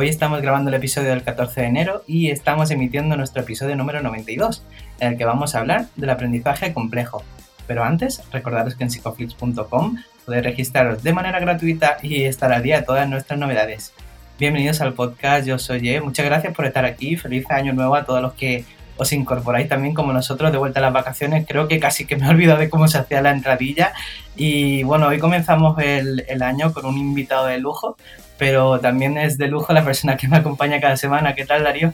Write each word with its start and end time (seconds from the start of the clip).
Hoy 0.00 0.08
estamos 0.08 0.40
grabando 0.40 0.68
el 0.68 0.76
episodio 0.76 1.08
del 1.08 1.24
14 1.24 1.60
de 1.60 1.66
enero 1.66 2.04
y 2.06 2.30
estamos 2.30 2.70
emitiendo 2.70 3.16
nuestro 3.16 3.42
episodio 3.42 3.74
número 3.74 4.00
92, 4.00 4.62
en 5.00 5.08
el 5.08 5.18
que 5.18 5.24
vamos 5.24 5.56
a 5.56 5.58
hablar 5.58 5.86
del 5.96 6.10
aprendizaje 6.10 6.72
complejo. 6.72 7.24
Pero 7.66 7.82
antes, 7.82 8.22
recordaros 8.30 8.76
que 8.76 8.84
en 8.84 8.92
psicoflix.com 8.92 9.96
podéis 10.24 10.44
registraros 10.44 11.02
de 11.02 11.12
manera 11.12 11.40
gratuita 11.40 11.96
y 12.00 12.22
estar 12.22 12.52
al 12.52 12.62
día 12.62 12.78
de 12.78 12.86
todas 12.86 13.08
nuestras 13.08 13.40
novedades. 13.40 13.92
Bienvenidos 14.38 14.80
al 14.82 14.92
podcast, 14.92 15.48
yo 15.48 15.58
soy 15.58 15.80
Ye. 15.80 16.00
Muchas 16.00 16.26
gracias 16.26 16.54
por 16.54 16.64
estar 16.64 16.84
aquí. 16.84 17.16
Feliz 17.16 17.50
año 17.50 17.72
nuevo 17.72 17.96
a 17.96 18.04
todos 18.04 18.22
los 18.22 18.34
que 18.34 18.64
os 18.98 19.12
incorporáis 19.12 19.68
también 19.68 19.94
como 19.94 20.12
nosotros 20.12 20.52
de 20.52 20.58
vuelta 20.58 20.78
a 20.78 20.82
las 20.82 20.92
vacaciones. 20.92 21.44
Creo 21.44 21.66
que 21.66 21.80
casi 21.80 22.06
que 22.06 22.14
me 22.14 22.26
he 22.26 22.30
olvidado 22.30 22.60
de 22.60 22.70
cómo 22.70 22.86
se 22.86 22.98
hacía 22.98 23.20
la 23.20 23.32
entradilla. 23.32 23.92
Y 24.36 24.84
bueno, 24.84 25.08
hoy 25.08 25.18
comenzamos 25.18 25.76
el 25.80 26.40
año 26.40 26.72
con 26.72 26.86
un 26.86 26.96
invitado 26.96 27.46
de 27.46 27.58
lujo, 27.58 27.96
pero 28.38 28.80
también 28.80 29.18
es 29.18 29.36
de 29.36 29.48
lujo 29.48 29.72
la 29.72 29.84
persona 29.84 30.16
que 30.16 30.28
me 30.28 30.38
acompaña 30.38 30.80
cada 30.80 30.96
semana. 30.96 31.34
¿Qué 31.34 31.44
tal, 31.44 31.64
Darío? 31.64 31.92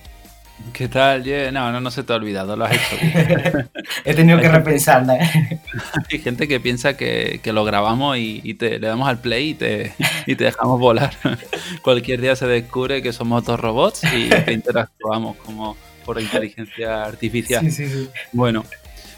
¿Qué 0.72 0.88
tal? 0.88 1.24
No, 1.52 1.72
no, 1.72 1.80
no 1.80 1.90
se 1.90 2.04
te 2.04 2.12
ha 2.12 2.16
olvidado, 2.16 2.56
lo 2.56 2.64
has 2.64 2.72
hecho. 2.72 2.96
He 4.04 4.14
tenido 4.14 4.40
que 4.40 4.48
repensarla. 4.48 5.16
¿eh? 5.16 5.60
Hay 6.10 6.18
gente 6.20 6.48
que 6.48 6.60
piensa 6.60 6.96
que, 6.96 7.40
lo 7.44 7.64
grabamos 7.64 8.16
y, 8.18 8.54
te, 8.54 8.78
le 8.78 8.86
damos 8.86 9.08
al 9.08 9.18
play 9.18 9.50
y 9.50 9.54
te, 9.54 9.92
y 10.26 10.36
te 10.36 10.44
dejamos 10.44 10.80
volar. 10.80 11.14
Cualquier 11.82 12.20
día 12.20 12.36
se 12.36 12.46
descubre 12.46 13.02
que 13.02 13.12
somos 13.12 13.44
dos 13.44 13.58
robots 13.60 14.04
y 14.04 14.28
que 14.28 14.52
interactuamos 14.52 15.36
como 15.38 15.76
por 16.04 16.20
inteligencia 16.20 17.04
artificial. 17.04 17.64
Sí, 17.64 17.70
sí, 17.70 17.88
sí. 17.88 18.10
Bueno, 18.32 18.64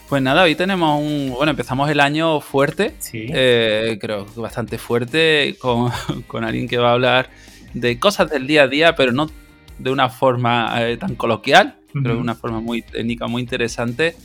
pues 0.07 0.21
nada, 0.21 0.43
hoy 0.43 0.55
tenemos 0.55 1.01
un. 1.01 1.31
Bueno, 1.35 1.51
empezamos 1.51 1.89
el 1.89 1.99
año 1.99 2.39
fuerte. 2.39 2.93
Sí. 2.99 3.27
Eh, 3.29 3.97
creo 3.99 4.25
que 4.25 4.39
bastante 4.39 4.77
fuerte, 4.77 5.55
con, 5.59 5.91
con 6.27 6.43
alguien 6.43 6.67
que 6.67 6.77
va 6.77 6.89
a 6.89 6.93
hablar 6.93 7.29
de 7.73 7.99
cosas 7.99 8.29
del 8.29 8.47
día 8.47 8.63
a 8.63 8.67
día, 8.67 8.95
pero 8.95 9.11
no 9.11 9.29
de 9.77 9.91
una 9.91 10.09
forma 10.09 10.73
eh, 10.81 10.97
tan 10.97 11.15
coloquial, 11.15 11.75
pero 11.93 12.15
de 12.15 12.21
una 12.21 12.35
forma 12.35 12.59
muy 12.61 12.81
técnica, 12.81 13.27
muy 13.27 13.41
interesante. 13.41 14.15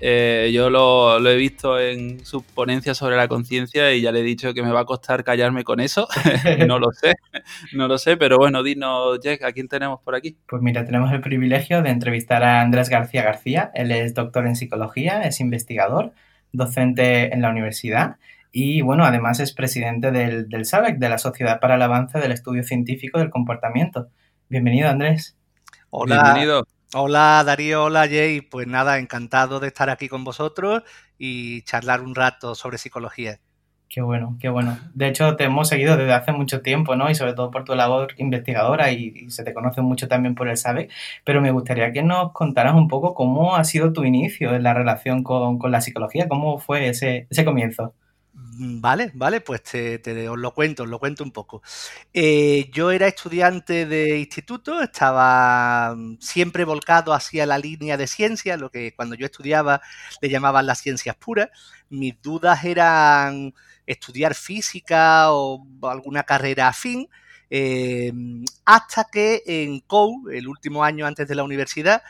Eh, 0.00 0.50
yo 0.52 0.70
lo, 0.70 1.18
he 1.28 1.36
visto 1.36 1.78
en 1.78 2.24
sus 2.24 2.42
ponencias 2.42 2.96
sobre 2.96 3.16
la 3.16 3.26
conciencia 3.26 3.92
y 3.92 4.00
ya 4.00 4.12
le 4.12 4.20
he 4.20 4.22
dicho 4.22 4.54
que 4.54 4.62
me 4.62 4.70
va 4.70 4.80
a 4.80 4.84
costar 4.84 5.24
callarme 5.24 5.64
con 5.64 5.80
eso. 5.80 6.06
no 6.68 6.78
lo 6.78 6.92
sé, 6.92 7.14
no 7.72 7.88
lo 7.88 7.98
sé, 7.98 8.16
pero 8.16 8.36
bueno, 8.38 8.62
dinos, 8.62 9.18
Jack, 9.20 9.42
¿a 9.42 9.52
quién 9.52 9.68
tenemos 9.68 10.00
por 10.00 10.14
aquí? 10.14 10.36
Pues 10.46 10.62
mira, 10.62 10.84
tenemos 10.84 11.12
el 11.12 11.20
privilegio 11.20 11.82
de 11.82 11.90
entrevistar 11.90 12.42
a 12.44 12.60
Andrés 12.60 12.88
García 12.88 13.22
García. 13.22 13.70
Él 13.74 13.90
es 13.90 14.14
doctor 14.14 14.46
en 14.46 14.56
psicología, 14.56 15.22
es 15.22 15.40
investigador, 15.40 16.12
docente 16.52 17.34
en 17.34 17.42
la 17.42 17.50
universidad 17.50 18.16
y 18.50 18.80
bueno, 18.80 19.04
además 19.04 19.40
es 19.40 19.52
presidente 19.52 20.10
del, 20.10 20.48
del 20.48 20.64
SABEC, 20.64 20.98
de 20.98 21.08
la 21.08 21.18
Sociedad 21.18 21.60
para 21.60 21.74
el 21.74 21.82
Avance 21.82 22.18
del 22.18 22.32
Estudio 22.32 22.62
Científico 22.62 23.18
del 23.18 23.30
Comportamiento. 23.30 24.08
Bienvenido, 24.48 24.88
Andrés. 24.88 25.36
Hola. 25.90 26.22
Bienvenido. 26.22 26.77
Hola 26.94 27.42
Darío, 27.44 27.84
hola 27.84 28.08
Jay. 28.08 28.40
Pues 28.40 28.66
nada, 28.66 28.98
encantado 28.98 29.60
de 29.60 29.66
estar 29.66 29.90
aquí 29.90 30.08
con 30.08 30.24
vosotros 30.24 30.82
y 31.18 31.60
charlar 31.62 32.00
un 32.00 32.14
rato 32.14 32.54
sobre 32.54 32.78
psicología. 32.78 33.40
Qué 33.90 34.00
bueno, 34.00 34.38
qué 34.40 34.48
bueno. 34.48 34.78
De 34.94 35.06
hecho, 35.06 35.36
te 35.36 35.44
hemos 35.44 35.68
seguido 35.68 35.98
desde 35.98 36.14
hace 36.14 36.32
mucho 36.32 36.62
tiempo, 36.62 36.96
¿no? 36.96 37.10
Y 37.10 37.14
sobre 37.14 37.34
todo 37.34 37.50
por 37.50 37.64
tu 37.64 37.74
labor 37.74 38.14
investigadora 38.16 38.90
y, 38.90 39.30
se 39.30 39.44
te 39.44 39.52
conoce 39.52 39.82
mucho 39.82 40.08
también 40.08 40.34
por 40.34 40.48
el 40.48 40.56
SABE. 40.56 40.88
Pero 41.24 41.42
me 41.42 41.50
gustaría 41.50 41.92
que 41.92 42.02
nos 42.02 42.32
contaras 42.32 42.74
un 42.74 42.88
poco 42.88 43.12
cómo 43.12 43.56
ha 43.56 43.64
sido 43.64 43.92
tu 43.92 44.04
inicio 44.04 44.54
en 44.54 44.62
la 44.62 44.72
relación 44.72 45.22
con, 45.22 45.58
con 45.58 45.70
la 45.70 45.82
psicología, 45.82 46.26
cómo 46.26 46.58
fue 46.58 46.88
ese, 46.88 47.26
ese 47.28 47.44
comienzo. 47.44 47.92
Mm, 48.40 48.80
vale, 48.80 49.10
vale, 49.14 49.40
pues 49.40 49.62
te, 49.62 50.28
os 50.28 50.38
lo 50.38 50.54
cuento, 50.54 50.84
os 50.84 50.88
lo 50.88 50.98
cuento 50.98 51.24
un 51.24 51.32
poco. 51.32 51.60
Eh, 52.12 52.70
yo 52.72 52.90
era 52.92 53.06
estudiante 53.08 53.84
de 53.86 54.18
instituto, 54.18 54.80
estaba 54.80 55.94
mm, 55.96 56.18
siempre 56.20 56.64
volcado 56.64 57.12
hacia 57.12 57.46
la 57.46 57.58
línea 57.58 57.96
de 57.96 58.06
ciencia, 58.06 58.56
lo 58.56 58.70
que 58.70 58.94
cuando 58.94 59.14
yo 59.16 59.26
estudiaba 59.26 59.80
le 60.20 60.28
llamaban 60.28 60.66
las 60.66 60.80
ciencias 60.80 61.16
puras. 61.16 61.48
Mis 61.90 62.20
dudas 62.22 62.64
eran 62.64 63.54
estudiar 63.86 64.34
física 64.34 65.32
o 65.32 65.64
alguna 65.82 66.22
carrera 66.22 66.68
afín, 66.68 67.08
eh, 67.50 68.12
hasta 68.64 69.04
que 69.10 69.42
en 69.46 69.80
COU, 69.80 70.28
el 70.30 70.46
último 70.48 70.84
año 70.84 71.06
antes 71.06 71.26
de 71.26 71.34
la 71.34 71.42
universidad, 71.44 72.02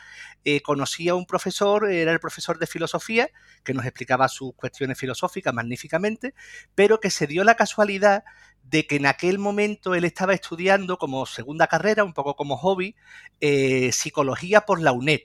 eh, 0.45 0.61
conocí 0.61 1.09
a 1.09 1.15
un 1.15 1.25
profesor, 1.25 1.89
era 1.91 2.11
el 2.11 2.19
profesor 2.19 2.59
de 2.59 2.67
filosofía, 2.67 3.29
que 3.63 3.73
nos 3.73 3.85
explicaba 3.85 4.27
sus 4.27 4.53
cuestiones 4.55 4.97
filosóficas 4.97 5.53
magníficamente, 5.53 6.33
pero 6.75 6.99
que 6.99 7.09
se 7.09 7.27
dio 7.27 7.43
la 7.43 7.55
casualidad 7.55 8.23
de 8.63 8.85
que 8.85 8.97
en 8.97 9.05
aquel 9.05 9.39
momento 9.39 9.95
él 9.95 10.05
estaba 10.05 10.33
estudiando 10.33 10.97
como 10.97 11.25
segunda 11.25 11.67
carrera, 11.67 12.03
un 12.03 12.13
poco 12.13 12.35
como 12.35 12.57
hobby, 12.57 12.95
eh, 13.41 13.91
psicología 13.91 14.61
por 14.61 14.81
la 14.81 14.91
UNED. 14.91 15.21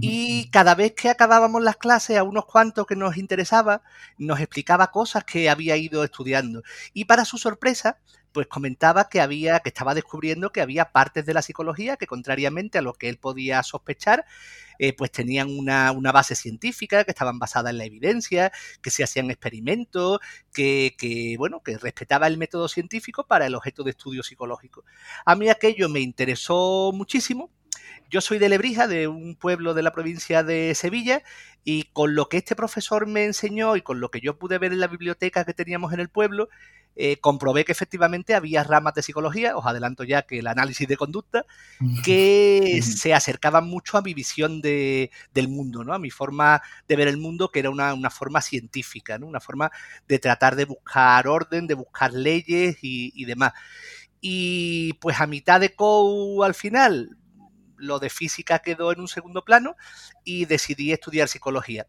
Y 0.00 0.50
cada 0.50 0.74
vez 0.74 0.92
que 0.92 1.08
acabábamos 1.08 1.62
las 1.62 1.76
clases, 1.76 2.18
a 2.18 2.22
unos 2.22 2.46
cuantos 2.46 2.86
que 2.86 2.96
nos 2.96 3.16
interesaba, 3.16 3.82
nos 4.18 4.40
explicaba 4.40 4.90
cosas 4.90 5.24
que 5.24 5.48
había 5.50 5.76
ido 5.76 6.04
estudiando. 6.04 6.62
Y 6.92 7.04
para 7.04 7.24
su 7.24 7.38
sorpresa, 7.38 7.98
pues 8.34 8.48
comentaba 8.48 9.08
que 9.08 9.20
había, 9.20 9.60
que 9.60 9.68
estaba 9.68 9.94
descubriendo 9.94 10.50
que 10.50 10.60
había 10.60 10.90
partes 10.90 11.24
de 11.24 11.34
la 11.34 11.40
psicología 11.40 11.96
que, 11.96 12.08
contrariamente 12.08 12.78
a 12.78 12.82
lo 12.82 12.92
que 12.92 13.08
él 13.08 13.16
podía 13.16 13.62
sospechar, 13.62 14.26
eh, 14.80 14.92
pues 14.92 15.12
tenían 15.12 15.48
una, 15.56 15.92
base 16.12 16.34
científica, 16.34 17.04
que 17.04 17.12
estaban 17.12 17.38
basadas 17.38 17.70
en 17.70 17.78
la 17.78 17.84
evidencia, 17.84 18.52
que 18.82 18.90
se 18.90 19.04
hacían 19.04 19.30
experimentos, 19.30 20.18
que, 20.52 20.96
que, 20.98 21.36
bueno, 21.38 21.62
que 21.62 21.78
respetaba 21.78 22.26
el 22.26 22.36
método 22.36 22.68
científico 22.68 23.24
para 23.24 23.46
el 23.46 23.54
objeto 23.54 23.84
de 23.84 23.90
estudio 23.90 24.24
psicológico. 24.24 24.84
A 25.24 25.36
mí 25.36 25.48
aquello 25.48 25.88
me 25.88 26.00
interesó 26.00 26.90
muchísimo. 26.92 27.50
Yo 28.10 28.20
soy 28.20 28.38
de 28.38 28.48
Lebrija, 28.48 28.86
de 28.86 29.08
un 29.08 29.34
pueblo 29.34 29.74
de 29.74 29.82
la 29.82 29.92
provincia 29.92 30.42
de 30.42 30.74
Sevilla, 30.74 31.22
y 31.64 31.84
con 31.84 32.14
lo 32.14 32.28
que 32.28 32.36
este 32.36 32.54
profesor 32.54 33.06
me 33.06 33.24
enseñó 33.24 33.76
y 33.76 33.82
con 33.82 34.00
lo 34.00 34.10
que 34.10 34.20
yo 34.20 34.38
pude 34.38 34.58
ver 34.58 34.72
en 34.72 34.80
la 34.80 34.86
biblioteca 34.86 35.44
que 35.44 35.54
teníamos 35.54 35.92
en 35.92 36.00
el 36.00 36.08
pueblo, 36.08 36.48
eh, 36.96 37.16
comprobé 37.16 37.64
que 37.64 37.72
efectivamente 37.72 38.36
había 38.36 38.62
ramas 38.62 38.94
de 38.94 39.02
psicología, 39.02 39.56
os 39.56 39.66
adelanto 39.66 40.04
ya 40.04 40.22
que 40.22 40.38
el 40.38 40.46
análisis 40.46 40.86
de 40.86 40.96
conducta, 40.96 41.44
que 42.04 42.80
se 42.82 43.12
acercaban 43.12 43.66
mucho 43.66 43.98
a 43.98 44.02
mi 44.02 44.14
visión 44.14 44.60
de, 44.60 45.10
del 45.32 45.48
mundo, 45.48 45.82
¿no? 45.82 45.92
a 45.92 45.98
mi 45.98 46.10
forma 46.10 46.62
de 46.86 46.94
ver 46.94 47.08
el 47.08 47.16
mundo, 47.16 47.50
que 47.50 47.58
era 47.58 47.70
una, 47.70 48.10
forma 48.10 48.40
científica, 48.40 49.18
¿no? 49.18 49.26
una 49.26 49.40
forma 49.40 49.72
de 50.06 50.20
tratar 50.20 50.54
de 50.54 50.66
buscar 50.66 51.26
orden, 51.26 51.66
de 51.66 51.74
buscar 51.74 52.12
leyes 52.12 52.76
y, 52.82 53.12
y 53.16 53.24
demás. 53.24 53.54
Y 54.20 54.92
pues 54.94 55.20
a 55.20 55.26
mitad 55.26 55.60
de 55.60 55.74
COU 55.74 56.44
al 56.44 56.54
final, 56.54 57.16
lo 57.76 57.98
de 57.98 58.10
física 58.10 58.60
quedó 58.60 58.92
en 58.92 59.00
un 59.00 59.08
segundo 59.08 59.44
plano 59.44 59.76
y 60.24 60.44
decidí 60.46 60.92
estudiar 60.92 61.28
psicología. 61.28 61.86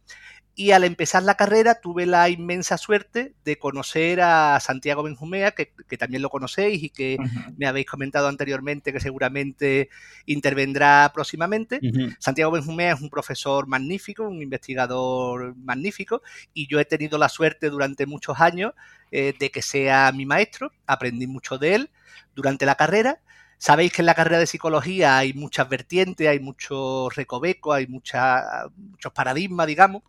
Y 0.58 0.72
al 0.72 0.86
empezar 0.86 1.22
la 1.24 1.36
carrera 1.36 1.82
tuve 1.82 2.06
la 2.06 2.30
inmensa 2.30 2.78
suerte 2.78 3.34
de 3.44 3.60
conocer 3.60 4.22
a 4.22 4.58
Santiago 4.62 5.04
Benjumea, 5.04 5.52
que, 5.52 5.74
también 5.98 6.22
lo 6.22 6.30
conocéis 6.30 6.82
y 6.82 6.90
que 6.90 7.18
me 7.58 7.68
habéis 7.68 7.88
comentado 7.88 8.30
anteriormente 8.30 8.94
que 8.94 9.02
seguramente 9.02 9.90
intervendrá 10.26 11.12
próximamente. 11.14 11.82
Santiago 12.20 12.54
Benjumea 12.54 12.94
es 12.94 13.02
un 13.02 13.10
profesor 13.10 13.68
magnífico, 13.68 14.24
un 14.24 14.42
investigador 14.42 15.58
magnífico, 15.58 16.22
y 16.54 16.68
yo 16.68 16.80
he 16.80 16.86
tenido 16.86 17.18
la 17.18 17.28
suerte 17.28 17.70
durante 17.70 18.06
muchos 18.06 18.40
años 18.40 18.72
eh, 19.12 19.34
de 19.38 19.52
que 19.52 19.62
sea 19.62 20.14
mi 20.14 20.26
maestro. 20.26 20.72
Aprendí 20.88 21.28
mucho 21.28 21.58
de 21.58 21.76
él 21.76 21.90
durante 22.34 22.66
la 22.66 22.76
carrera. 22.76 23.20
Sabéis 23.66 23.94
que 23.94 24.04
en 24.04 24.06
la 24.06 24.14
carrera 24.14 24.38
de 24.38 24.46
psicología 24.46 25.18
hay 25.18 25.34
muchas 25.34 25.68
vertientes, 25.68 26.28
hay 26.28 26.40
muchos 26.40 27.16
recovecos, 27.16 27.76
hay 27.76 27.88
mucha, 27.88 28.68
muchos 28.76 29.12
paradigmas, 29.12 29.66
digamos. 29.66 30.04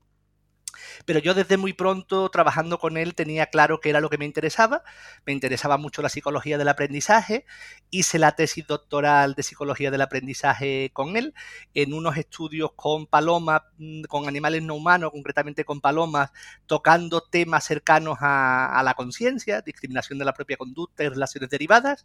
Pero 1.07 1.21
yo 1.21 1.33
desde 1.33 1.57
muy 1.57 1.73
pronto 1.73 2.29
trabajando 2.29 2.79
con 2.79 2.99
él 2.99 3.15
tenía 3.15 3.47
claro 3.47 3.81
que 3.81 3.89
era 3.89 4.03
lo 4.03 4.11
que 4.11 4.19
me 4.19 4.27
interesaba. 4.27 4.83
Me 5.25 5.33
interesaba 5.33 5.79
mucho 5.79 6.03
la 6.03 6.11
psicología 6.11 6.59
del 6.59 6.69
aprendizaje. 6.69 7.47
Hice 7.89 8.19
la 8.19 8.33
tesis 8.33 8.67
doctoral 8.67 9.33
de 9.33 9.43
psicología 9.43 9.91
del 9.91 10.03
aprendizaje 10.03 10.91
con 10.93 11.17
él 11.17 11.33
en 11.73 11.95
unos 11.95 12.19
estudios 12.19 12.73
con 12.77 13.07
palomas, 13.07 13.63
mm, 13.79 14.03
con 14.03 14.29
animales 14.29 14.65
no 14.65 14.75
humanos, 14.75 15.13
concretamente 15.13 15.65
con 15.65 15.81
palomas, 15.81 16.31
tocando 16.67 17.23
temas 17.23 17.65
cercanos 17.65 18.19
a, 18.21 18.83
la 18.85 18.93
conciencia, 18.93 19.63
discriminación 19.63 20.19
de 20.19 20.27
la 20.27 20.35
propia 20.35 20.59
conducta 20.59 21.05
y 21.05 21.09
relaciones 21.09 21.49
derivadas. 21.49 22.05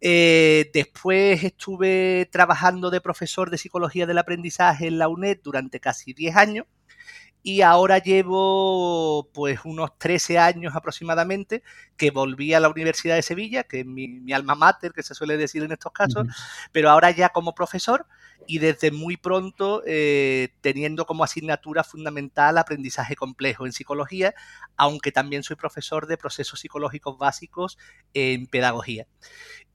Eh, 0.00 0.70
después 0.72 1.42
estuve 1.42 2.28
trabajando 2.30 2.90
de 2.90 3.00
profesor 3.00 3.50
de 3.50 3.58
psicología 3.58 4.06
del 4.06 4.18
aprendizaje 4.18 4.86
en 4.86 4.98
la 4.98 5.08
UNED 5.08 5.40
durante 5.42 5.80
casi 5.80 6.12
10 6.12 6.36
años 6.36 6.66
y 7.42 7.62
ahora 7.62 7.98
llevo 7.98 9.30
pues 9.32 9.60
unos 9.64 9.96
13 9.98 10.38
años 10.38 10.74
aproximadamente 10.74 11.62
que 11.96 12.10
volví 12.10 12.52
a 12.52 12.60
la 12.60 12.68
Universidad 12.68 13.14
de 13.14 13.22
Sevilla, 13.22 13.64
que 13.64 13.80
es 13.80 13.86
mi, 13.86 14.32
alma 14.32 14.54
mater, 14.54 14.92
que 14.92 15.02
se 15.02 15.14
suele 15.14 15.36
decir 15.36 15.62
en 15.62 15.72
estos 15.72 15.92
casos, 15.92 16.26
pero 16.72 16.90
ahora 16.90 17.10
ya 17.10 17.30
como 17.30 17.54
profesor 17.54 18.06
y 18.46 18.58
desde 18.58 18.90
muy 18.90 19.16
pronto 19.16 19.82
eh, 19.86 20.50
teniendo 20.60 21.06
como 21.06 21.24
asignatura 21.24 21.84
fundamental 21.84 22.58
aprendizaje 22.58 23.16
complejo 23.16 23.66
en 23.66 23.72
psicología, 23.72 24.34
aunque 24.76 25.12
también 25.12 25.42
soy 25.42 25.56
profesor 25.56 26.06
de 26.06 26.16
procesos 26.16 26.60
psicológicos 26.60 27.18
básicos 27.18 27.78
en 28.14 28.46
pedagogía. 28.46 29.06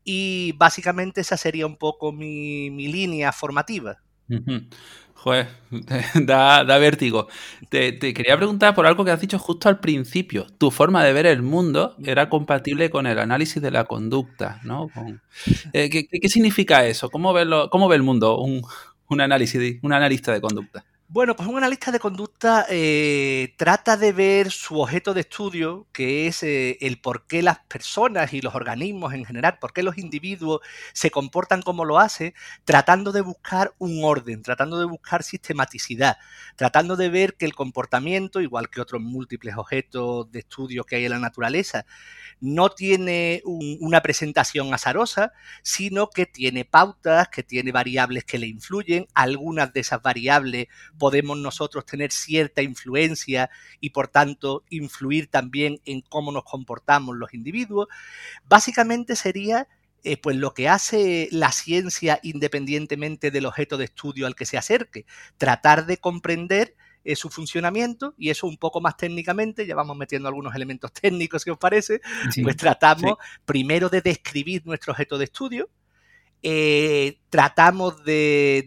Y 0.04 0.54
básicamente 0.54 1.22
esa 1.22 1.38
sería 1.38 1.66
un 1.66 1.78
poco 1.78 2.12
mi, 2.12 2.70
línea 2.70 3.32
formativa. 3.32 3.98
Joder, 5.24 5.48
da, 6.26 6.64
vértigo. 6.80 7.30
Te, 7.70 7.98
quería 7.98 8.36
preguntar 8.36 8.76
por 8.76 8.86
algo 8.86 9.06
que 9.06 9.12
has 9.12 9.22
dicho 9.22 9.40
justo 9.40 9.70
al 9.70 9.80
principio. 9.80 10.48
Tu 10.58 10.70
forma 10.70 11.04
de 11.04 11.14
ver 11.14 11.26
el 11.26 11.42
mundo 11.42 11.96
era 12.04 12.28
compatible 12.28 12.90
con 12.90 13.08
el 13.08 13.18
análisis 13.18 13.62
de 13.62 13.72
la 13.72 13.86
conducta, 13.86 14.60
¿no? 14.64 14.90
Eh, 15.72 15.90
¿qué, 15.90 16.30
significa 16.30 16.86
eso? 16.86 17.10
¿Cómo 17.10 17.32
ve, 17.32 17.46
cómo 17.72 17.88
ve 17.88 17.96
el 17.96 18.04
mundo 18.04 18.38
un, 18.38 18.64
un, 19.08 19.22
análisis, 19.22 19.80
un 19.82 19.94
analista 19.94 20.34
de 20.34 20.42
conducta? 20.42 20.84
Bueno, 21.10 21.36
pues 21.36 21.48
un 21.48 21.58
analista 21.58 21.92
de 21.92 22.00
conducta 22.00 22.66
eh, 22.70 23.54
trata 23.58 23.98
de 23.98 24.12
ver 24.14 24.50
su 24.50 24.80
objeto 24.80 25.14
de 25.14 25.22
estudio, 25.22 25.86
que 25.94 26.26
es 26.26 26.42
eh, 26.42 26.78
el 26.82 27.00
por 27.00 27.28
qué 27.28 27.44
las 27.44 27.60
personas 27.60 28.34
y 28.34 28.42
los 28.42 28.56
organismos 28.56 29.14
en 29.14 29.24
general, 29.24 29.60
por 29.60 29.74
qué 29.74 29.84
los 29.84 30.00
individuos 30.00 30.62
se 30.94 31.12
comportan 31.12 31.62
como 31.62 31.86
lo 31.86 32.00
hacen, 32.00 32.34
tratando 32.66 33.12
de 33.12 33.22
buscar 33.22 33.76
un 33.78 34.04
orden, 34.04 34.42
tratando 34.42 34.80
de 34.80 34.86
buscar 34.86 35.22
sistematicidad, 35.22 36.18
tratando 36.56 36.96
de 36.96 37.10
ver 37.10 37.36
que 37.36 37.46
el 37.46 37.54
comportamiento, 37.54 38.42
igual 38.42 38.70
que 38.72 38.82
otros 38.82 39.02
múltiples 39.02 39.56
objetos 39.56 40.32
de 40.32 40.40
estudio 40.40 40.84
que 40.84 40.96
hay 40.96 41.06
en 41.06 41.12
la 41.12 41.20
naturaleza, 41.20 41.86
no 42.40 42.70
tiene 42.70 43.42
una 43.46 44.02
presentación 44.02 44.74
azarosa, 44.74 45.32
sino 45.62 46.10
que 46.10 46.26
tiene 46.26 46.66
pautas, 46.66 47.30
que 47.30 47.44
tiene 47.44 47.72
variables 47.72 48.26
que 48.26 48.38
le 48.38 48.48
influyen, 48.48 49.08
algunas 49.14 49.72
de 49.74 49.80
esas 49.82 50.02
variables 50.02 50.68
podemos 50.98 51.38
nosotros 51.38 51.86
tener 51.86 52.12
cierta 52.12 52.62
influencia 52.62 53.50
y 53.80 53.92
por 53.92 54.08
tanto 54.08 54.64
influir 54.70 55.28
también 55.28 55.80
en 55.86 56.02
cómo 56.02 56.32
nos 56.32 56.44
comportamos 56.44 57.16
los 57.16 57.34
individuos. 57.34 57.88
Básicamente 58.46 59.16
sería 59.16 59.68
eh, 60.04 60.18
pues 60.18 60.36
lo 60.36 60.54
que 60.54 60.68
hace 60.68 61.30
la 61.32 61.52
ciencia 61.52 62.20
independientemente 62.24 63.32
del 63.32 63.46
objeto 63.46 63.78
de 63.78 63.86
estudio 63.86 64.28
al 64.28 64.36
que 64.36 64.46
se 64.46 64.58
acerque, 64.58 65.06
tratar 65.38 65.86
de 65.86 65.98
comprender 65.98 66.76
eh, 67.06 67.16
su 67.16 67.30
funcionamiento 67.30 68.14
y 68.18 68.30
eso 68.30 68.48
un 68.48 68.58
poco 68.58 68.80
más 68.80 68.96
técnicamente, 68.96 69.66
ya 69.66 69.76
vamos 69.76 69.98
metiendo 69.98 70.28
algunos 70.28 70.56
elementos 70.56 70.92
técnicos 71.02 71.42
si 71.42 71.50
os 71.50 71.58
parece, 71.58 72.02
pues 72.42 72.56
tratamos 72.56 73.16
primero 73.46 73.90
de 73.90 74.02
describir 74.02 74.66
nuestro 74.66 74.92
objeto 74.92 75.18
de 75.18 75.26
estudio, 75.26 75.70
eh, 76.42 77.20
tratamos 77.30 78.04
de, 78.04 78.66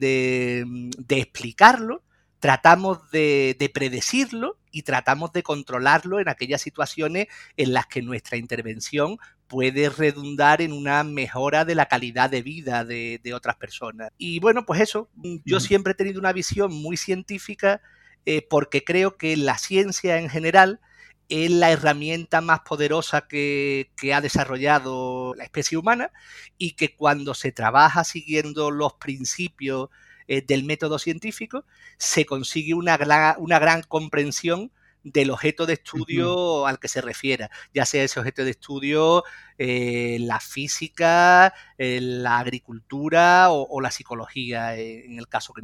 explicarlo 1.08 2.02
tratamos 2.40 3.10
de, 3.10 3.70
predecirlo 3.72 4.58
y 4.70 4.82
tratamos 4.82 5.32
de 5.32 5.42
controlarlo 5.42 6.20
en 6.20 6.28
aquellas 6.28 6.62
situaciones 6.62 7.28
en 7.56 7.72
las 7.72 7.86
que 7.86 8.02
nuestra 8.02 8.36
intervención 8.36 9.18
puede 9.46 9.88
redundar 9.88 10.60
en 10.60 10.72
una 10.72 11.02
mejora 11.04 11.64
de 11.64 11.74
la 11.74 11.86
calidad 11.86 12.30
de 12.30 12.42
vida 12.42 12.84
de, 12.84 13.32
otras 13.34 13.56
personas. 13.56 14.10
Y 14.18 14.40
bueno, 14.40 14.66
pues 14.66 14.80
eso, 14.80 15.08
yo 15.44 15.60
siempre 15.60 15.92
he 15.92 15.96
tenido 15.96 16.18
una 16.20 16.32
visión 16.32 16.72
muy 16.72 16.96
científica 16.96 17.80
eh, 18.26 18.46
porque 18.48 18.84
creo 18.84 19.16
que 19.16 19.36
la 19.36 19.56
ciencia 19.56 20.18
en 20.18 20.28
general 20.28 20.80
es 21.28 21.50
la 21.50 21.70
herramienta 21.70 22.40
más 22.40 22.60
poderosa 22.60 23.26
que, 23.26 23.90
que, 23.96 24.14
ha 24.14 24.20
desarrollado 24.20 25.34
la 25.34 25.44
especie 25.44 25.78
humana 25.78 26.12
y 26.58 26.72
que 26.72 26.94
cuando 26.94 27.34
se 27.34 27.50
trabaja 27.50 28.04
siguiendo 28.04 28.70
los 28.70 28.94
principios 28.94 29.88
eh, 30.28 30.42
del 30.46 30.64
método 30.64 30.98
científico, 30.98 31.64
se 31.98 32.26
consigue 32.26 32.74
una, 32.74 32.98
una 33.38 33.58
gran 33.58 33.82
comprensión 33.82 34.70
del 35.06 35.30
objeto 35.30 35.66
de 35.66 35.74
estudio 35.74 36.66
al 36.66 36.80
que 36.80 36.88
se 36.88 37.00
refiera, 37.00 37.48
ya 37.72 37.86
sea 37.86 38.02
ese 38.02 38.18
objeto 38.18 38.44
de 38.44 38.50
estudio 38.50 39.22
eh, 39.56 40.18
la 40.20 40.40
física, 40.40 41.54
eh, 41.78 42.00
la 42.00 42.40
agricultura 42.40 43.50
o, 43.50 43.80
la 43.80 43.92
psicología, 43.92 44.76
en 44.76 45.16
el 45.16 45.28
caso 45.28 45.52
que... 45.52 45.62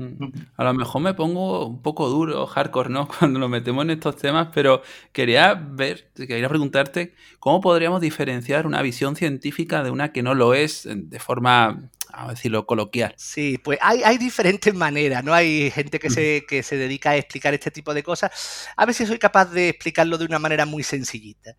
A 0.57 0.65
lo 0.65 0.75
mejor 0.75 1.03
me 1.03 1.15
pongo 1.15 1.67
un 1.67 1.83
poco 1.83 2.09
duro, 2.09 2.47
hardcore, 2.47 2.91
¿no? 2.91 3.09
Cuando 3.19 3.41
nos 3.41 3.51
metemos 3.51 3.83
en 3.83 3.91
estos 3.91 4.17
temas, 4.17 4.49
pero 4.55 4.83
quería 5.11 5.55
ver, 5.55 6.13
quería 6.15 6.49
preguntarte 6.49 7.15
cómo 7.41 7.61
podríamos 7.61 8.01
diferenciar 8.01 8.65
una 8.65 8.81
visión 8.81 9.17
científica 9.17 9.83
de 9.83 9.91
una 9.91 10.13
que 10.13 10.23
no 10.23 10.35
lo 10.35 10.55
es 10.55 10.89
de 10.89 11.19
forma 11.19 11.91
a 12.13 12.29
decirlo 12.29 12.67
coloquial. 12.67 13.15
Sí, 13.17 13.59
pues 13.59 13.79
hay, 13.81 14.19
diferentes 14.19 14.75
maneras, 14.75 15.25
¿no? 15.25 15.33
Hay 15.33 15.71
gente 15.71 15.99
que 15.99 16.11
se, 16.11 16.45
que 16.47 16.63
se 16.63 16.77
dedica 16.77 17.11
a 17.11 17.17
explicar 17.17 17.55
este 17.55 17.71
tipo 17.71 17.95
de 17.95 18.03
cosas. 18.03 18.69
A 18.77 18.85
ver 18.85 18.95
si 18.95 19.07
soy 19.07 19.19
capaz 19.19 19.47
de 19.47 19.71
explicarlo 19.71 20.19
de 20.19 20.27
una 20.27 20.39
manera 20.39 20.67
muy 20.67 20.83
sencillita. 20.83 21.57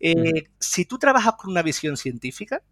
Eh, 0.00 0.44
si 0.58 0.86
tú 0.86 0.98
trabajas 0.98 1.34
con 1.34 1.50
una 1.50 1.62
visión 1.62 1.96
científica, 1.96 2.62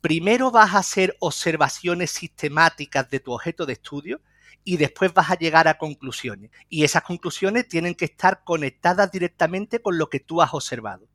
primero 0.00 0.50
vas 0.50 0.74
a 0.74 0.78
hacer 0.78 1.16
observaciones 1.18 2.12
sistemáticas 2.12 3.10
de 3.10 3.20
tu 3.20 3.32
objeto 3.32 3.66
de 3.66 3.72
estudio 3.74 4.20
y 4.62 4.76
después 4.76 5.12
vas 5.12 5.30
a 5.30 5.36
llegar 5.36 5.66
a 5.66 5.78
conclusiones. 5.78 6.50
Y 6.68 6.84
esas 6.84 7.02
conclusiones 7.02 7.66
tienen 7.66 7.96
que 7.96 8.04
estar 8.04 8.44
conectadas 8.44 9.10
directamente 9.10 9.82
con 9.82 9.98
lo 9.98 10.08
que 10.08 10.20
tú 10.20 10.40
has 10.40 10.54
observado. 10.54 11.08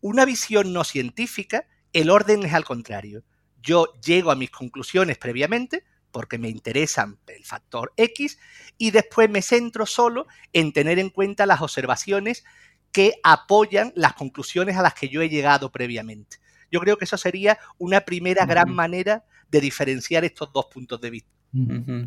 Una 0.00 0.24
visión 0.24 0.72
no 0.72 0.84
científica, 0.84 1.66
el 1.92 2.10
orden 2.10 2.44
es 2.44 2.54
al 2.54 2.64
contrario 2.64 3.24
yo 3.64 3.94
llego 4.04 4.30
a 4.30 4.36
mis 4.36 4.50
conclusiones 4.50 5.18
previamente 5.18 5.84
porque 6.12 6.38
me 6.38 6.48
interesan 6.48 7.18
el 7.26 7.44
factor 7.44 7.92
X 7.96 8.38
y 8.78 8.92
después 8.92 9.28
me 9.28 9.42
centro 9.42 9.86
solo 9.86 10.28
en 10.52 10.72
tener 10.72 11.00
en 11.00 11.10
cuenta 11.10 11.46
las 11.46 11.60
observaciones 11.60 12.44
que 12.92 13.14
apoyan 13.24 13.92
las 13.96 14.12
conclusiones 14.12 14.76
a 14.76 14.82
las 14.82 14.94
que 14.94 15.08
yo 15.08 15.22
he 15.22 15.28
llegado 15.28 15.72
previamente. 15.72 16.36
Yo 16.70 16.78
creo 16.78 16.96
que 16.96 17.06
eso 17.06 17.16
sería 17.16 17.58
una 17.78 18.02
primera 18.02 18.46
gran 18.46 18.72
manera 18.72 19.24
de 19.50 19.60
diferenciar 19.60 20.24
estos 20.24 20.52
dos 20.52 20.66
puntos 20.66 21.00
de 21.00 21.10
vista. 21.10 21.30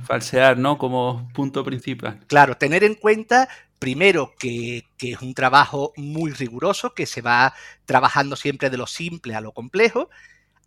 Falsear, 0.04 0.58
¿no? 0.58 0.78
Como 0.78 1.30
punto 1.34 1.64
principal. 1.64 2.20
Claro, 2.28 2.58
tener 2.58 2.84
en 2.84 2.96
cuenta 2.96 3.48
primero 3.80 4.34
que, 4.38 4.86
que, 4.98 5.12
es 5.12 5.22
un 5.22 5.34
trabajo 5.34 5.94
muy 5.96 6.32
riguroso, 6.32 6.94
que 6.94 7.06
se 7.06 7.22
va 7.22 7.54
trabajando 7.86 8.36
siempre 8.36 8.70
de 8.70 8.78
lo 8.78 8.88
simple 8.88 9.36
a 9.36 9.42
lo 9.42 9.54
complejo, 9.54 10.10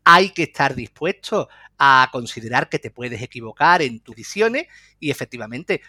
hay 0.04 0.30
que 0.30 0.45
estar 0.45 0.75
dispuesto 0.75 1.49
a 1.78 2.09
considerar 2.12 2.69
que 2.69 2.78
te 2.78 2.90
puedes 2.90 3.23
equivocar 3.23 3.83
en 3.83 4.00
tus 4.00 4.16
decisiones 4.16 4.66
y 4.99 5.11
efectivamente 5.11 5.83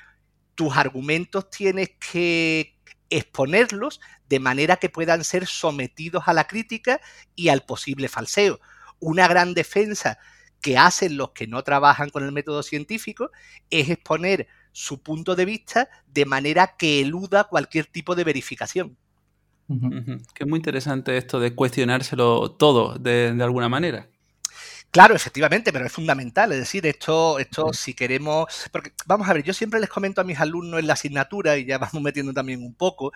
tus 0.55 0.75
argumentos 0.75 1.49
tienes 1.49 1.91
que 2.11 2.77
exponerlos 3.09 3.99
de 4.29 4.39
manera 4.39 4.77
que 4.77 4.89
puedan 4.89 5.23
ser 5.23 5.45
sometidos 5.45 6.23
a 6.27 6.33
la 6.33 6.47
crítica 6.47 7.01
y 7.35 7.49
al 7.49 7.63
posible 7.65 8.07
falseo. 8.07 8.59
Una 8.99 9.27
gran 9.27 9.53
defensa 9.53 10.17
que 10.61 10.77
hacen 10.77 11.17
los 11.17 11.31
que 11.31 11.47
no 11.47 11.63
trabajan 11.63 12.09
con 12.09 12.23
el 12.23 12.31
método 12.31 12.63
científico 12.63 13.31
es 13.69 13.89
exponer 13.89 14.47
su 14.71 15.01
punto 15.01 15.35
de 15.35 15.45
vista 15.45 15.89
de 16.07 16.25
manera 16.25 16.75
que 16.77 17.01
eluda 17.01 17.45
cualquier 17.45 17.87
tipo 17.87 18.15
de 18.15 18.23
verificación. 18.23 18.97
Que 20.33 20.43
es 20.43 20.49
muy 20.49 20.57
interesante 20.57 21.17
esto 21.17 21.39
de 21.39 21.53
cuestionárselo 21.53 22.51
todo 22.51 22.97
de, 22.97 23.35
alguna 23.41 23.69
manera. 23.69 24.07
Claro, 24.91 25.15
efectivamente, 25.15 25.71
pero 25.71 25.85
es 25.85 25.91
fundamental. 25.91 26.51
Es 26.51 26.59
decir, 26.59 26.85
esto, 26.85 27.39
esto 27.39 27.71
si 27.73 27.93
queremos. 27.93 28.47
Porque, 28.71 28.91
vamos 29.05 29.29
a 29.29 29.33
ver, 29.33 29.43
yo 29.43 29.53
siempre 29.53 29.79
les 29.79 29.89
comento 29.89 30.19
a 30.21 30.25
mis 30.25 30.39
alumnos 30.39 30.79
en 30.79 30.87
la 30.87 30.93
asignatura, 30.93 31.57
y 31.57 31.65
ya 31.65 31.77
vamos 31.77 32.01
metiendo 32.01 32.33
también 32.33 32.61
un 32.61 32.73
poco, 32.73 33.13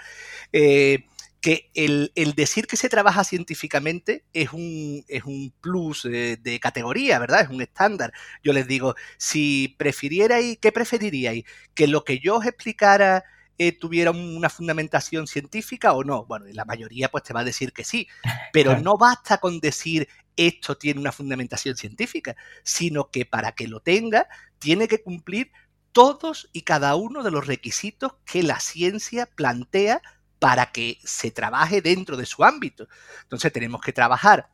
eh, 0.53 1.05
que 1.41 1.69
el, 1.75 2.11
decir 2.35 2.65
que 2.65 2.77
se 2.77 2.89
trabaja 2.89 3.23
científicamente 3.23 4.23
es 4.33 4.51
un, 4.53 5.03
es 5.07 5.25
un 5.25 5.53
plus 5.61 6.03
de, 6.03 6.37
de, 6.37 6.59
categoría, 6.59 7.19
¿verdad? 7.19 7.41
Es 7.41 7.49
un 7.49 7.61
estándar. 7.61 8.13
Yo 8.43 8.53
les 8.53 8.67
digo, 8.67 8.95
si 9.17 9.75
prefirierais, 9.77 10.57
¿qué 10.59 10.71
preferiríais? 10.71 11.43
Que 11.75 11.87
lo 11.87 12.03
que 12.03 12.19
yo 12.19 12.37
os 12.37 12.45
explicara 12.45 13.25
eh, 13.57 13.77
tuviera 13.77 14.11
una 14.11 14.49
fundamentación 14.49 15.27
científica 15.27 15.93
o 15.93 16.03
no. 16.03 16.25
Bueno, 16.25 16.45
la 16.51 16.65
mayoría 16.65 17.09
pues 17.09 17.23
te 17.23 17.33
va 17.33 17.41
a 17.41 17.45
decir 17.45 17.73
que 17.73 17.83
sí, 17.83 18.07
pero 18.51 18.79
no 18.79 18.97
basta 18.97 19.37
con 19.37 19.59
decir 19.59 20.07
esto 20.35 20.77
tiene 20.77 20.99
una 20.99 21.11
fundamentación 21.11 21.77
científica, 21.77 22.35
sino 22.63 23.09
que 23.09 23.25
para 23.25 23.53
que 23.53 23.67
lo 23.67 23.79
tenga 23.79 24.27
tiene 24.59 24.87
que 24.87 25.01
cumplir 25.01 25.51
todos 25.91 26.49
y 26.51 26.63
cada 26.63 26.95
uno 26.95 27.23
de 27.23 27.31
los 27.31 27.47
requisitos 27.47 28.15
que 28.25 28.43
la 28.43 28.59
ciencia 28.59 29.27
plantea 29.27 30.01
para 30.39 30.71
que 30.71 30.99
se 31.03 31.31
trabaje 31.31 31.81
dentro 31.81 32.17
de 32.17 32.25
su 32.25 32.43
ámbito. 32.43 32.87
Entonces 33.23 33.53
tenemos 33.53 33.81
que 33.81 33.93
trabajar 33.93 34.49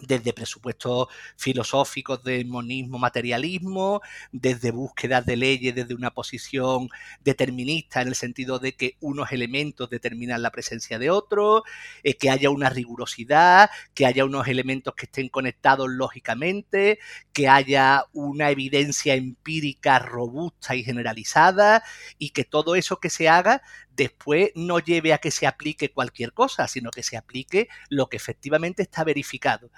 desde 0.00 0.32
presupuestos 0.32 1.08
filosóficos 1.36 2.22
de 2.24 2.44
monismo, 2.44 2.98
materialismo, 2.98 4.00
desde 4.32 4.70
búsquedas 4.70 5.26
de 5.26 5.36
leyes 5.36 5.74
desde 5.74 5.94
una 5.94 6.10
posición 6.10 6.88
determinista 7.22 8.02
en 8.02 8.08
el 8.08 8.14
sentido 8.14 8.58
de 8.58 8.72
que 8.72 8.96
unos 9.00 9.32
elementos 9.32 9.90
determinan 9.90 10.42
la 10.42 10.50
presencia 10.50 10.98
de 10.98 11.10
otros, 11.10 11.62
eh, 12.02 12.14
que 12.14 12.30
haya 12.30 12.50
una 12.50 12.70
rigurosidad, 12.70 13.70
que 13.94 14.06
haya 14.06 14.24
unos 14.24 14.48
elementos 14.48 14.94
que 14.94 15.06
estén 15.06 15.28
conectados 15.28 15.88
lógicamente, 15.88 16.98
que 17.32 17.48
haya 17.48 18.04
una 18.12 18.50
evidencia 18.50 19.14
empírica 19.14 19.98
robusta 19.98 20.74
y 20.74 20.84
generalizada 20.84 21.82
y 22.18 22.30
que 22.30 22.44
todo 22.44 22.74
eso 22.74 22.98
que 22.98 23.10
se 23.10 23.28
haga 23.28 23.62
después 23.96 24.50
no 24.54 24.78
lleve 24.78 25.12
a 25.12 25.18
que 25.18 25.30
se 25.30 25.46
aplique 25.46 25.92
cualquier 25.92 26.32
cosa, 26.32 26.68
sino 26.68 26.90
que 26.90 27.02
se 27.02 27.16
aplique 27.16 27.68
lo 27.88 28.08
que 28.08 28.16
efectivamente 28.16 28.82
está 28.82 29.04
verificado. 29.04 29.70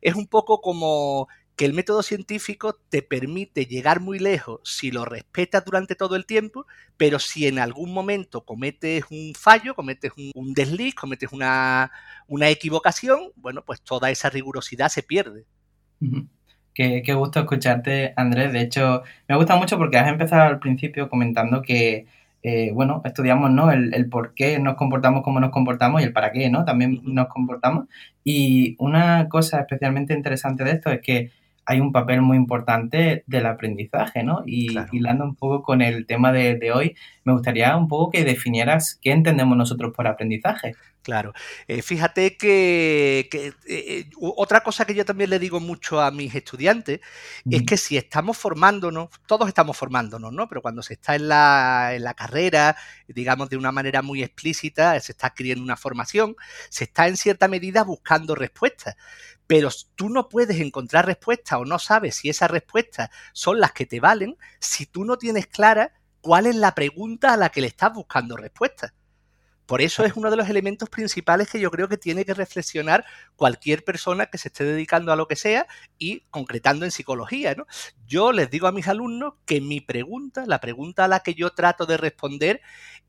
Es 0.00 0.14
un 0.14 0.26
poco 0.26 0.60
como 0.60 1.28
que 1.58 1.64
el 1.64 1.74
método 1.74 2.04
científico 2.04 2.78
te 2.88 3.02
permite 3.02 3.66
llegar 3.66 3.98
muy 3.98 4.20
lejos 4.20 4.60
si 4.62 4.92
lo 4.92 5.04
respetas 5.04 5.64
durante 5.64 5.96
todo 5.96 6.14
el 6.14 6.24
tiempo, 6.24 6.66
pero 6.96 7.18
si 7.18 7.48
en 7.48 7.58
algún 7.58 7.92
momento 7.92 8.44
cometes 8.44 9.04
un 9.10 9.32
fallo, 9.36 9.74
cometes 9.74 10.12
un, 10.16 10.54
desliz, 10.54 10.94
cometes 10.94 11.32
una, 11.32 11.90
equivocación, 12.42 13.32
bueno, 13.34 13.64
pues 13.64 13.82
toda 13.82 14.08
esa 14.10 14.30
rigurosidad 14.30 14.88
se 14.88 15.02
pierde. 15.02 15.46
Qué, 16.74 17.02
qué, 17.04 17.14
gusto 17.14 17.40
escucharte, 17.40 18.12
Andrés. 18.16 18.52
De 18.52 18.60
hecho, 18.60 19.02
me 19.26 19.34
gusta 19.34 19.56
mucho 19.56 19.78
porque 19.78 19.98
has 19.98 20.08
empezado 20.08 20.42
al 20.42 20.60
principio 20.60 21.08
comentando 21.08 21.60
que 21.60 22.06
eh, 22.42 22.70
bueno, 22.72 23.02
estudiamos, 23.04 23.50
¿no? 23.50 23.70
El, 23.70 24.08
por 24.08 24.34
qué 24.34 24.58
nos 24.58 24.76
comportamos 24.76 25.22
como 25.22 25.40
nos 25.40 25.50
comportamos 25.50 26.00
y 26.00 26.04
el 26.04 26.12
para 26.12 26.32
qué, 26.32 26.50
¿no? 26.50 26.64
También 26.64 27.00
nos 27.04 27.28
comportamos. 27.28 27.86
Y 28.24 28.76
una 28.78 29.28
cosa 29.28 29.60
especialmente 29.60 30.14
interesante 30.14 30.64
de 30.64 30.72
esto 30.72 30.90
es 30.90 31.00
que 31.00 31.30
hay 31.68 31.80
un 31.80 31.92
papel 31.92 32.22
muy 32.22 32.38
importante 32.38 33.24
del 33.26 33.44
aprendizaje, 33.44 34.22
¿no? 34.22 34.42
Y 34.46 34.74
hilando 34.90 35.24
un 35.24 35.34
poco 35.34 35.62
con 35.62 35.82
el 35.82 36.06
tema 36.06 36.32
de, 36.32 36.56
de, 36.56 36.72
hoy, 36.72 36.96
me 37.24 37.34
gustaría 37.34 37.76
un 37.76 37.88
poco 37.88 38.10
que 38.10 38.24
definieras 38.24 38.98
qué 39.02 39.12
entendemos 39.12 39.54
nosotros 39.54 39.92
por 39.94 40.06
aprendizaje. 40.06 40.74
Claro. 41.02 41.32
Eh, 41.66 41.82
fíjate 41.82 42.38
que, 42.38 43.28
eh, 43.32 43.52
eh, 43.66 44.10
otra 44.18 44.62
cosa 44.62 44.86
que 44.86 44.94
yo 44.94 45.04
también 45.04 45.28
le 45.30 45.38
digo 45.38 45.60
mucho 45.60 46.00
a 46.00 46.10
mis 46.10 46.34
estudiantes 46.34 47.00
es 47.50 47.62
que 47.64 47.76
si 47.76 47.98
estamos 47.98 48.36
formándonos, 48.36 49.08
todos 49.26 49.48
estamos 49.48 49.76
formándonos, 49.76 50.32
¿no? 50.32 50.48
Pero 50.48 50.62
cuando 50.62 50.82
se 50.82 50.94
está 50.94 51.16
en 51.16 51.28
la, 51.28 51.92
en 51.94 52.02
la 52.04 52.14
carrera, 52.14 52.76
digamos 53.06 53.50
de 53.50 53.58
una 53.58 53.72
manera 53.72 54.00
muy 54.00 54.22
explícita, 54.22 54.98
se 55.00 55.12
está 55.12 55.28
adquiriendo 55.28 55.62
una 55.62 55.76
formación, 55.76 56.34
se 56.70 56.84
está 56.84 57.08
en 57.08 57.16
cierta 57.18 57.46
medida 57.46 57.84
buscando 57.84 58.34
respuestas 58.34 58.96
pero 59.48 59.70
tú 59.96 60.10
no 60.10 60.28
puedes 60.28 60.60
encontrar 60.60 61.06
respuestas 61.06 61.58
o 61.58 61.64
no 61.64 61.80
sabes 61.80 62.16
si 62.16 62.28
esas 62.28 62.50
respuestas 62.50 63.10
son 63.32 63.58
las 63.58 63.72
que 63.72 63.86
te 63.86 63.98
valen 63.98 64.36
si 64.60 64.86
tú 64.86 65.04
no 65.04 65.18
tienes 65.18 65.48
clara 65.48 65.94
cuál 66.20 66.46
es 66.46 66.54
la 66.54 66.74
pregunta 66.74 67.32
a 67.32 67.36
la 67.36 67.48
que 67.48 67.62
le 67.62 67.66
estás 67.66 67.92
buscando 67.92 68.36
respuesta. 68.36 68.92
Por 69.64 69.82
eso 69.82 70.04
es 70.04 70.14
uno 70.16 70.30
de 70.30 70.36
los 70.36 70.48
elementos 70.48 70.88
principales 70.88 71.50
que 71.50 71.60
yo 71.60 71.70
creo 71.70 71.88
que 71.88 71.96
tiene 71.98 72.24
que 72.24 72.34
reflexionar 72.34 73.04
cualquier 73.36 73.84
persona 73.84 74.26
que 74.26 74.38
se 74.38 74.48
esté 74.48 74.64
dedicando 74.64 75.12
a 75.12 75.16
lo 75.16 75.28
que 75.28 75.36
sea 75.36 75.66
y 75.98 76.20
concretando 76.30 76.84
en 76.84 76.90
psicología. 76.90 77.54
¿no? 77.54 77.66
Yo 78.06 78.32
les 78.32 78.50
digo 78.50 78.66
a 78.66 78.72
mis 78.72 78.88
alumnos 78.88 79.34
que 79.46 79.60
mi 79.60 79.80
pregunta, 79.80 80.44
la 80.46 80.60
pregunta 80.60 81.04
a 81.04 81.08
la 81.08 81.20
que 81.20 81.34
yo 81.34 81.50
trato 81.50 81.86
de 81.86 81.98
responder 81.98 82.60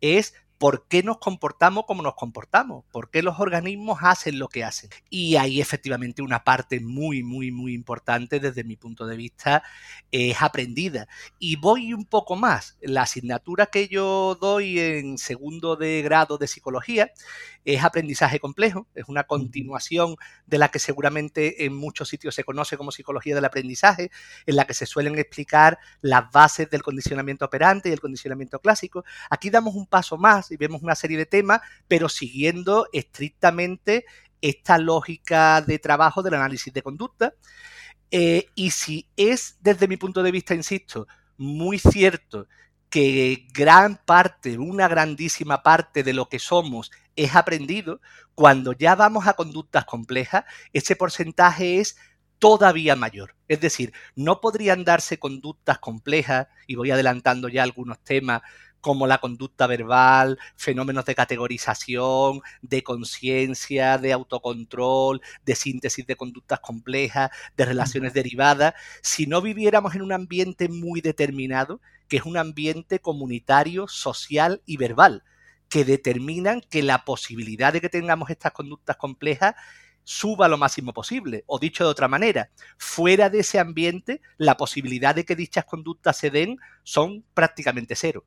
es 0.01 0.33
por 0.59 0.87
qué 0.87 1.03
nos 1.03 1.19
comportamos 1.19 1.85
como 1.85 2.03
nos 2.03 2.15
comportamos, 2.15 2.83
por 2.91 3.09
qué 3.09 3.23
los 3.23 3.39
organismos 3.39 3.99
hacen 4.01 4.37
lo 4.37 4.49
que 4.49 4.65
hacen. 4.65 4.89
Y 5.09 5.37
ahí 5.37 5.61
efectivamente 5.61 6.21
una 6.21 6.43
parte 6.43 6.81
muy, 6.81 7.23
muy, 7.23 7.49
muy 7.49 7.73
importante 7.73 8.41
desde 8.41 8.65
mi 8.65 8.75
punto 8.75 9.07
de 9.07 9.15
vista 9.15 9.63
es 10.11 10.41
aprendida. 10.41 11.07
Y 11.39 11.55
voy 11.55 11.93
un 11.93 12.03
poco 12.03 12.35
más. 12.35 12.77
La 12.81 13.03
asignatura 13.03 13.67
que 13.67 13.87
yo 13.87 14.37
doy 14.39 14.79
en 14.79 15.17
segundo 15.17 15.77
de 15.77 16.01
grado 16.01 16.37
de 16.37 16.47
psicología 16.47 17.09
es 17.63 17.83
aprendizaje 17.83 18.39
complejo, 18.39 18.87
es 18.95 19.05
una 19.07 19.25
continuación 19.25 20.15
de 20.45 20.57
la 20.57 20.69
que 20.69 20.79
seguramente 20.79 21.65
en 21.65 21.75
muchos 21.75 22.09
sitios 22.09 22.35
se 22.35 22.43
conoce 22.43 22.77
como 22.77 22.91
psicología 22.91 23.35
del 23.35 23.45
aprendizaje, 23.45 24.11
en 24.45 24.55
la 24.55 24.65
que 24.65 24.73
se 24.73 24.85
suelen 24.85 25.17
explicar 25.19 25.77
las 26.01 26.31
bases 26.31 26.69
del 26.69 26.83
condicionamiento 26.83 27.45
operante 27.45 27.89
y 27.89 27.93
el 27.93 27.99
condicionamiento 27.99 28.59
clásico. 28.59 29.05
Aquí 29.29 29.49
damos 29.49 29.75
un 29.75 29.85
paso 29.85 30.17
más 30.17 30.48
y 30.51 30.57
vemos 30.57 30.81
una 30.81 30.95
serie 30.95 31.17
de 31.17 31.25
temas, 31.25 31.61
pero 31.87 32.09
siguiendo 32.09 32.87
estrictamente 32.93 34.05
esta 34.41 34.77
lógica 34.77 35.61
de 35.61 35.79
trabajo 35.79 36.21
del 36.23 36.35
análisis 36.35 36.73
de 36.73 36.81
conducta. 36.81 37.33
Eh, 38.11 38.47
y 38.55 38.71
si 38.71 39.07
es, 39.15 39.57
desde 39.61 39.87
mi 39.87 39.97
punto 39.97 40.23
de 40.23 40.31
vista, 40.31 40.55
insisto, 40.55 41.07
muy 41.37 41.79
cierto 41.79 42.47
que 42.89 43.47
gran 43.53 43.97
parte, 44.03 44.57
una 44.57 44.87
grandísima 44.87 45.61
parte 45.61 46.03
de 46.03 46.13
lo 46.13 46.27
que 46.27 46.39
somos 46.39 46.91
es 47.15 47.35
aprendido, 47.35 48.01
cuando 48.33 48.73
ya 48.73 48.95
vamos 48.95 49.27
a 49.27 49.33
conductas 49.33 49.85
complejas, 49.85 50.45
ese 50.73 50.95
porcentaje 50.95 51.79
es 51.79 51.97
todavía 52.39 52.95
mayor. 52.95 53.35
Es 53.47 53.61
decir, 53.61 53.93
no 54.15 54.41
podrían 54.41 54.85
darse 54.85 55.19
conductas 55.19 55.79
complejas, 55.79 56.47
y 56.65 56.75
voy 56.75 56.89
adelantando 56.91 57.49
ya 57.49 57.63
algunos 57.63 57.99
temas, 58.03 58.41
como 58.81 59.07
la 59.07 59.19
conducta 59.19 59.67
verbal, 59.67 60.37
fenómenos 60.55 61.05
de 61.05 61.15
categorización, 61.15 62.41
de 62.61 62.83
conciencia, 62.83 63.97
de 63.97 64.13
autocontrol, 64.13 65.21
de 65.45 65.55
síntesis 65.55 66.05
de 66.05 66.15
conductas 66.15 66.59
complejas, 66.59 67.29
de 67.57 67.65
relaciones 67.65 68.13
derivadas, 68.13 68.73
si 69.01 69.27
no 69.27 69.41
viviéramos 69.41 69.95
en 69.95 70.01
un 70.01 70.11
ambiente 70.11 70.69
muy 70.69 71.01
determinado, 71.01 71.81
que 72.07 72.17
es 72.17 72.23
un 72.23 72.37
ambiente 72.37 72.99
comunitario, 72.99 73.87
social 73.87 74.61
y 74.65 74.77
verbal, 74.77 75.23
que 75.69 75.85
determinan 75.85 76.61
que 76.61 76.81
la 76.81 77.05
posibilidad 77.05 77.71
de 77.71 77.81
que 77.81 77.89
tengamos 77.89 78.29
estas 78.29 78.51
conductas 78.51 78.97
complejas 78.97 79.55
suba 80.03 80.47
lo 80.47 80.57
máximo 80.57 80.91
posible. 80.91 81.43
O 81.45 81.59
dicho 81.59 81.83
de 81.83 81.91
otra 81.91 82.07
manera, 82.07 82.49
fuera 82.77 83.29
de 83.29 83.41
ese 83.41 83.59
ambiente, 83.59 84.21
la 84.37 84.57
posibilidad 84.57 85.13
de 85.13 85.23
que 85.23 85.35
dichas 85.35 85.65
conductas 85.65 86.17
se 86.17 86.31
den 86.31 86.57
son 86.83 87.23
prácticamente 87.35 87.95
cero. 87.95 88.25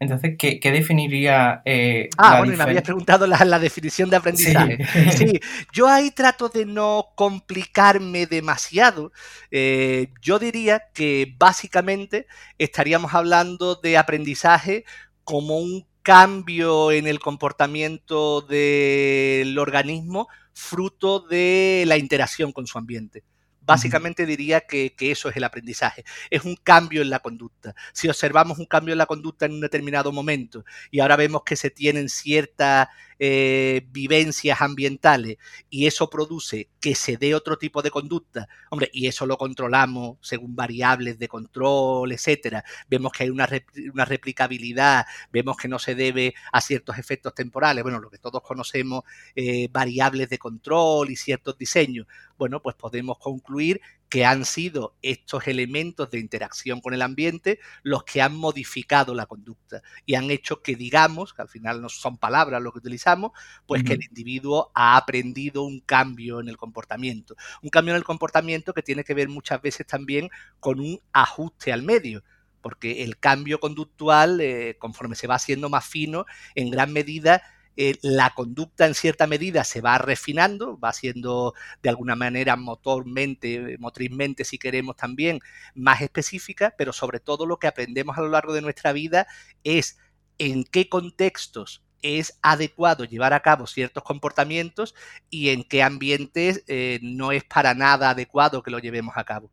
Entonces, 0.00 0.36
¿qué, 0.38 0.60
definiría... 0.62 1.60
Eh, 1.64 2.08
ah, 2.18 2.38
bueno, 2.38 2.56
me 2.56 2.62
habías 2.62 2.82
preguntado 2.82 3.26
la, 3.26 3.58
definición 3.58 4.10
de 4.10 4.16
aprendizaje. 4.16 4.78
Sí. 5.16 5.40
yo 5.72 5.88
ahí 5.88 6.10
trato 6.10 6.48
de 6.48 6.64
no 6.64 7.08
complicarme 7.16 8.26
demasiado. 8.26 9.12
Eh, 9.50 10.12
yo 10.22 10.38
diría 10.38 10.84
que 10.94 11.34
básicamente 11.38 12.26
estaríamos 12.58 13.14
hablando 13.14 13.74
de 13.74 13.98
aprendizaje 13.98 14.84
como 15.24 15.58
un 15.58 15.86
cambio 16.02 16.92
en 16.92 17.06
el 17.06 17.18
comportamiento 17.18 18.40
del 18.40 19.58
organismo 19.58 20.28
fruto 20.54 21.20
de 21.20 21.84
la 21.86 21.98
interacción 21.98 22.52
con 22.52 22.66
su 22.66 22.78
ambiente. 22.78 23.24
Básicamente 23.68 24.24
diría 24.24 24.62
que, 24.62 24.94
eso 24.98 25.28
es 25.28 25.36
el 25.36 25.44
aprendizaje. 25.44 26.02
Es 26.30 26.44
un 26.44 26.56
cambio 26.56 27.02
en 27.02 27.10
la 27.10 27.18
conducta. 27.18 27.74
Si 27.92 28.08
observamos 28.08 28.58
un 28.58 28.64
cambio 28.64 28.92
en 28.92 28.98
la 28.98 29.04
conducta 29.04 29.44
en 29.44 29.52
un 29.52 29.60
determinado 29.60 30.10
momento 30.10 30.64
y 30.90 31.00
ahora 31.00 31.16
vemos 31.16 31.42
que 31.44 31.54
se 31.54 31.68
tienen 31.68 32.08
ciertas 32.08 32.88
eh, 33.18 33.86
vivencias 33.90 34.60
ambientales 34.60 35.38
y 35.70 35.86
eso 35.86 36.08
produce 36.08 36.68
que 36.80 36.94
se 36.94 37.16
dé 37.16 37.34
otro 37.34 37.58
tipo 37.58 37.82
de 37.82 37.90
conducta, 37.90 38.48
hombre, 38.70 38.90
y 38.92 39.06
eso 39.06 39.26
lo 39.26 39.36
controlamos 39.36 40.18
según 40.20 40.54
variables 40.54 41.18
de 41.18 41.28
control, 41.28 42.12
etcétera. 42.12 42.64
Vemos 42.88 43.12
que 43.12 43.24
hay 43.24 43.30
una, 43.30 43.48
una 43.92 44.04
replicabilidad, 44.04 45.06
vemos 45.32 45.56
que 45.56 45.68
no 45.68 45.78
se 45.78 45.94
debe 45.94 46.34
a 46.52 46.60
ciertos 46.60 46.98
efectos 46.98 47.34
temporales, 47.34 47.82
bueno, 47.82 47.98
lo 47.98 48.10
que 48.10 48.18
todos 48.18 48.42
conocemos, 48.42 49.02
eh, 49.34 49.68
variables 49.70 50.28
de 50.28 50.38
control 50.38 51.10
y 51.10 51.16
ciertos 51.16 51.58
diseños. 51.58 52.06
Bueno, 52.36 52.62
pues 52.62 52.76
podemos 52.76 53.18
concluir 53.18 53.80
que 54.08 54.24
han 54.24 54.44
sido 54.44 54.96
estos 55.02 55.46
elementos 55.46 56.10
de 56.10 56.18
interacción 56.18 56.80
con 56.80 56.94
el 56.94 57.02
ambiente 57.02 57.58
los 57.82 58.04
que 58.04 58.22
han 58.22 58.34
modificado 58.34 59.14
la 59.14 59.26
conducta 59.26 59.82
y 60.06 60.14
han 60.14 60.30
hecho 60.30 60.62
que 60.62 60.76
digamos, 60.76 61.34
que 61.34 61.42
al 61.42 61.48
final 61.48 61.82
no 61.82 61.88
son 61.88 62.16
palabras 62.16 62.62
lo 62.62 62.72
que 62.72 62.78
utilizamos, 62.78 63.32
pues 63.66 63.84
que 63.84 63.94
el 63.94 64.04
individuo 64.04 64.70
ha 64.74 64.96
aprendido 64.96 65.62
un 65.62 65.80
cambio 65.80 66.40
en 66.40 66.48
el 66.48 66.56
comportamiento. 66.56 67.36
Un 67.62 67.70
cambio 67.70 67.92
en 67.92 67.98
el 67.98 68.04
comportamiento 68.04 68.72
que 68.72 68.82
tiene 68.82 69.04
que 69.04 69.14
ver 69.14 69.28
muchas 69.28 69.60
veces 69.60 69.86
también 69.86 70.30
con 70.60 70.80
un 70.80 71.00
ajuste 71.12 71.72
al 71.72 71.82
medio 71.82 72.22
porque 72.60 73.04
el 73.04 73.18
cambio 73.18 73.60
conductual, 73.60 74.40
eh, 74.40 74.76
conforme 74.78 75.14
se 75.14 75.26
va 75.26 75.36
haciendo 75.36 75.70
más 75.70 75.86
fino, 75.86 76.26
en 76.54 76.70
gran 76.70 76.92
medida 76.92 77.42
eh, 77.80 77.96
la 78.02 78.30
conducta 78.34 78.86
en 78.86 78.94
cierta 78.94 79.28
medida 79.28 79.62
se 79.62 79.80
va 79.80 79.98
refinando, 79.98 80.76
va 80.80 80.92
siendo 80.92 81.54
de 81.80 81.88
alguna 81.88 82.16
manera 82.16 82.56
motormente, 82.56 83.76
motrizmente, 83.78 84.44
si 84.44 84.58
queremos 84.58 84.96
también, 84.96 85.38
más 85.76 86.00
específica, 86.00 86.74
pero 86.76 86.92
sobre 86.92 87.20
todo 87.20 87.46
lo 87.46 87.60
que 87.60 87.68
aprendemos 87.68 88.18
a 88.18 88.22
lo 88.22 88.30
largo 88.30 88.52
de 88.52 88.62
nuestra 88.62 88.90
vida 88.90 89.28
es 89.62 89.96
en 90.38 90.64
qué 90.64 90.88
contextos 90.88 91.84
es 92.02 92.38
adecuado 92.42 93.04
llevar 93.04 93.32
a 93.32 93.40
cabo 93.40 93.66
ciertos 93.66 94.02
comportamientos 94.02 94.94
y 95.30 95.50
en 95.50 95.64
qué 95.64 95.82
ambientes 95.82 96.64
eh, 96.68 96.98
no 97.02 97.32
es 97.32 97.44
para 97.44 97.74
nada 97.74 98.10
adecuado 98.10 98.62
que 98.62 98.70
lo 98.70 98.78
llevemos 98.78 99.16
a 99.16 99.24
cabo. 99.24 99.50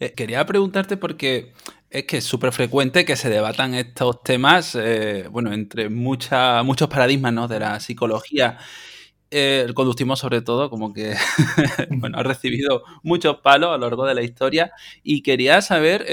Eh, 0.00 0.12
quería 0.14 0.44
preguntarte 0.46 0.96
porque 0.96 1.52
es 1.90 2.04
que 2.04 2.18
es 2.18 2.24
súper 2.24 2.52
frecuente 2.52 3.04
que 3.04 3.16
se 3.16 3.30
debatan 3.30 3.74
estos 3.74 4.22
temas, 4.22 4.74
eh, 4.74 5.28
bueno, 5.30 5.52
entre 5.52 5.88
mucha, 5.88 6.62
muchos 6.62 6.88
paradigmas 6.88 7.32
¿no? 7.32 7.48
de 7.48 7.60
la 7.60 7.80
psicología. 7.80 8.58
el 9.30 9.74
conductismo 9.74 10.16
sobre 10.16 10.40
todo, 10.40 10.70
como 10.70 10.92
que 10.92 11.14
bueno, 11.90 12.18
ha 12.18 12.22
recibido 12.22 12.84
muchos 13.02 13.38
palos 13.38 13.70
a 13.70 13.76
lo 13.76 13.86
largo 13.86 14.06
de 14.06 14.14
la 14.14 14.22
historia 14.22 14.72
y 15.02 15.22
quería 15.22 15.60
saber 15.62 16.06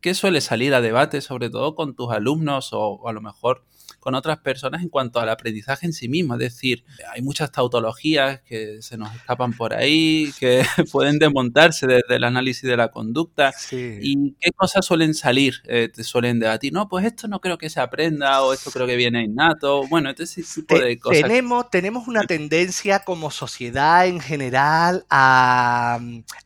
qué 0.00 0.14
suele 0.14 0.42
salir 0.42 0.74
a 0.74 0.82
debate, 0.82 1.22
sobre 1.22 1.48
todo 1.48 1.74
con 1.74 1.96
tus 1.96 2.10
alumnos 2.10 2.70
o 2.72 3.08
a 3.08 3.12
lo 3.12 3.22
mejor 3.22 3.64
con 4.04 4.14
otras 4.14 4.36
personas 4.36 4.82
en 4.82 4.90
cuanto 4.90 5.18
al 5.18 5.30
aprendizaje 5.30 5.86
en 5.86 5.94
sí 5.94 6.10
mismo. 6.10 6.34
Es 6.34 6.40
decir, 6.40 6.84
hay 7.10 7.22
muchas 7.22 7.50
tautologías 7.50 8.42
que 8.42 8.82
se 8.82 8.98
nos 8.98 9.14
escapan 9.14 9.54
por 9.54 9.72
ahí, 9.72 10.30
que 10.38 10.62
pueden 10.92 11.18
desmontarse 11.18 11.86
desde 11.86 12.16
el 12.16 12.24
análisis 12.24 12.68
de 12.68 12.76
la 12.76 12.88
conducta. 12.88 13.54
¿Y 13.72 14.34
qué 14.38 14.52
cosas 14.52 14.84
suelen 14.84 15.14
salir? 15.14 15.54
Eh, 15.64 15.88
te 15.88 16.04
suelen 16.04 16.38
debatir, 16.38 16.70
no, 16.74 16.86
pues 16.86 17.06
esto 17.06 17.28
no 17.28 17.40
creo 17.40 17.56
que 17.56 17.70
se 17.70 17.80
aprenda 17.80 18.42
o 18.42 18.52
esto 18.52 18.70
creo 18.70 18.86
que 18.86 18.96
viene 18.96 19.24
innato. 19.24 19.86
Bueno, 19.86 20.10
este 20.10 20.26
tipo 20.26 20.78
de 20.78 20.98
cosas. 20.98 21.22
Tenemos, 21.22 21.70
tenemos 21.70 22.06
una 22.06 22.24
tendencia 22.24 23.04
como 23.04 23.30
sociedad 23.30 24.06
en 24.06 24.20
general 24.20 25.06
a, 25.08 25.98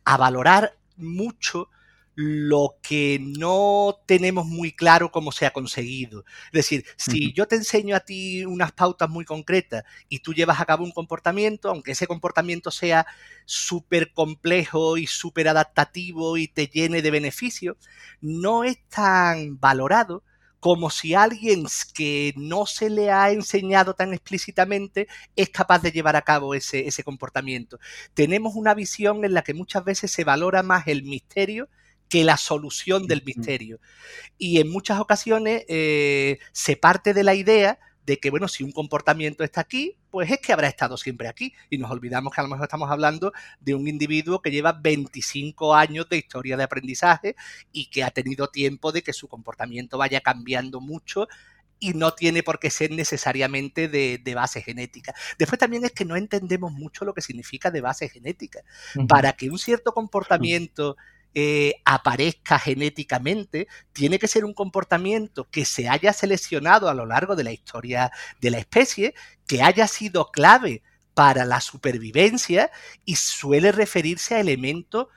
a 0.05 0.17
valorar 0.17 0.77
mucho 0.95 1.67
lo 2.21 2.75
que 2.81 3.17
no 3.21 4.01
tenemos 4.05 4.45
muy 4.45 4.73
claro 4.73 5.09
cómo 5.09 5.31
se 5.31 5.45
ha 5.45 5.53
conseguido. 5.53 6.25
Es 6.47 6.51
decir, 6.51 6.83
si 6.97 7.31
yo 7.31 7.47
te 7.47 7.55
enseño 7.55 7.95
a 7.95 8.01
ti 8.01 8.43
unas 8.43 8.73
pautas 8.73 9.09
muy 9.09 9.23
concretas 9.23 9.85
y 10.09 10.19
tú 10.19 10.33
llevas 10.33 10.59
a 10.59 10.65
cabo 10.65 10.83
un 10.83 10.91
comportamiento, 10.91 11.69
aunque 11.69 11.93
ese 11.93 12.07
comportamiento 12.07 12.71
sea 12.71 13.07
súper 13.45 14.11
complejo 14.11 14.97
y 14.97 15.07
súper 15.07 15.47
adaptativo 15.47 16.35
y 16.35 16.49
te 16.49 16.67
llene 16.67 17.01
de 17.01 17.09
beneficios, 17.09 17.77
no 18.19 18.65
es 18.65 18.77
tan 18.89 19.57
valorado 19.57 20.21
como 20.59 20.89
si 20.89 21.13
alguien 21.13 21.67
que 21.93 22.33
no 22.35 22.65
se 22.65 22.89
le 22.89 23.11
ha 23.11 23.31
enseñado 23.31 23.93
tan 23.93 24.13
explícitamente 24.13 25.07
es 25.37 25.51
capaz 25.51 25.81
de 25.81 25.93
llevar 25.93 26.17
a 26.17 26.23
cabo 26.23 26.53
ese, 26.53 26.85
ese 26.85 27.05
comportamiento. 27.05 27.79
Tenemos 28.13 28.55
una 28.55 28.73
visión 28.73 29.23
en 29.23 29.33
la 29.33 29.41
que 29.41 29.53
muchas 29.53 29.85
veces 29.85 30.11
se 30.11 30.25
valora 30.25 30.63
más 30.63 30.85
el 30.87 31.03
misterio 31.03 31.69
que 32.09 32.23
la 32.23 32.37
solución 32.37 33.07
del 33.07 33.23
misterio. 33.23 33.79
Y 34.37 34.59
en 34.59 34.69
muchas 34.69 34.99
ocasiones 34.99 35.63
eh, 35.67 36.39
se 36.51 36.75
parte 36.75 37.13
de 37.13 37.23
la 37.23 37.35
idea 37.35 37.79
de 38.09 38.17
que, 38.19 38.31
bueno, 38.31 38.47
si 38.47 38.63
un 38.63 38.71
comportamiento 38.71 39.43
está 39.43 39.61
aquí, 39.61 39.95
pues 40.09 40.31
es 40.31 40.39
que 40.39 40.51
habrá 40.51 40.67
estado 40.67 40.97
siempre 40.97 41.27
aquí. 41.27 41.53
Y 41.69 41.77
nos 41.77 41.91
olvidamos 41.91 42.33
que 42.33 42.41
a 42.41 42.43
lo 42.43 42.49
mejor 42.49 42.65
estamos 42.65 42.89
hablando 42.89 43.31
de 43.59 43.75
un 43.75 43.87
individuo 43.87 44.41
que 44.41 44.49
lleva 44.49 44.71
25 44.71 45.75
años 45.75 46.09
de 46.09 46.17
historia 46.17 46.57
de 46.57 46.63
aprendizaje 46.63 47.35
y 47.71 47.91
que 47.91 48.03
ha 48.03 48.09
tenido 48.09 48.47
tiempo 48.47 48.91
de 48.91 49.03
que 49.03 49.13
su 49.13 49.27
comportamiento 49.27 49.99
vaya 49.99 50.21
cambiando 50.21 50.81
mucho 50.81 51.27
y 51.79 51.93
no 51.93 52.13
tiene 52.15 52.41
por 52.41 52.59
qué 52.59 52.71
ser 52.71 52.89
necesariamente 52.89 53.87
de, 53.87 54.33
base 54.33 54.63
genética. 54.63 55.13
Después 55.37 55.59
también 55.59 55.85
es 55.85 55.91
que 55.91 56.03
no 56.03 56.15
entendemos 56.15 56.71
mucho 56.73 57.05
lo 57.05 57.13
que 57.13 57.21
significa 57.21 57.69
de 57.69 57.81
base 57.81 58.09
genética. 58.09 58.61
Para 59.07 59.33
que 59.33 59.51
un 59.51 59.59
cierto 59.59 59.93
comportamiento... 59.93 60.97
Eh, 61.35 61.75
aparezca 61.85 62.57
genéticamente, 62.57 63.67
tiene 63.93 64.17
que 64.17 64.27
ser 64.27 64.45
un 64.45 64.53
comportamiento 64.53 65.47
que 65.49 65.63
se 65.63 65.87
haya 65.87 66.11
seleccionado 66.11 66.89
a 66.89 66.95
lo 66.95 67.05
largo 67.05 67.35
de 67.35 67.43
la 67.43 67.51
historia 67.51 68.11
de 68.41 68.49
la 68.49 68.57
especie, 68.57 69.13
que 69.45 69.61
haya 69.61 69.87
sido 69.87 70.31
clave 70.31 70.81
para 71.13 71.45
la 71.45 71.61
supervivencia 71.61 72.71
y 73.05 73.15
suele 73.17 73.71
referirse 73.71 74.35
a 74.35 74.39
elementos 74.39 75.07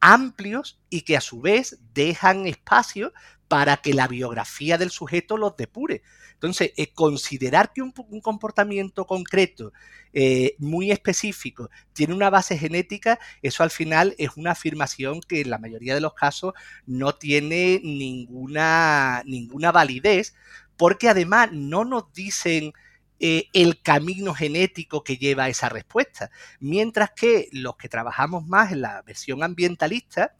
amplios 0.00 0.80
y 0.90 1.02
que 1.02 1.16
a 1.16 1.20
su 1.20 1.40
vez 1.40 1.78
dejan 1.94 2.46
espacio 2.46 3.12
para 3.52 3.76
que 3.76 3.92
la 3.92 4.08
biografía 4.08 4.78
del 4.78 4.90
sujeto 4.90 5.36
los 5.36 5.58
depure. 5.58 6.00
Entonces, 6.32 6.72
eh, 6.74 6.90
considerar 6.94 7.70
que 7.74 7.82
un, 7.82 7.92
comportamiento 8.22 9.06
concreto, 9.06 9.74
eh, 10.14 10.54
muy 10.56 10.90
específico, 10.90 11.68
tiene 11.92 12.14
una 12.14 12.30
base 12.30 12.56
genética, 12.56 13.18
eso 13.42 13.62
al 13.62 13.68
final 13.68 14.14
es 14.16 14.30
una 14.38 14.52
afirmación 14.52 15.20
que 15.20 15.42
en 15.42 15.50
la 15.50 15.58
mayoría 15.58 15.94
de 15.94 16.00
los 16.00 16.14
casos 16.14 16.54
no 16.86 17.14
tiene 17.14 17.82
ninguna, 17.84 19.22
ninguna 19.26 19.70
validez, 19.70 20.34
porque 20.78 21.10
además 21.10 21.50
no 21.52 21.84
nos 21.84 22.10
dicen 22.14 22.72
eh, 23.20 23.48
el 23.52 23.82
camino 23.82 24.32
genético 24.32 25.04
que 25.04 25.18
lleva 25.18 25.44
a 25.44 25.48
esa 25.50 25.68
respuesta. 25.68 26.30
Mientras 26.58 27.10
que 27.10 27.50
los 27.52 27.76
que 27.76 27.90
trabajamos 27.90 28.46
más 28.46 28.72
en 28.72 28.80
la 28.80 29.02
versión 29.02 29.42
ambientalista, 29.42 30.34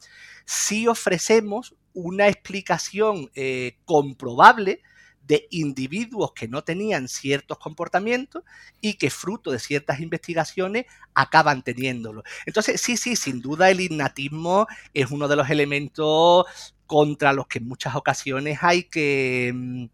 sí 0.47 0.89
ofrecemos 0.89 1.75
una 1.95 2.29
explicación 2.29 3.31
comprobable 3.85 4.81
de 5.27 5.47
individuos 5.51 6.33
que 6.33 6.49
no 6.49 6.63
tenían 6.63 7.09
ciertos 7.09 7.59
comportamientos 7.59 8.43
y 8.81 8.95
que 8.95 9.11
fruto 9.11 9.51
de 9.51 9.59
ciertas 9.59 10.01
investigaciones 10.01 10.87
acaban 11.15 11.63
teniéndolo. 11.63 12.23
Entonces, 12.47 12.81
sí, 12.81 12.97
sí, 12.97 13.17
sin 13.17 13.41
duda 13.41 13.71
el 13.71 13.81
innatismo 13.81 14.67
es 14.93 15.11
uno 15.11 15.29
de 15.29 15.37
los 15.37 15.49
elementos 15.51 16.47
contra 16.87 17.33
los 17.33 17.47
que 17.47 17.59
en 17.59 17.69
muchas 17.69 17.95
ocasiones 17.95 18.59
hay 18.61 18.85
que 18.85 19.53
mm, 19.55 19.87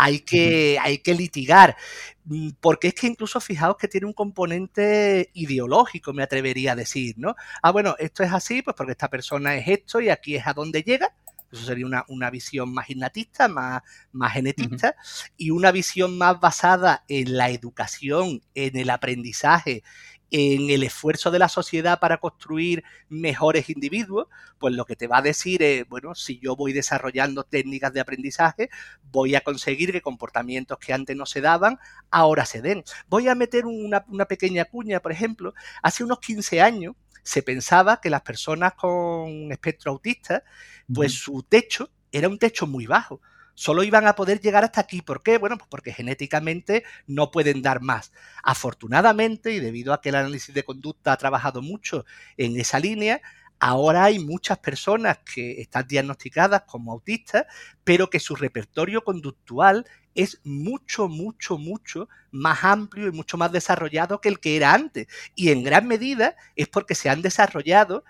hay 0.00 0.20
que, 0.20 0.78
hay 0.80 0.98
que 0.98 1.14
litigar. 1.14 1.76
Mm, 2.24 2.50
porque 2.60 2.88
es 2.88 2.94
que 2.94 3.06
incluso 3.06 3.38
fijaos 3.40 3.76
que 3.76 3.88
tiene 3.88 4.06
un 4.06 4.14
componente 4.14 5.30
ideológico, 5.34 6.14
me 6.14 6.22
atrevería 6.22 6.72
a 6.72 6.76
decir, 6.76 7.16
¿no? 7.18 7.34
Ah, 7.62 7.70
bueno, 7.70 7.96
esto 7.98 8.22
es 8.22 8.32
así, 8.32 8.62
pues 8.62 8.74
porque 8.76 8.92
esta 8.92 9.10
persona 9.10 9.56
es 9.56 9.68
esto 9.68 10.00
y 10.00 10.08
aquí 10.08 10.36
es 10.36 10.46
a 10.46 10.54
donde 10.54 10.82
llega, 10.82 11.14
eso 11.52 11.64
sería 11.64 11.86
una, 12.08 12.30
visión 12.30 12.72
más 12.72 12.90
innatista, 12.90 13.48
más, 13.48 13.82
más 14.12 14.32
genetista, 14.32 14.94
y 15.36 15.50
una 15.50 15.72
visión 15.72 16.16
más 16.16 16.38
basada 16.40 17.04
en 17.08 17.36
la 17.36 17.50
educación, 17.50 18.42
en 18.54 18.76
el 18.76 18.90
aprendizaje, 18.90 19.82
en 20.30 20.70
el 20.70 20.82
esfuerzo 20.84 21.30
de 21.30 21.38
la 21.38 21.48
sociedad 21.48 21.98
para 21.98 22.18
construir 22.18 22.84
mejores 23.08 23.68
individuos, 23.68 24.28
pues 24.58 24.74
lo 24.74 24.84
que 24.84 24.96
te 24.96 25.08
va 25.08 25.18
a 25.18 25.22
decir 25.22 25.62
es, 25.62 25.88
bueno, 25.88 26.14
si 26.14 26.38
yo 26.38 26.54
voy 26.54 26.72
desarrollando 26.72 27.44
técnicas 27.44 27.92
de 27.92 28.00
aprendizaje, 28.00 28.70
voy 29.10 29.34
a 29.34 29.40
conseguir 29.40 29.92
que 29.92 30.00
comportamientos 30.00 30.78
que 30.78 30.92
antes 30.92 31.16
no 31.16 31.26
se 31.26 31.40
daban, 31.40 31.78
ahora 32.10 32.46
se 32.46 32.62
den. 32.62 32.84
Voy 33.08 33.28
a 33.28 33.34
meter 33.34 33.66
una, 33.66 34.04
una 34.08 34.26
pequeña 34.26 34.64
cuña, 34.66 35.00
por 35.00 35.12
ejemplo, 35.12 35.52
hace 35.82 36.04
unos 36.04 36.20
15 36.20 36.60
años, 36.60 36.94
se 37.22 37.42
pensaba 37.42 38.00
que 38.00 38.10
las 38.10 38.22
personas 38.22 38.74
con 38.74 39.52
espectro 39.52 39.92
autista, 39.92 40.44
pues 40.92 41.14
su 41.14 41.42
techo 41.42 41.90
era 42.12 42.28
un 42.28 42.38
techo 42.38 42.66
muy 42.66 42.86
bajo. 42.86 43.20
Solo 43.54 43.82
iban 43.82 44.06
a 44.06 44.14
poder 44.14 44.40
llegar 44.40 44.64
hasta 44.64 44.80
aquí. 44.80 45.02
¿Por 45.02 45.22
qué? 45.22 45.36
Bueno, 45.36 45.58
pues 45.58 45.68
porque 45.68 45.92
genéticamente 45.92 46.82
no 47.06 47.30
pueden 47.30 47.60
dar 47.60 47.82
más. 47.82 48.12
Afortunadamente, 48.42 49.52
y 49.52 49.60
debido 49.60 49.92
a 49.92 50.00
que 50.00 50.08
el 50.08 50.14
análisis 50.14 50.54
de 50.54 50.64
conducta 50.64 51.12
ha 51.12 51.18
trabajado 51.18 51.60
mucho 51.60 52.06
en 52.38 52.58
esa 52.58 52.78
línea, 52.78 53.20
ahora 53.60 54.04
hay 54.04 54.18
muchas 54.18 54.58
personas 54.58 55.18
que 55.18 55.60
están 55.60 55.86
diagnosticadas 55.86 56.62
como 56.62 56.92
autistas, 56.92 57.44
pero 57.84 58.10
que 58.10 58.18
su 58.18 58.34
repertorio 58.34 59.04
conductual 59.04 59.86
es 60.14 60.40
mucho, 60.44 61.08
mucho, 61.08 61.58
mucho 61.58 62.08
más 62.32 62.64
amplio 62.64 63.08
y 63.08 63.12
mucho 63.12 63.36
más 63.36 63.52
desarrollado 63.52 64.20
que 64.20 64.28
el 64.30 64.40
que 64.40 64.56
era 64.56 64.74
antes. 64.74 65.06
Y 65.34 65.50
en 65.50 65.62
gran 65.62 65.86
medida 65.86 66.34
es 66.56 66.68
porque 66.68 66.94
se 66.94 67.10
han 67.10 67.22
desarrollado 67.22 68.04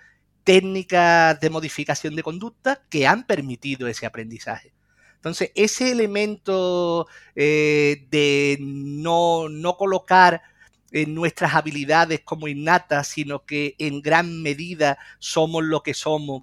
técnicas 0.45 1.39
de 1.41 1.51
modificación 1.51 2.17
de 2.17 2.23
conducta 2.23 2.83
que 2.89 3.07
han 3.07 3.27
permitido 3.27 3.89
ese 3.89 4.07
aprendizaje. 4.07 4.73
Entonces, 5.17 5.51
ese 5.55 5.93
elemento 5.93 7.07
eh, 7.35 8.07
de 8.11 8.57
no, 8.61 9.51
no 9.51 9.77
colocar 9.77 10.41
en 10.92 11.14
nuestras 11.14 11.55
habilidades 11.55 12.20
como 12.20 12.48
innatas, 12.48 13.09
sino 13.09 13.44
que 13.44 13.74
en 13.79 14.03
gran 14.03 14.42
medida 14.42 14.98
somos 15.18 15.64
lo 15.64 15.83
que 15.83 15.94
somos 15.94 16.42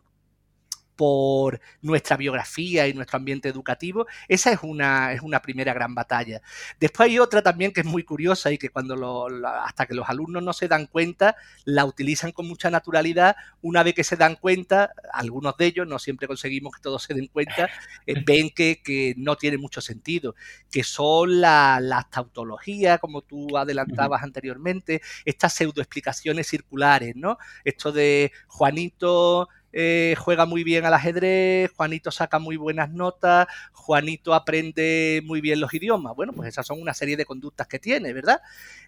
por 0.97 1.61
nuestra 1.81 2.17
biografía 2.17 2.87
y 2.87 2.93
nuestro 2.93 3.17
ambiente 3.17 3.47
educativo, 3.47 4.07
esa 4.27 4.51
es 4.51 4.59
una, 4.63 5.13
es 5.13 5.21
una 5.21 5.41
primera 5.41 5.73
gran 5.73 5.95
batalla. 5.95 6.41
Después 6.79 7.09
hay 7.09 7.19
otra 7.19 7.41
también 7.41 7.71
que 7.71 7.81
es 7.81 7.85
muy 7.85 8.03
curiosa 8.03 8.51
y 8.51 8.57
que 8.57 8.69
cuando 8.69 8.95
lo, 8.95 9.27
hasta 9.47 9.85
que 9.85 9.93
los 9.93 10.09
alumnos 10.09 10.43
no 10.43 10.51
se 10.51 10.67
dan 10.67 10.87
cuenta, 10.87 11.37
la 11.63 11.85
utilizan 11.85 12.31
con 12.31 12.47
mucha 12.47 12.69
naturalidad. 12.69 13.37
Una 13.61 13.83
vez 13.83 13.93
que 13.93 14.03
se 14.03 14.17
dan 14.17 14.35
cuenta, 14.35 14.91
algunos 15.13 15.55
de 15.55 15.67
ellos, 15.67 15.87
no 15.87 15.99
siempre 15.99 16.27
conseguimos 16.27 16.75
que 16.75 16.81
todos 16.81 17.03
se 17.03 17.13
den 17.13 17.27
cuenta, 17.27 17.69
eh, 18.05 18.15
ven 18.25 18.49
que, 18.49 18.81
que, 18.83 19.13
no 19.17 19.35
tiene 19.37 19.57
mucho 19.57 19.79
sentido, 19.79 20.35
que 20.71 20.83
son 20.83 21.41
las 21.41 22.09
tautologías, 22.09 22.99
como 22.99 23.21
tú 23.21 23.55
adelantabas 23.55 24.23
anteriormente, 24.23 25.01
estas 25.25 25.53
pseudoexplicaciones 25.53 26.47
circulares, 26.47 27.15
¿no? 27.15 27.37
Esto 27.63 27.91
de 27.91 28.31
Juanito 28.47 29.47
eh, 29.73 30.15
juega 30.17 30.45
muy 30.45 30.63
bien 30.63 30.85
al 30.85 30.93
ajedrez, 30.93 31.71
Juanito 31.75 32.11
saca 32.11 32.39
muy 32.39 32.57
buenas 32.57 32.89
notas, 32.89 33.47
Juanito 33.71 34.33
aprende 34.33 35.21
muy 35.25 35.41
bien 35.41 35.59
los 35.59 35.73
idiomas. 35.73 36.15
Bueno, 36.15 36.33
pues 36.33 36.49
esas 36.49 36.65
son 36.65 36.81
una 36.81 36.93
serie 36.93 37.17
de 37.17 37.25
conductas 37.25 37.67
que 37.67 37.79
tiene, 37.79 38.13
¿verdad? 38.13 38.41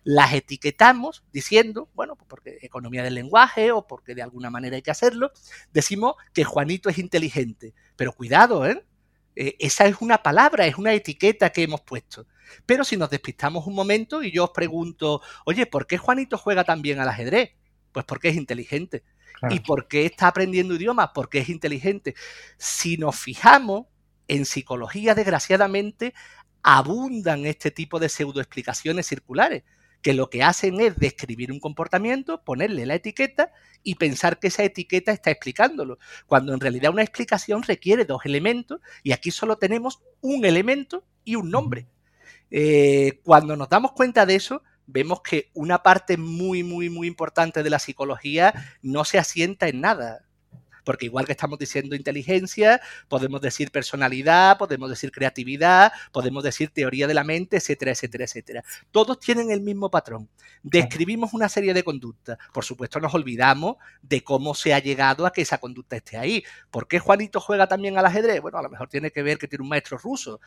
Las 0.04 0.34
etiquetamos 0.34 1.24
diciendo, 1.32 1.90
bueno, 1.94 2.16
pues 2.16 2.28
porque 2.28 2.58
economía 2.62 3.04
del 3.04 3.16
lenguaje 3.16 3.72
o 3.72 3.86
porque 3.88 4.16
de 4.16 4.22
alguna 4.22 4.50
manera 4.50 4.76
hay 4.78 4.82
que 4.82 4.92
hacerlo, 4.92 5.32
decimos 5.72 6.16
que 6.34 6.44
Juanito 6.44 6.90
es 6.90 6.98
inteligente. 6.98 7.74
Pero 7.96 8.14
cuidado, 8.14 8.66
¿eh? 8.66 8.84
eh 9.36 9.56
esa 9.60 9.86
es 9.86 9.98
una 10.02 10.24
palabra, 10.24 10.66
es 10.66 10.78
una 10.78 10.94
etiqueta 10.94 11.52
que 11.52 11.64
hemos 11.64 11.82
puesto. 11.82 12.28
Pero 12.66 12.84
si 12.84 12.98
nos 12.98 13.10
despistamos 13.10 13.68
un 13.68 13.76
momento 13.76 14.24
y 14.24 14.32
yo 14.32 14.46
os 14.46 14.52
pregunto, 14.52 15.22
oye, 15.46 15.66
¿por 15.66 15.88
qué 15.88 15.98
Juanito 15.98 16.38
juega 16.38 16.64
tan 16.64 16.82
bien 16.82 17.00
al 17.00 17.10
ajedrez? 17.10 17.52
Pues 17.92 18.06
porque 18.06 18.30
es 18.30 18.36
inteligente. 18.36 19.04
¿Y 19.50 19.62
por 19.62 19.88
qué 19.88 20.06
está 20.06 20.28
aprendiendo 20.28 20.76
idiomas? 20.76 21.10
Porque 21.14 21.40
es 21.40 21.50
inteligente. 21.50 22.16
Si 22.58 22.98
nos 22.98 23.18
fijamos, 23.18 23.86
en 24.30 24.46
psicología, 24.46 25.16
desgraciadamente, 25.16 26.14
abundan 26.64 27.46
este 27.46 27.72
tipo 27.72 28.00
de 28.00 28.08
pseudoexplicaciones 28.08 29.08
circulares, 29.08 29.64
que 30.02 30.14
lo 30.14 30.30
que 30.30 30.44
hacen 30.44 30.80
es 30.80 30.96
describir 30.96 31.52
un 31.52 31.60
comportamiento, 31.60 32.44
ponerle 32.44 32.86
la 32.86 32.96
etiqueta 32.96 33.52
y 33.84 33.96
pensar 33.96 34.40
que 34.40 34.48
esa 34.48 34.64
etiqueta 34.64 35.12
está 35.12 35.32
explicándolo, 35.32 36.00
cuando 36.26 36.54
en 36.54 36.60
realidad 36.62 36.92
una 36.92 37.02
explicación 37.02 37.64
requiere 37.64 38.06
dos 38.06 38.26
elementos 38.26 38.80
y 39.04 39.12
aquí 39.12 39.32
solo 39.32 39.58
tenemos 39.58 40.02
un 40.22 40.46
elemento 40.46 41.04
y 41.26 41.36
un 41.36 41.50
nombre. 41.50 41.88
Eh, 42.52 43.20
cuando 43.24 43.58
nos 43.58 43.68
damos 43.68 43.92
cuenta 43.92 44.26
de 44.26 44.36
eso, 44.36 44.64
vemos 44.92 45.22
que 45.22 45.50
una 45.54 45.84
parte 45.84 46.18
muy, 46.18 46.64
muy, 46.64 46.90
muy 46.90 47.08
importante 47.08 47.64
de 47.64 47.70
la 47.70 47.80
psicología 47.80 48.54
no 48.82 49.06
se 49.06 49.20
asienta 49.20 49.68
en 49.68 49.82
nada 49.82 50.29
porque 50.90 51.06
igual 51.06 51.28
que 51.28 51.34
estamos 51.34 51.60
diciendo 51.60 51.96
inteligencia, 51.96 52.82
podemos 53.08 53.42
decir 53.42 53.70
personalidad, 53.70 54.58
podemos 54.58 54.90
decir 54.90 55.12
creatividad, 55.12 55.92
podemos 56.12 56.44
decir 56.44 56.72
teoría 56.72 57.06
de 57.06 57.14
la 57.14 57.24
mente, 57.24 57.58
etcétera, 57.58 57.92
etcétera, 57.92 58.24
etcétera. 58.24 58.64
Todos 58.90 59.20
tienen 59.20 59.52
el 59.52 59.62
mismo 59.62 59.92
patrón. 59.92 60.28
Describimos 60.64 61.32
una 61.36 61.48
serie 61.48 61.76
de 61.76 61.84
conductas. 61.84 62.40
Por 62.52 62.66
supuesto, 62.66 63.00
nos 63.00 63.14
olvidamos 63.14 63.76
de 64.02 64.24
cómo 64.24 64.56
se 64.56 64.74
ha 64.74 64.80
llegado 64.80 65.28
a 65.28 65.32
que 65.32 65.44
esa 65.44 65.60
conducta 65.60 65.96
esté 65.96 66.18
ahí. 66.18 66.44
¿Por 66.72 66.88
qué 66.88 66.98
Juanito 66.98 67.40
juega 67.40 67.68
también 67.68 67.96
al 68.00 68.08
ajedrez? 68.08 68.42
Bueno, 68.42 68.58
a 68.58 68.64
lo 68.64 68.72
mejor 68.72 68.90
tiene 68.90 69.12
que 69.12 69.22
ver 69.22 69.38
que 69.38 69.48
tiene 69.48 69.62
un 69.62 69.70
maestro 69.70 70.00
ruso, 70.00 70.42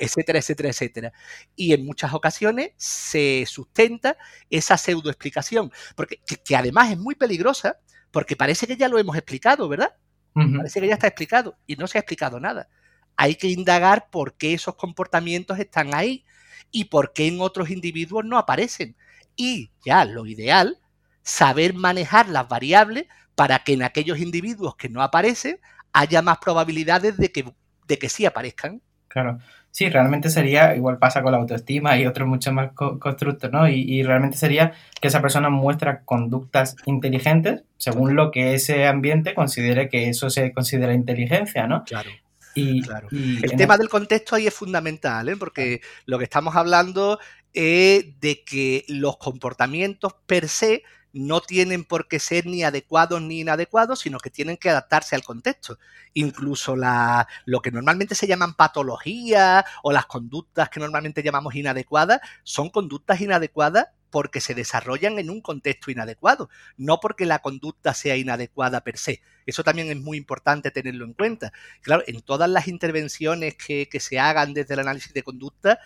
etcétera, 0.00 0.38
etcétera, 0.38 0.68
etcétera. 0.68 1.12
Y 1.56 1.72
en 1.72 1.86
muchas 1.86 2.12
ocasiones 2.12 2.72
se 2.76 3.46
sustenta 3.46 4.18
esa 4.50 4.76
pseudoexplicación, 4.76 5.72
porque 5.96 6.20
que 6.44 6.56
además 6.56 6.90
es 6.90 6.98
muy 6.98 7.14
peligrosa 7.14 7.78
porque 8.10 8.36
parece 8.36 8.66
que 8.66 8.76
ya 8.76 8.88
lo 8.88 8.98
hemos 8.98 9.16
explicado, 9.16 9.68
¿verdad? 9.68 9.94
Parece 10.34 10.80
que 10.80 10.86
ya 10.86 10.94
está 10.94 11.08
explicado 11.08 11.56
y 11.66 11.74
no 11.76 11.88
se 11.88 11.98
ha 11.98 12.00
explicado 12.00 12.38
nada. 12.38 12.68
Hay 13.16 13.34
que 13.34 13.48
indagar 13.48 14.08
por 14.10 14.34
qué 14.34 14.54
esos 14.54 14.76
comportamientos 14.76 15.58
están 15.58 15.94
ahí 15.94 16.24
y 16.70 16.84
por 16.84 17.12
qué 17.12 17.26
en 17.26 17.40
otros 17.40 17.70
individuos 17.70 18.24
no 18.24 18.38
aparecen. 18.38 18.96
Y 19.34 19.72
ya 19.84 20.04
lo 20.04 20.26
ideal, 20.26 20.78
saber 21.22 21.74
manejar 21.74 22.28
las 22.28 22.48
variables 22.48 23.06
para 23.34 23.64
que 23.64 23.72
en 23.72 23.82
aquellos 23.82 24.18
individuos 24.18 24.76
que 24.76 24.88
no 24.88 25.02
aparecen 25.02 25.60
haya 25.92 26.22
más 26.22 26.38
probabilidades 26.38 27.16
de 27.16 27.32
que, 27.32 27.52
de 27.86 27.98
que 27.98 28.08
sí 28.08 28.24
aparezcan. 28.24 28.80
Claro. 29.22 29.38
Sí, 29.70 29.88
realmente 29.90 30.30
sería, 30.30 30.74
igual 30.74 30.98
pasa 30.98 31.22
con 31.22 31.32
la 31.32 31.38
autoestima 31.38 31.98
y 31.98 32.06
otros 32.06 32.26
muchos 32.26 32.52
más 32.52 32.72
constructos, 32.72 33.52
¿no? 33.52 33.68
Y, 33.68 34.02
realmente 34.02 34.36
sería 34.36 34.72
que 35.00 35.08
esa 35.08 35.20
persona 35.20 35.50
muestra 35.50 36.00
conductas 36.04 36.74
inteligentes 36.86 37.62
según 37.76 38.16
lo 38.16 38.30
que 38.30 38.54
ese 38.54 38.86
ambiente 38.86 39.34
considere 39.34 39.88
que 39.88 40.08
eso 40.08 40.30
se 40.30 40.52
considera 40.52 40.94
inteligencia, 40.94 41.66
¿no? 41.66 41.84
Claro. 41.84 42.10
Y, 42.54 42.82
claro. 42.82 43.08
el 43.12 43.54
tema 43.56 43.76
del 43.76 43.88
contexto 43.88 44.34
ahí 44.34 44.46
es 44.46 44.54
fundamental, 44.54 45.28
¿eh? 45.28 45.36
porque 45.36 45.80
lo 46.06 46.18
que 46.18 46.24
estamos 46.24 46.56
hablando 46.56 47.20
es 47.52 48.18
de 48.20 48.42
que 48.42 48.84
los 48.88 49.16
comportamientos 49.16 50.14
per 50.26 50.48
se 50.48 50.82
no 51.12 51.40
tienen 51.40 51.84
por 51.84 52.08
qué 52.08 52.18
ser 52.18 52.46
ni 52.46 52.62
adecuados 52.62 53.20
ni 53.22 53.40
inadecuados, 53.40 54.00
sino 54.00 54.18
que 54.18 54.30
tienen 54.30 54.56
que 54.56 54.70
adaptarse 54.70 55.14
al 55.14 55.22
contexto. 55.22 55.78
Incluso 56.14 56.76
la, 56.76 57.26
lo 57.44 57.60
que 57.60 57.70
normalmente 57.70 58.14
se 58.14 58.26
llaman 58.26 58.54
patologías 58.54 59.64
o 59.82 59.92
las 59.92 60.06
conductas 60.06 60.68
que 60.68 60.80
normalmente 60.80 61.22
llamamos 61.22 61.54
inadecuadas, 61.54 62.20
son 62.42 62.70
conductas 62.70 63.20
inadecuadas 63.20 63.86
porque 64.10 64.40
se 64.40 64.54
desarrollan 64.54 65.18
en 65.18 65.30
un 65.30 65.40
contexto 65.40 65.90
inadecuado, 65.90 66.48
no 66.76 66.98
porque 67.00 67.26
la 67.26 67.40
conducta 67.40 67.94
sea 67.94 68.16
inadecuada 68.16 68.82
per 68.82 68.96
se. 68.96 69.20
Eso 69.46 69.64
también 69.64 69.90
es 69.90 69.96
muy 69.96 70.16
importante 70.16 70.70
tenerlo 70.70 71.04
en 71.04 71.14
cuenta. 71.14 71.52
Claro, 71.82 72.02
en 72.06 72.20
todas 72.22 72.48
las 72.48 72.68
intervenciones 72.68 73.56
que, 73.56 73.88
que 73.88 74.00
se 74.00 74.18
hagan 74.18 74.54
desde 74.54 74.74
el 74.74 74.80
análisis 74.80 75.12
de 75.12 75.22
conducta, 75.22 75.78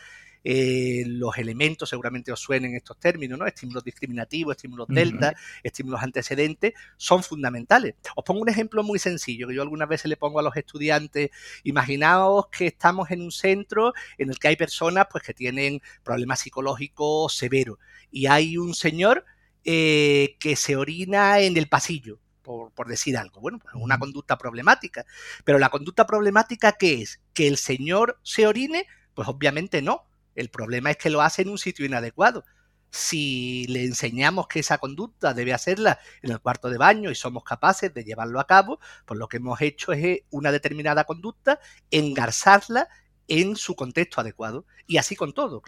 eh, 0.44 1.04
los 1.06 1.38
elementos, 1.38 1.88
seguramente 1.88 2.32
os 2.32 2.40
suenen 2.40 2.74
estos 2.74 2.98
términos, 2.98 3.38
¿no? 3.38 3.46
Estímulos 3.46 3.84
discriminativos, 3.84 4.56
estímulos 4.56 4.88
delta, 4.88 5.34
estímulos 5.62 6.02
antecedentes, 6.02 6.74
son 6.96 7.22
fundamentales. 7.22 7.94
Os 8.16 8.24
pongo 8.24 8.40
un 8.40 8.48
ejemplo 8.48 8.82
muy 8.82 8.98
sencillo 8.98 9.46
que 9.46 9.54
yo 9.54 9.62
algunas 9.62 9.88
veces 9.88 10.06
le 10.06 10.16
pongo 10.16 10.40
a 10.40 10.42
los 10.42 10.56
estudiantes. 10.56 11.30
Imaginaos 11.62 12.48
que 12.48 12.66
estamos 12.68 13.10
en 13.10 13.22
un 13.22 13.30
centro 13.30 13.92
en 14.18 14.30
el 14.30 14.38
que 14.38 14.48
hay 14.48 14.56
personas 14.56 15.06
pues, 15.10 15.22
que 15.22 15.34
tienen 15.34 15.80
problemas 16.02 16.40
psicológicos 16.40 17.34
severos 17.34 17.78
y 18.10 18.26
hay 18.26 18.56
un 18.58 18.74
señor 18.74 19.24
eh, 19.64 20.36
que 20.40 20.56
se 20.56 20.76
orina 20.76 21.40
en 21.40 21.56
el 21.56 21.68
pasillo. 21.68 22.18
Por, 22.42 22.72
por, 22.72 22.88
decir 22.88 23.16
algo. 23.16 23.40
Bueno, 23.40 23.60
pues 23.60 23.72
una 23.76 24.00
conducta 24.00 24.36
problemática. 24.36 25.06
Pero 25.44 25.60
la 25.60 25.68
conducta 25.68 26.08
problemática, 26.08 26.72
¿qué 26.72 27.00
es? 27.00 27.20
¿Que 27.34 27.46
el 27.46 27.56
señor 27.56 28.18
se 28.24 28.48
orine? 28.48 28.88
Pues 29.14 29.28
obviamente 29.28 29.80
no. 29.80 30.08
El 30.34 30.48
problema 30.50 30.90
es 30.90 30.96
que 30.96 31.10
lo 31.10 31.22
hace 31.22 31.42
en 31.42 31.48
un 31.48 31.58
sitio 31.58 31.86
inadecuado. 31.86 32.44
Si 32.90 33.66
le 33.68 33.84
enseñamos 33.84 34.48
que 34.48 34.60
esa 34.60 34.76
conducta 34.78 35.32
debe 35.32 35.54
hacerla 35.54 35.98
en 36.20 36.30
el 36.30 36.40
cuarto 36.40 36.68
de 36.68 36.76
baño 36.76 37.10
y 37.10 37.14
somos 37.14 37.42
capaces 37.42 37.92
de 37.94 38.04
llevarlo 38.04 38.38
a 38.38 38.46
cabo, 38.46 38.80
pues 39.06 39.18
lo 39.18 39.28
que 39.28 39.38
hemos 39.38 39.60
hecho 39.62 39.92
es 39.92 40.20
una 40.30 40.52
determinada 40.52 41.04
conducta, 41.04 41.58
engarzarla 41.90 42.88
en 43.28 43.56
su 43.56 43.74
contexto 43.74 44.20
adecuado. 44.20 44.66
Y 44.86 44.98
así 44.98 45.16
con 45.16 45.32
todo. 45.32 45.62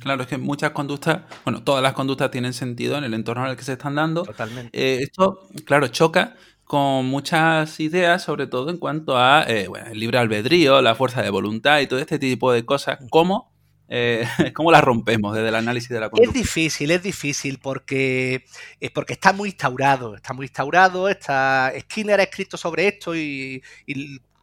Claro, 0.00 0.22
es 0.22 0.28
que 0.28 0.38
muchas 0.38 0.70
conductas, 0.70 1.22
bueno, 1.44 1.62
todas 1.62 1.82
las 1.82 1.92
conductas 1.92 2.30
tienen 2.30 2.54
sentido 2.54 2.96
en 2.96 3.04
el 3.04 3.12
entorno 3.12 3.44
en 3.44 3.50
el 3.50 3.56
que 3.56 3.64
se 3.64 3.72
están 3.72 3.96
dando. 3.96 4.22
Totalmente. 4.22 4.70
Eh, 4.72 5.02
esto, 5.02 5.48
claro, 5.66 5.88
choca 5.88 6.34
con 6.64 7.06
muchas 7.06 7.80
ideas, 7.80 8.22
sobre 8.22 8.46
todo 8.46 8.70
en 8.70 8.76
cuanto 8.76 9.18
a 9.18 9.42
eh, 9.48 9.68
el 9.90 9.98
libre 9.98 10.18
albedrío, 10.18 10.80
la 10.82 10.94
fuerza 10.94 11.22
de 11.22 11.30
voluntad 11.30 11.80
y 11.80 11.86
todo 11.86 11.98
este 11.98 12.18
tipo 12.18 12.52
de 12.52 12.64
cosas, 12.64 12.98
como 13.10 13.52
eh, 13.88 14.26
¿Cómo 14.54 14.70
la 14.70 14.80
rompemos 14.80 15.34
desde 15.34 15.48
el 15.48 15.54
análisis 15.54 15.88
de 15.88 16.00
la 16.00 16.10
conducta? 16.10 16.38
Es 16.38 16.44
difícil, 16.44 16.90
es 16.90 17.02
difícil 17.02 17.58
porque, 17.58 18.44
es 18.80 18.90
porque 18.90 19.14
está 19.14 19.32
muy 19.32 19.48
instaurado, 19.50 20.14
está 20.14 20.34
muy 20.34 20.46
instaurado, 20.46 21.08
está, 21.08 21.72
Skinner 21.80 22.20
ha 22.20 22.24
escrito 22.24 22.56
sobre 22.56 22.88
esto 22.88 23.16
y, 23.16 23.62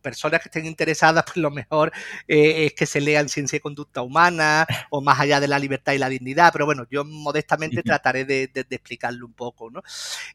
personas 0.01 0.39
que 0.39 0.49
estén 0.49 0.67
interesadas, 0.67 1.23
pues 1.23 1.37
lo 1.37 1.49
mejor 1.49 1.91
eh, 2.27 2.67
es 2.67 2.73
que 2.73 2.85
se 2.85 3.01
lean 3.01 3.27
Ciencia 3.27 3.57
y 3.57 3.59
Conducta 3.59 4.03
Humana 4.03 4.67
o 4.91 5.01
más 5.01 5.19
allá 5.19 5.39
de 5.39 5.47
la 5.47 5.57
libertad 5.57 5.93
y 5.93 5.97
la 5.97 6.09
dignidad, 6.09 6.51
pero 6.53 6.67
bueno, 6.67 6.85
yo 6.91 7.03
modestamente 7.03 7.81
trataré 7.81 8.23
de, 8.23 8.51
explicarlo 8.53 9.25
un 9.25 9.33
poco. 9.33 9.71
¿no? 9.71 9.81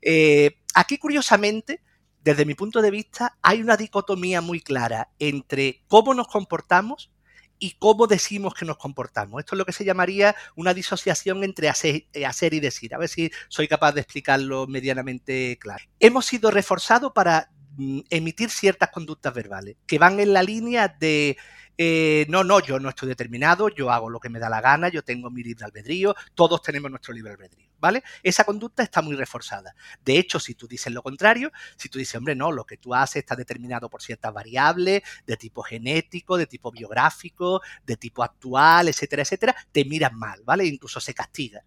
Eh, 0.02 0.56
aquí, 0.74 0.98
curiosamente, 0.98 1.82
desde 2.24 2.44
mi 2.46 2.54
punto 2.56 2.82
de 2.82 2.90
vista, 2.90 3.38
hay 3.42 3.62
una 3.62 3.76
dicotomía 3.76 4.40
muy 4.40 4.60
clara 4.60 5.10
entre 5.20 5.84
cómo 5.86 6.14
nos 6.14 6.26
comportamos 6.26 7.12
y 7.60 7.76
cómo 7.78 8.08
decimos 8.08 8.54
que 8.54 8.64
nos 8.64 8.78
comportamos. 8.78 9.38
Esto 9.38 9.54
es 9.54 9.58
lo 9.58 9.64
que 9.64 9.72
se 9.72 9.84
llamaría 9.84 10.34
una 10.56 10.74
disociación 10.74 11.44
entre 11.44 11.68
hacer, 11.68 12.06
eh, 12.12 12.26
hacer, 12.26 12.54
y 12.54 12.60
decir. 12.60 12.94
A 12.94 12.98
ver 12.98 13.08
si 13.08 13.30
soy 13.48 13.68
capaz 13.68 13.92
de 13.92 14.00
explicarlo 14.00 14.66
medianamente 14.66 15.58
claro. 15.60 15.84
Hemos 16.00 16.26
sido 16.26 16.50
reforzados 16.50 17.12
para 17.12 17.50
mm, 17.76 18.00
emitir 18.10 18.50
ciertas 18.50 18.90
conductas 18.90 19.32
verbales 19.34 19.76
que 19.86 19.98
van 19.98 20.18
en 20.18 20.32
la 20.32 20.42
línea 20.42 20.88
de 20.88 21.36
eh, 21.78 22.26
no, 22.28 22.44
no, 22.44 22.60
yo 22.60 22.78
no 22.78 22.88
estoy 22.90 23.08
determinado, 23.08 23.68
yo 23.68 23.90
hago 23.90 24.10
lo 24.10 24.20
que 24.20 24.28
me 24.28 24.38
da 24.38 24.48
la 24.48 24.60
gana, 24.60 24.88
yo 24.88 25.02
tengo 25.02 25.30
mi 25.30 25.42
libre 25.42 25.64
albedrío, 25.64 26.14
todos 26.34 26.62
tenemos 26.62 26.90
nuestro 26.90 27.14
libre 27.14 27.32
albedrío, 27.32 27.68
¿vale? 27.78 28.02
Esa 28.22 28.44
conducta 28.44 28.82
está 28.82 29.02
muy 29.02 29.16
reforzada. 29.16 29.74
De 30.04 30.18
hecho, 30.18 30.38
si 30.38 30.54
tú 30.54 30.68
dices 30.68 30.92
lo 30.92 31.02
contrario, 31.02 31.50
si 31.76 31.88
tú 31.88 31.98
dices, 31.98 32.14
hombre, 32.16 32.34
no, 32.34 32.52
lo 32.52 32.64
que 32.64 32.76
tú 32.76 32.94
haces 32.94 33.16
está 33.16 33.36
determinado 33.36 33.88
por 33.88 34.02
ciertas 34.02 34.32
variables 34.32 35.02
de 35.26 35.36
tipo 35.36 35.62
genético, 35.62 36.36
de 36.36 36.46
tipo 36.46 36.70
biográfico, 36.70 37.62
de 37.84 37.96
tipo 37.96 38.22
actual, 38.22 38.88
etcétera, 38.88 39.22
etcétera, 39.22 39.56
te 39.72 39.84
miran 39.84 40.16
mal, 40.18 40.42
¿vale? 40.44 40.66
Incluso 40.66 41.00
se 41.00 41.14
castiga. 41.14 41.64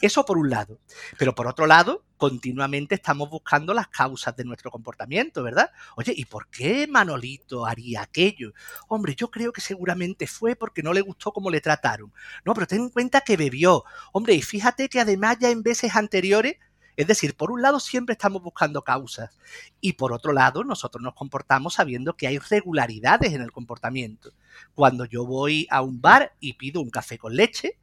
Eso 0.00 0.24
por 0.24 0.38
un 0.38 0.50
lado. 0.50 0.78
Pero 1.18 1.34
por 1.34 1.46
otro 1.46 1.66
lado, 1.66 2.04
continuamente 2.16 2.94
estamos 2.94 3.28
buscando 3.30 3.74
las 3.74 3.88
causas 3.88 4.34
de 4.36 4.44
nuestro 4.44 4.70
comportamiento, 4.70 5.42
¿verdad? 5.42 5.70
Oye, 5.96 6.12
¿y 6.16 6.24
por 6.24 6.48
qué 6.48 6.86
Manolito 6.86 7.66
haría 7.66 8.02
aquello? 8.02 8.52
Hombre, 8.88 9.14
yo 9.14 9.30
creo 9.30 9.52
que 9.52 9.60
seguramente 9.60 10.26
fue 10.26 10.56
porque 10.56 10.82
no 10.82 10.92
le 10.92 11.00
gustó 11.00 11.32
cómo 11.32 11.50
le 11.50 11.60
trataron. 11.60 12.12
No, 12.44 12.54
pero 12.54 12.66
ten 12.66 12.82
en 12.82 12.90
cuenta 12.90 13.20
que 13.22 13.36
bebió. 13.36 13.84
Hombre, 14.12 14.34
y 14.34 14.42
fíjate 14.42 14.88
que 14.88 15.00
además 15.00 15.38
ya 15.40 15.50
en 15.50 15.62
veces 15.62 15.94
anteriores 15.96 16.56
Es 16.96 17.06
decir, 17.06 17.36
por 17.36 17.50
un 17.50 17.60
lado 17.62 17.80
siempre 17.80 18.12
estamos 18.12 18.42
buscando 18.42 18.82
causas 18.82 19.36
y 19.80 19.94
por 19.94 20.12
otro 20.12 20.32
lado 20.32 20.62
nosotros 20.64 21.02
nos 21.02 21.14
comportamos 21.14 21.74
sabiendo 21.74 22.16
que 22.16 22.26
hay 22.28 22.38
regularidades 22.38 23.32
en 23.32 23.42
el 23.42 23.50
comportamiento. 23.52 24.30
Cuando 24.74 25.04
yo 25.04 25.26
voy 25.26 25.66
a 25.70 25.82
un 25.82 26.00
bar 26.00 26.34
y 26.40 26.52
pido 26.54 26.80
un 26.80 26.90
café 26.90 27.18
con 27.18 27.34
leche, 27.34 27.78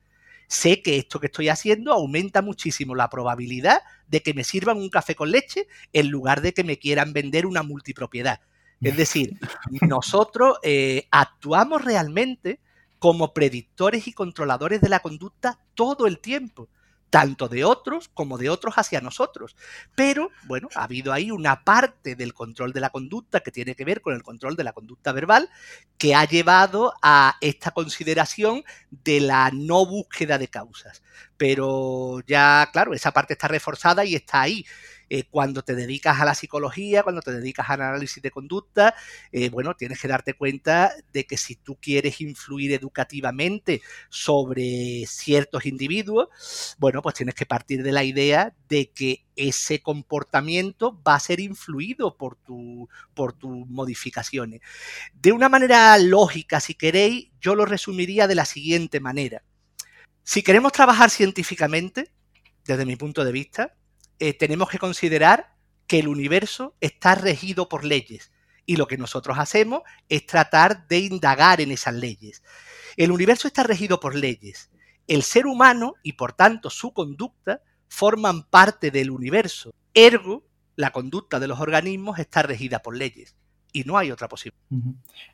sé 0.51 0.81
que 0.81 0.97
esto 0.97 1.21
que 1.21 1.27
estoy 1.27 1.47
haciendo 1.47 1.93
aumenta 1.93 2.41
muchísimo 2.41 2.93
la 2.93 3.09
probabilidad 3.09 3.83
de 4.09 4.21
que 4.21 4.33
me 4.33 4.43
sirvan 4.43 4.77
un 4.77 4.89
café 4.89 5.15
con 5.15 5.31
leche 5.31 5.65
en 5.93 6.09
lugar 6.09 6.41
de 6.41 6.53
que 6.53 6.65
me 6.65 6.77
quieran 6.77 7.13
vender 7.13 7.45
una 7.45 7.63
multipropiedad. 7.63 8.41
Es 8.81 8.97
decir, 8.97 9.39
nosotros 9.81 10.57
eh, 10.63 11.07
actuamos 11.09 11.85
realmente 11.85 12.59
como 12.99 13.33
predictores 13.33 14.09
y 14.09 14.13
controladores 14.13 14.81
de 14.81 14.89
la 14.89 14.99
conducta 14.99 15.57
todo 15.73 16.05
el 16.05 16.19
tiempo 16.19 16.67
tanto 17.12 17.50
de 17.50 17.65
otros 17.65 18.10
como 18.13 18.39
de 18.39 18.50
otros 18.50 18.76
hacia 18.78 19.02
nosotros. 19.02 19.56
Pero, 19.93 20.32
bueno, 20.45 20.69
ha 20.76 20.86
habido 20.86 21.13
ahí 21.13 21.30
una 21.30 21.63
parte 21.63 22.15
del 22.15 22.34
control 22.34 22.71
de 22.71 22.80
la 22.80 22.89
conducta 22.89 23.41
que 23.41 23.52
tiene 23.52 23.76
que 23.76 23.86
ver 23.86 24.02
con 24.02 24.15
el 24.15 24.24
control 24.24 24.56
de 24.56 24.63
la 24.63 24.74
conducta 24.74 25.12
verbal 25.12 25.50
que 25.97 26.15
ha 26.15 26.24
llevado 26.26 26.93
a 27.04 27.36
esta 27.41 27.71
consideración 27.71 28.63
de 28.89 29.19
la 29.19 29.52
no 29.54 29.86
búsqueda 29.86 30.38
de 30.38 30.47
causas. 30.47 31.04
Pero 31.36 32.21
ya, 32.26 32.69
claro, 32.71 32.93
esa 32.93 33.12
parte 33.12 33.34
está 33.34 33.50
reforzada 33.50 34.06
y 34.06 34.15
está 34.15 34.41
ahí. 34.41 34.65
Eh, 35.13 35.26
cuando 35.30 35.62
te 35.62 35.76
dedicas 35.76 36.21
a 36.21 36.26
la 36.26 36.34
psicología, 36.34 37.04
cuando 37.04 37.21
te 37.21 37.34
dedicas 37.34 37.69
al 37.69 37.82
análisis 37.82 38.24
de 38.24 38.32
conducta, 38.32 38.95
eh, 39.34 39.50
bueno, 39.50 39.76
tienes 39.76 40.00
que 40.00 40.08
darte 40.08 40.36
cuenta 40.36 40.93
de 41.12 41.26
que 41.26 41.36
si 41.36 41.58
tú 41.58 41.76
quieres 41.82 42.21
influir 42.21 42.71
educativamente 42.71 43.82
sobre 44.08 45.04
ciertos 45.08 45.65
individuos, 45.65 46.30
bueno, 46.80 47.02
pues 47.02 47.15
tienes 47.15 47.36
que 47.36 47.45
partir 47.45 47.84
de 47.84 47.91
la 47.91 48.06
idea 48.06 48.56
de 48.69 48.89
que 48.91 49.26
ese 49.36 49.82
comportamiento 49.82 50.97
va 51.04 51.15
a 51.15 51.19
ser 51.19 51.41
influido 51.41 52.15
por, 52.15 52.38
tu, 52.38 52.88
por 53.13 53.34
tus 53.34 53.67
modificaciones. 53.67 54.62
De 55.13 55.34
una 55.34 55.50
manera 55.50 55.97
lógica, 55.97 56.62
si 56.62 56.74
queréis, 56.74 57.32
yo 57.41 57.56
lo 57.56 57.65
resumiría 57.65 58.28
de 58.28 58.36
la 58.36 58.45
siguiente 58.45 59.02
manera. 59.02 59.43
Si 60.24 60.41
queremos 60.41 60.71
trabajar 60.71 61.10
científicamente, 61.10 62.13
desde 62.63 62.86
mi 62.86 62.95
punto 62.95 63.26
de 63.26 63.34
vista, 63.34 63.76
eh, 64.21 64.34
tenemos 64.36 64.69
que 64.69 64.77
considerar 64.77 65.55
que 65.88 65.97
el 65.97 66.07
universo 66.07 66.75
está 66.79 67.15
regido 67.15 67.67
por 67.67 67.84
leyes 67.84 68.31
y 68.67 68.75
lo 68.75 68.86
que 68.86 68.95
nosotros 68.95 69.39
hacemos 69.39 69.81
es 70.10 70.27
tratar 70.27 70.88
de 70.88 70.99
indagar 70.99 71.60
en 71.60 71.71
esas 71.71 71.95
leyes. 71.95 72.43
El 72.97 73.12
universo 73.12 73.47
está 73.47 73.63
regido 73.63 73.99
por 73.99 74.13
leyes. 74.13 74.69
El 75.07 75.23
ser 75.23 75.47
humano 75.47 75.95
y 76.03 76.13
por 76.13 76.34
tanto 76.34 76.69
su 76.69 76.93
conducta 76.93 77.63
forman 77.88 78.43
parte 78.43 78.91
del 78.91 79.10
universo. 79.10 79.73
Ergo, 79.95 80.45
la 80.75 80.91
conducta 80.91 81.39
de 81.39 81.47
los 81.47 81.60
organismos 81.60 82.19
está 82.19 82.43
regida 82.43 82.84
por 82.84 82.95
leyes 82.95 83.36
y 83.73 83.84
no 83.84 83.97
hay 83.97 84.12
otra 84.12 84.27
posibilidad. 84.27 84.62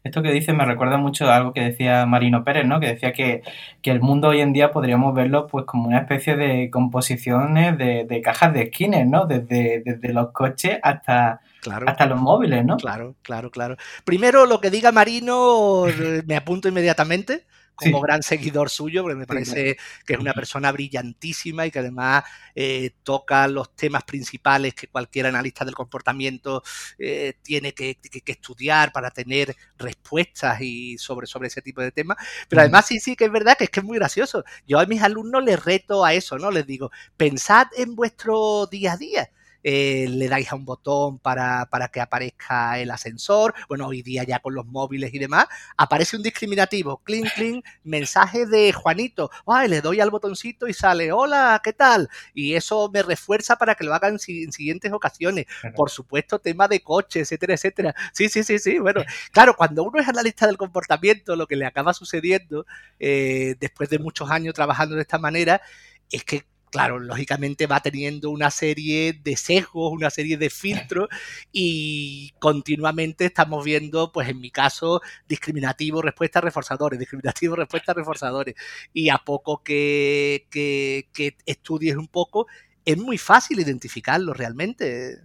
Esto 0.03 0.21
que 0.21 0.31
dice 0.31 0.53
me 0.53 0.65
recuerda 0.65 0.97
mucho 0.97 1.29
a 1.29 1.35
algo 1.35 1.53
que 1.53 1.61
decía 1.61 2.05
Marino 2.05 2.43
Pérez, 2.43 2.65
¿no? 2.65 2.79
Que 2.79 2.87
decía 2.87 3.13
que, 3.13 3.41
el 3.83 4.01
mundo 4.01 4.29
hoy 4.29 4.41
en 4.41 4.51
día 4.51 4.71
podríamos 4.71 5.13
verlo 5.15 5.47
pues 5.47 5.65
como 5.65 5.87
una 5.87 5.99
especie 5.99 6.35
de 6.35 6.69
composiciones 6.69 7.77
de, 7.77 8.21
cajas 8.23 8.53
de 8.53 8.63
esquines, 8.63 9.07
¿no? 9.07 9.25
Desde, 9.25 9.81
desde 9.85 10.13
los 10.13 10.31
coches 10.31 10.77
hasta, 10.83 11.39
hasta 11.85 12.05
los 12.05 12.19
móviles, 12.19 12.65
¿no? 12.65 12.77
Claro, 12.77 13.15
claro, 13.21 13.49
claro. 13.49 13.77
Primero 14.03 14.45
lo 14.45 14.59
que 14.59 14.69
diga 14.69 14.91
Marino 14.91 15.85
me 16.25 16.35
apunto 16.35 16.67
inmediatamente 16.67 17.45
como 17.77 18.01
gran 18.01 18.23
seguidor 18.23 18.69
suyo, 18.69 19.03
porque 19.03 19.15
me 19.15 19.27
parece 19.27 19.77
que 20.05 20.13
es 20.13 20.19
una 20.19 20.33
persona 20.33 20.71
brillantísima 20.71 21.65
y 21.65 21.71
que 21.71 21.79
además 21.79 22.23
eh, 22.55 22.91
toca 23.03 23.47
los 23.47 23.75
temas 23.75 24.03
principales 24.03 24.73
que 24.73 24.87
cualquier 24.87 25.27
analista 25.27 25.63
del 25.63 25.75
comportamiento 25.75 26.63
eh, 26.97 27.35
tiene 27.43 27.73
que, 27.73 27.97
estudiar 28.25 28.91
para 28.91 29.11
tener 29.11 29.55
respuestas 29.77 30.59
y 30.61 30.97
sobre, 30.97 31.27
sobre 31.27 31.47
ese 31.47 31.61
tipo 31.61 31.81
de 31.81 31.91
temas. 31.91 32.17
Pero 32.49 32.61
además 32.61 32.87
sí, 32.87 32.99
sí 32.99 33.15
que 33.15 33.25
es 33.25 33.31
verdad 33.31 33.57
que 33.57 33.65
es 33.65 33.69
que 33.69 33.79
es 33.79 33.85
muy 33.85 33.97
gracioso. 33.97 34.43
Yo 34.67 34.79
a 34.79 34.85
mis 34.85 35.01
alumnos 35.01 35.43
les 35.43 35.63
reto 35.63 36.03
a 36.03 36.13
eso, 36.13 36.37
¿no? 36.37 36.51
Les 36.51 36.65
digo, 36.65 36.91
pensad 37.15 37.67
en 37.77 37.95
vuestro 37.95 38.65
día 38.67 38.93
a 38.93 38.97
día. 38.97 39.29
Eh, 39.69 40.07
le 40.07 40.29
dais 40.29 40.49
a 40.49 40.55
un 40.55 40.63
botón 40.63 41.19
para, 41.19 41.67
que 41.91 41.99
aparezca 41.99 42.79
el 42.79 42.89
ascensor, 42.89 43.53
bueno, 43.67 43.85
hoy 43.87 44.01
día 44.01 44.23
ya 44.23 44.39
con 44.39 44.55
los 44.55 44.65
móviles 44.65 45.13
y 45.13 45.19
demás, 45.19 45.45
aparece 45.75 46.15
un 46.15 46.23
discriminativo, 46.23 47.03
clink, 47.03 47.27
clink, 47.35 47.65
mensaje 47.83 48.45
de 48.45 48.71
Juanito, 48.71 49.29
Ay, 49.45 49.67
le 49.67 49.81
doy 49.81 49.99
al 49.99 50.09
botoncito 50.09 50.69
y 50.69 50.73
sale, 50.73 51.11
hola, 51.11 51.59
¿qué 51.61 51.73
tal? 51.73 52.07
Y 52.33 52.53
eso 52.53 52.89
me 52.93 53.03
refuerza 53.03 53.57
para 53.57 53.75
que 53.75 53.83
lo 53.83 53.93
hagan 53.93 54.17
en 54.25 54.51
siguientes 54.53 54.93
ocasiones. 54.93 55.47
Por 55.75 55.89
supuesto, 55.89 56.39
tema 56.39 56.69
de 56.69 56.79
coche, 56.79 57.19
etcétera, 57.19 57.55
etcétera. 57.55 57.95
Sí, 58.13 58.29
sí, 58.29 58.45
sí, 58.45 58.59
sí, 58.59 58.79
bueno, 58.79 59.03
claro, 59.33 59.53
cuando 59.57 59.83
uno 59.83 59.99
es 59.99 60.07
analista 60.07 60.47
del 60.47 60.55
comportamiento, 60.55 61.35
lo 61.35 61.45
que 61.45 61.57
le 61.57 61.65
acaba 61.65 61.93
sucediendo 61.93 62.65
eh, 62.99 63.55
después 63.59 63.89
de 63.89 63.99
muchos 63.99 64.31
años 64.31 64.53
trabajando 64.53 64.95
de 64.95 65.01
esta 65.01 65.17
manera, 65.17 65.61
es 66.09 66.23
que 66.23 66.45
claro, 66.71 66.99
lógicamente 66.99 67.67
va 67.67 67.79
teniendo 67.81 68.29
una 68.29 68.51
serie 68.51 69.13
de 69.13 69.35
sesgos, 69.37 69.91
una 69.91 70.09
serie 70.09 70.37
de 70.37 70.49
filtros 70.49 71.07
y 71.51 72.33
continuamente 72.39 73.25
estamos 73.25 73.63
viendo, 73.65 74.11
pues 74.11 74.29
en 74.29 74.39
mi 74.41 74.51
caso, 74.51 75.01
discriminativos, 75.27 76.03
respuestas, 76.03 76.43
reforzadores, 76.43 76.99
discriminativos, 76.99 77.57
respuestas, 77.59 77.95
reforzadores. 77.95 78.55
Y 78.93 79.09
a 79.09 79.17
poco 79.17 79.63
que, 79.63 80.47
que, 80.51 81.09
que 81.13 81.37
estudies 81.45 81.95
un 81.95 82.07
poco, 82.07 82.47
es 82.85 82.97
muy 82.97 83.17
fácil 83.17 83.59
identificarlo 83.59 84.33
realmente 84.33 85.17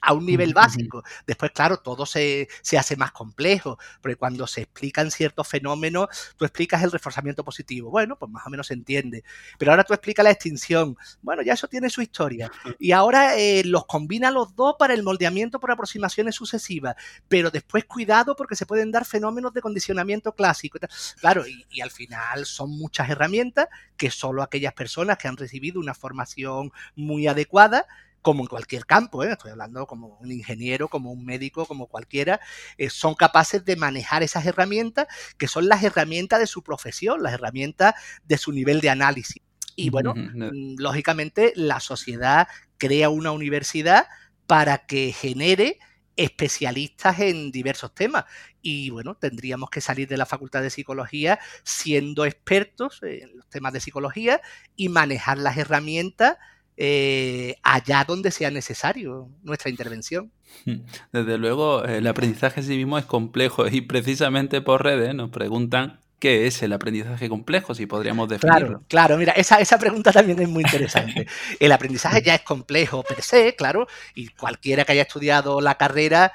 a 0.00 0.12
un 0.12 0.24
nivel 0.24 0.54
básico. 0.54 1.02
Después, 1.26 1.50
claro, 1.52 1.78
todo 1.78 2.06
se, 2.06 2.48
hace 2.78 2.96
más 2.96 3.12
complejo, 3.12 3.78
porque 4.00 4.16
cuando 4.16 4.46
se 4.46 4.62
explican 4.62 5.10
ciertos 5.10 5.46
fenómenos, 5.46 6.08
tú 6.36 6.44
explicas 6.44 6.82
el 6.82 6.90
reforzamiento 6.90 7.44
positivo. 7.44 7.90
Bueno, 7.90 8.16
pues 8.16 8.30
más 8.30 8.46
o 8.46 8.50
menos 8.50 8.68
se 8.68 8.74
entiende. 8.74 9.24
Pero 9.58 9.72
ahora 9.72 9.84
tú 9.84 9.92
explicas 9.92 10.24
la 10.24 10.30
extinción. 10.30 10.96
Bueno, 11.22 11.42
ya 11.42 11.54
eso 11.54 11.68
tiene 11.68 11.90
su 11.90 12.02
historia. 12.02 12.50
Y 12.78 12.92
ahora 12.92 13.36
eh, 13.36 13.62
los 13.64 13.86
combina 13.86 14.30
los 14.30 14.54
dos 14.54 14.76
para 14.78 14.94
el 14.94 15.02
moldeamiento 15.02 15.60
por 15.60 15.70
aproximaciones 15.70 16.34
sucesivas. 16.34 16.96
Pero 17.28 17.50
después, 17.50 17.84
cuidado, 17.84 18.36
porque 18.36 18.56
se 18.56 18.66
pueden 18.66 18.90
dar 18.90 19.04
fenómenos 19.04 19.52
de 19.52 19.60
condicionamiento 19.60 20.32
clásico. 20.34 20.78
Claro, 21.20 21.46
y, 21.46 21.66
y 21.70 21.80
al 21.80 21.90
final 21.90 22.46
son 22.46 22.70
muchas 22.70 23.10
herramientas 23.10 23.68
que 23.96 24.10
solo 24.10 24.42
aquellas 24.42 24.72
personas 24.72 25.18
que 25.18 25.28
han 25.28 25.36
recibido 25.36 25.80
una 25.80 25.94
formación 25.94 26.72
muy 26.96 27.26
adecuada 27.26 27.86
como 28.22 28.42
en 28.42 28.48
cualquier 28.48 28.86
campo, 28.86 29.24
¿eh? 29.24 29.32
estoy 29.32 29.50
hablando 29.52 29.86
como 29.86 30.18
un 30.20 30.30
ingeniero, 30.30 30.88
como 30.88 31.10
un 31.10 31.24
médico, 31.24 31.66
como 31.66 31.86
cualquiera, 31.86 32.40
eh, 32.76 32.90
son 32.90 33.14
capaces 33.14 33.64
de 33.64 33.76
manejar 33.76 34.22
esas 34.22 34.44
herramientas 34.46 35.06
que 35.38 35.48
son 35.48 35.68
las 35.68 35.82
herramientas 35.82 36.40
de 36.40 36.46
su 36.46 36.62
profesión, 36.62 37.22
las 37.22 37.32
herramientas 37.32 37.94
de 38.24 38.38
su 38.38 38.52
nivel 38.52 38.80
de 38.80 38.90
análisis. 38.90 39.42
Y 39.76 39.90
bueno, 39.90 40.14
mm, 40.14 40.76
lógicamente 40.78 41.52
la 41.56 41.80
sociedad 41.80 42.48
crea 42.76 43.08
una 43.08 43.32
universidad 43.32 44.06
para 44.46 44.78
que 44.86 45.12
genere 45.12 45.78
especialistas 46.16 47.20
en 47.20 47.50
diversos 47.50 47.94
temas. 47.94 48.24
Y 48.60 48.90
bueno, 48.90 49.14
tendríamos 49.14 49.70
que 49.70 49.80
salir 49.80 50.06
de 50.06 50.18
la 50.18 50.26
Facultad 50.26 50.60
de 50.60 50.68
Psicología 50.68 51.38
siendo 51.62 52.26
expertos 52.26 53.00
en 53.02 53.36
los 53.36 53.48
temas 53.48 53.72
de 53.72 53.80
psicología 53.80 54.42
y 54.76 54.90
manejar 54.90 55.38
las 55.38 55.56
herramientas 55.56 56.36
eh, 56.82 57.56
allá 57.62 58.04
donde 58.08 58.30
sea 58.30 58.50
necesario 58.50 59.28
nuestra 59.42 59.68
intervención. 59.68 60.32
Desde 61.12 61.36
luego, 61.36 61.84
el 61.84 62.06
aprendizaje 62.06 62.60
en 62.60 62.66
sí 62.66 62.76
mismo 62.78 62.96
es 62.96 63.04
complejo 63.04 63.68
y 63.68 63.82
precisamente 63.82 64.62
por 64.62 64.82
redes 64.82 65.14
nos 65.14 65.28
preguntan 65.28 66.00
qué 66.18 66.46
es 66.46 66.62
el 66.62 66.72
aprendizaje 66.72 67.28
complejo, 67.28 67.74
si 67.74 67.84
podríamos 67.84 68.30
definirlo. 68.30 68.66
Claro, 68.66 68.84
claro, 68.88 69.18
mira, 69.18 69.32
esa, 69.32 69.60
esa 69.60 69.78
pregunta 69.78 70.10
también 70.10 70.40
es 70.40 70.48
muy 70.48 70.62
interesante. 70.62 71.26
El 71.60 71.72
aprendizaje 71.72 72.22
ya 72.22 72.34
es 72.34 72.42
complejo 72.42 73.02
per 73.02 73.20
se, 73.20 73.54
claro, 73.56 73.86
y 74.14 74.28
cualquiera 74.28 74.86
que 74.86 74.92
haya 74.92 75.02
estudiado 75.02 75.60
la 75.60 75.76
carrera 75.76 76.32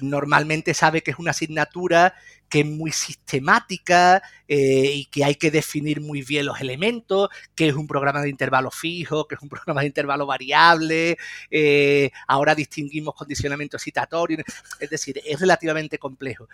normalmente 0.00 0.74
sabe 0.74 1.02
que 1.02 1.10
es 1.10 1.18
una 1.18 1.32
asignatura 1.32 2.14
que 2.48 2.60
es 2.60 2.66
muy 2.66 2.92
sistemática 2.92 4.22
eh, 4.46 4.92
y 4.94 5.04
que 5.06 5.24
hay 5.24 5.34
que 5.34 5.50
definir 5.50 6.00
muy 6.00 6.22
bien 6.22 6.46
los 6.46 6.60
elementos, 6.60 7.28
que 7.54 7.68
es 7.68 7.74
un 7.74 7.86
programa 7.86 8.22
de 8.22 8.30
intervalo 8.30 8.70
fijo, 8.70 9.28
que 9.28 9.34
es 9.34 9.42
un 9.42 9.48
programa 9.50 9.82
de 9.82 9.88
intervalo 9.88 10.26
variable, 10.26 11.18
eh, 11.50 12.10
ahora 12.26 12.54
distinguimos 12.54 13.14
condicionamiento 13.14 13.78
citatorio, 13.78 14.38
es 14.80 14.90
decir, 14.90 15.20
es 15.24 15.38
relativamente 15.40 15.98
complejo. 15.98 16.48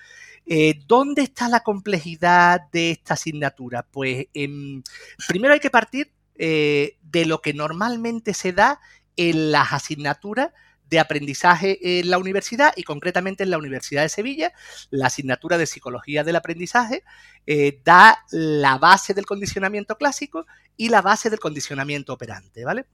Eh, 0.47 0.81
¿Dónde 0.87 1.23
está 1.23 1.49
la 1.49 1.61
complejidad 1.61 2.63
de 2.73 2.91
esta 2.91 3.15
asignatura? 3.15 3.83
Pues 3.83 4.27
em, 4.35 4.83
primero 5.29 5.55
hay 5.55 5.61
que 5.61 5.71
partir 5.71 6.11
de 6.37 7.27
lo 7.27 7.41
que 7.41 7.55
normalmente 7.55 8.35
se 8.35 8.53
da 8.53 8.81
en 9.17 9.53
las 9.53 9.73
asignaturas 9.73 10.51
de 10.95 11.01
aprendizaje 11.01 11.99
en 11.99 12.09
la 12.09 12.19
universidad 12.19 12.73
y 12.77 12.85
concretamente 12.85 13.43
en 13.43 13.51
la 13.51 13.59
Universidad 13.59 14.03
de 14.03 14.09
Sevilla, 14.09 14.53
la 14.91 15.09
asignatura 15.09 15.59
de 15.59 15.67
Psicología 15.67 16.23
del 16.23 16.37
Aprendizaje 16.37 17.03
eh, 17.49 17.81
da 17.85 18.25
la 18.31 18.79
base 18.79 19.13
del 19.13 19.27
condicionamiento 19.27 19.97
clásico 19.97 20.47
y 20.77 20.91
la 20.91 21.03
base 21.03 21.31
del 21.31 21.41
condicionamiento 21.41 22.13
operante, 22.13 22.65
¿vale? 22.65 22.87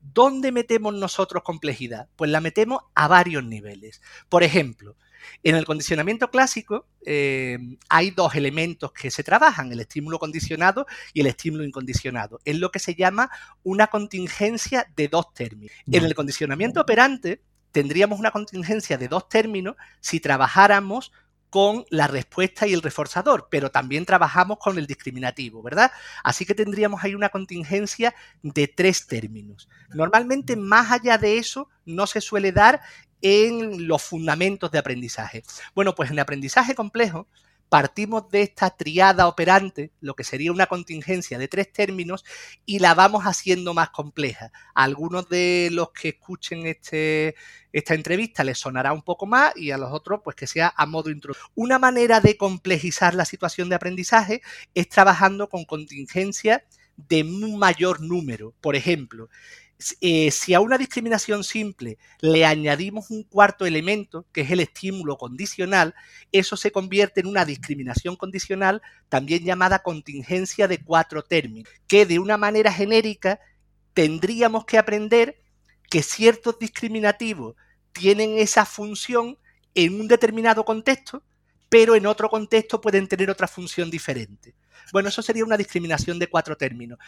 ¿Dónde 0.00 0.52
metemos 0.52 0.94
nosotros 0.94 1.42
complejidad? 1.42 2.08
Pues 2.14 2.30
la 2.30 2.40
metemos 2.40 2.82
a 2.94 3.08
varios 3.08 3.42
niveles. 3.42 4.02
Por 4.28 4.44
ejemplo, 4.44 4.96
en 5.42 5.56
el 5.56 5.64
condicionamiento 5.64 6.30
clásico 6.30 6.86
eh, 7.04 7.58
hay 7.88 8.10
dos 8.10 8.34
elementos 8.34 8.92
que 8.92 9.10
se 9.10 9.24
trabajan, 9.24 9.72
el 9.72 9.80
estímulo 9.80 10.18
condicionado 10.18 10.86
y 11.12 11.20
el 11.20 11.26
estímulo 11.26 11.64
incondicionado. 11.64 12.40
Es 12.44 12.56
lo 12.56 12.70
que 12.70 12.78
se 12.78 12.94
llama 12.94 13.30
una 13.62 13.88
contingencia 13.88 14.86
de 14.96 15.08
dos 15.08 15.32
términos. 15.34 15.74
En 15.90 16.04
el 16.04 16.14
condicionamiento 16.14 16.80
operante 16.80 17.42
tendríamos 17.72 18.18
una 18.18 18.30
contingencia 18.30 18.98
de 18.98 19.08
dos 19.08 19.28
términos 19.28 19.76
si 20.00 20.20
trabajáramos 20.20 21.12
con 21.50 21.86
la 21.90 22.06
respuesta 22.06 22.66
y 22.66 22.74
el 22.74 22.82
reforzador, 22.82 23.48
pero 23.50 23.70
también 23.70 24.04
trabajamos 24.04 24.58
con 24.58 24.78
el 24.78 24.86
discriminativo, 24.86 25.62
¿verdad? 25.62 25.90
Así 26.22 26.44
que 26.44 26.54
tendríamos 26.54 27.02
ahí 27.02 27.14
una 27.14 27.30
contingencia 27.30 28.14
de 28.42 28.68
tres 28.68 29.06
términos. 29.06 29.68
Normalmente 29.94 30.56
más 30.56 30.92
allá 30.92 31.16
de 31.16 31.38
eso 31.38 31.70
no 31.86 32.06
se 32.06 32.20
suele 32.20 32.52
dar 32.52 32.80
en 33.22 33.88
los 33.88 34.02
fundamentos 34.02 34.70
de 34.70 34.78
aprendizaje. 34.78 35.42
Bueno, 35.74 35.94
pues 35.94 36.10
en 36.10 36.16
el 36.16 36.20
aprendizaje 36.20 36.74
complejo 36.74 37.26
partimos 37.68 38.28
de 38.30 38.42
esta 38.42 38.70
triada 38.70 39.28
operante, 39.28 39.92
lo 40.00 40.14
que 40.14 40.24
sería 40.24 40.52
una 40.52 40.66
contingencia 40.66 41.38
de 41.38 41.48
tres 41.48 41.72
términos, 41.72 42.24
y 42.64 42.78
la 42.78 42.94
vamos 42.94 43.24
haciendo 43.24 43.74
más 43.74 43.90
compleja. 43.90 44.50
A 44.74 44.84
algunos 44.84 45.28
de 45.28 45.68
los 45.72 45.92
que 45.92 46.10
escuchen 46.10 46.66
este, 46.66 47.34
esta 47.72 47.94
entrevista 47.94 48.44
les 48.44 48.58
sonará 48.58 48.92
un 48.92 49.02
poco 49.02 49.26
más 49.26 49.56
y 49.56 49.70
a 49.70 49.78
los 49.78 49.92
otros 49.92 50.20
pues 50.24 50.36
que 50.36 50.46
sea 50.46 50.72
a 50.76 50.86
modo 50.86 51.10
introductorio. 51.10 51.52
Una 51.54 51.78
manera 51.78 52.20
de 52.20 52.36
complejizar 52.36 53.14
la 53.14 53.24
situación 53.24 53.68
de 53.68 53.76
aprendizaje 53.76 54.42
es 54.74 54.88
trabajando 54.88 55.48
con 55.48 55.64
contingencias 55.64 56.62
de 56.96 57.22
un 57.22 57.58
mayor 57.58 58.00
número. 58.00 58.54
Por 58.60 58.74
ejemplo, 58.74 59.28
eh, 60.00 60.30
si 60.32 60.54
a 60.54 60.60
una 60.60 60.76
discriminación 60.76 61.44
simple 61.44 61.98
le 62.20 62.44
añadimos 62.44 63.10
un 63.10 63.22
cuarto 63.22 63.64
elemento, 63.64 64.26
que 64.32 64.40
es 64.40 64.50
el 64.50 64.60
estímulo 64.60 65.16
condicional, 65.16 65.94
eso 66.32 66.56
se 66.56 66.72
convierte 66.72 67.20
en 67.20 67.28
una 67.28 67.44
discriminación 67.44 68.16
condicional, 68.16 68.82
también 69.08 69.44
llamada 69.44 69.82
contingencia 69.82 70.66
de 70.66 70.82
cuatro 70.82 71.22
términos, 71.22 71.70
que 71.86 72.06
de 72.06 72.18
una 72.18 72.36
manera 72.36 72.72
genérica 72.72 73.38
tendríamos 73.94 74.64
que 74.64 74.78
aprender 74.78 75.40
que 75.88 76.02
ciertos 76.02 76.58
discriminativos 76.58 77.54
tienen 77.92 78.38
esa 78.38 78.64
función 78.64 79.38
en 79.74 80.00
un 80.00 80.08
determinado 80.08 80.64
contexto, 80.64 81.22
pero 81.68 81.94
en 81.94 82.06
otro 82.06 82.28
contexto 82.28 82.80
pueden 82.80 83.06
tener 83.06 83.30
otra 83.30 83.46
función 83.46 83.90
diferente. 83.90 84.54
Bueno, 84.92 85.08
eso 85.08 85.22
sería 85.22 85.44
una 85.44 85.56
discriminación 85.56 86.18
de 86.18 86.28
cuatro 86.28 86.56
términos. 86.56 86.98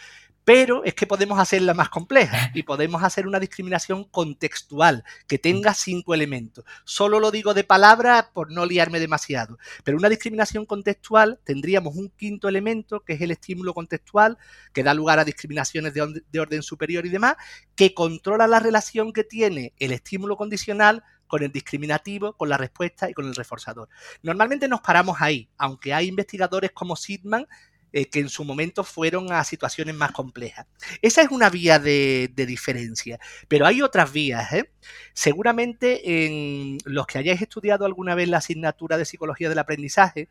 Pero 0.45 0.85
es 0.85 0.95
que 0.95 1.07
podemos 1.07 1.39
hacerla 1.39 1.75
más 1.75 1.89
compleja 1.89 2.51
y 2.55 2.63
podemos 2.63 3.03
hacer 3.03 3.27
una 3.27 3.41
discriminación 3.41 4.05
contextual 4.05 5.05
que 5.27 5.39
tenga 5.39 5.75
cinco 5.75 6.15
elementos. 6.15 6.65
Solo 6.85 7.21
lo 7.21 7.31
digo 7.31 7.55
de 7.55 7.65
palabra 7.65 8.31
por 8.33 8.53
no 8.53 8.67
liarme 8.67 9.01
demasiado. 9.01 9.59
Pero 9.85 9.99
una 9.99 10.09
discriminación 10.09 10.67
contextual 10.67 11.41
tendríamos 11.45 11.97
un 11.97 12.11
quinto 12.11 12.49
elemento 12.49 13.01
que 13.01 13.15
es 13.15 13.21
el 13.21 13.31
estímulo 13.31 13.75
contextual 13.75 14.39
que 14.73 14.83
da 14.83 14.95
lugar 14.95 15.19
a 15.19 15.25
discriminaciones 15.25 15.95
de, 15.95 16.23
de 16.31 16.41
orden 16.41 16.63
superior 16.63 17.07
y 17.07 17.11
demás, 17.11 17.37
que 17.75 17.95
controla 17.95 18.47
la 18.47 18.61
relación 18.61 19.13
que 19.13 19.25
tiene 19.25 19.73
el 19.79 19.93
estímulo 19.93 20.37
condicional 20.37 21.03
con 21.31 21.45
el 21.45 21.53
discriminativo, 21.53 22.33
con 22.33 22.49
la 22.49 22.57
respuesta 22.57 23.09
y 23.09 23.15
con 23.15 23.25
el 23.25 23.37
reforzador. 23.37 23.89
Normalmente 24.23 24.67
nos 24.67 24.81
paramos 24.81 25.17
ahí, 25.21 25.49
aunque 25.57 25.95
hay 25.95 26.09
investigadores 26.09 26.73
como 26.73 26.97
Sidman 26.97 27.47
eh, 27.93 28.09
que 28.09 28.21
en 28.21 28.29
su 28.29 28.45
momento 28.45 28.85
fueron 28.85 29.33
a 29.33 29.43
situaciones 29.45 29.95
más 29.95 30.13
complejas. 30.13 30.67
Esa 31.03 31.23
es 31.23 31.31
una 31.31 31.51
vía 31.51 31.79
de, 31.79 32.33
diferencia, 32.35 33.19
pero 33.49 33.67
hay 33.67 33.83
otras 33.83 34.13
vías. 34.13 34.53
¿eh? 34.53 34.71
Seguramente 35.13 36.27
en 36.27 36.79
los 36.85 37.07
que 37.07 37.19
hayáis 37.19 37.43
estudiado 37.43 37.85
alguna 37.85 38.15
vez 38.15 38.29
la 38.29 38.39
asignatura 38.39 38.97
de 38.97 39.05
psicología 39.05 39.49
del 39.49 39.59
aprendizaje, 39.59 40.29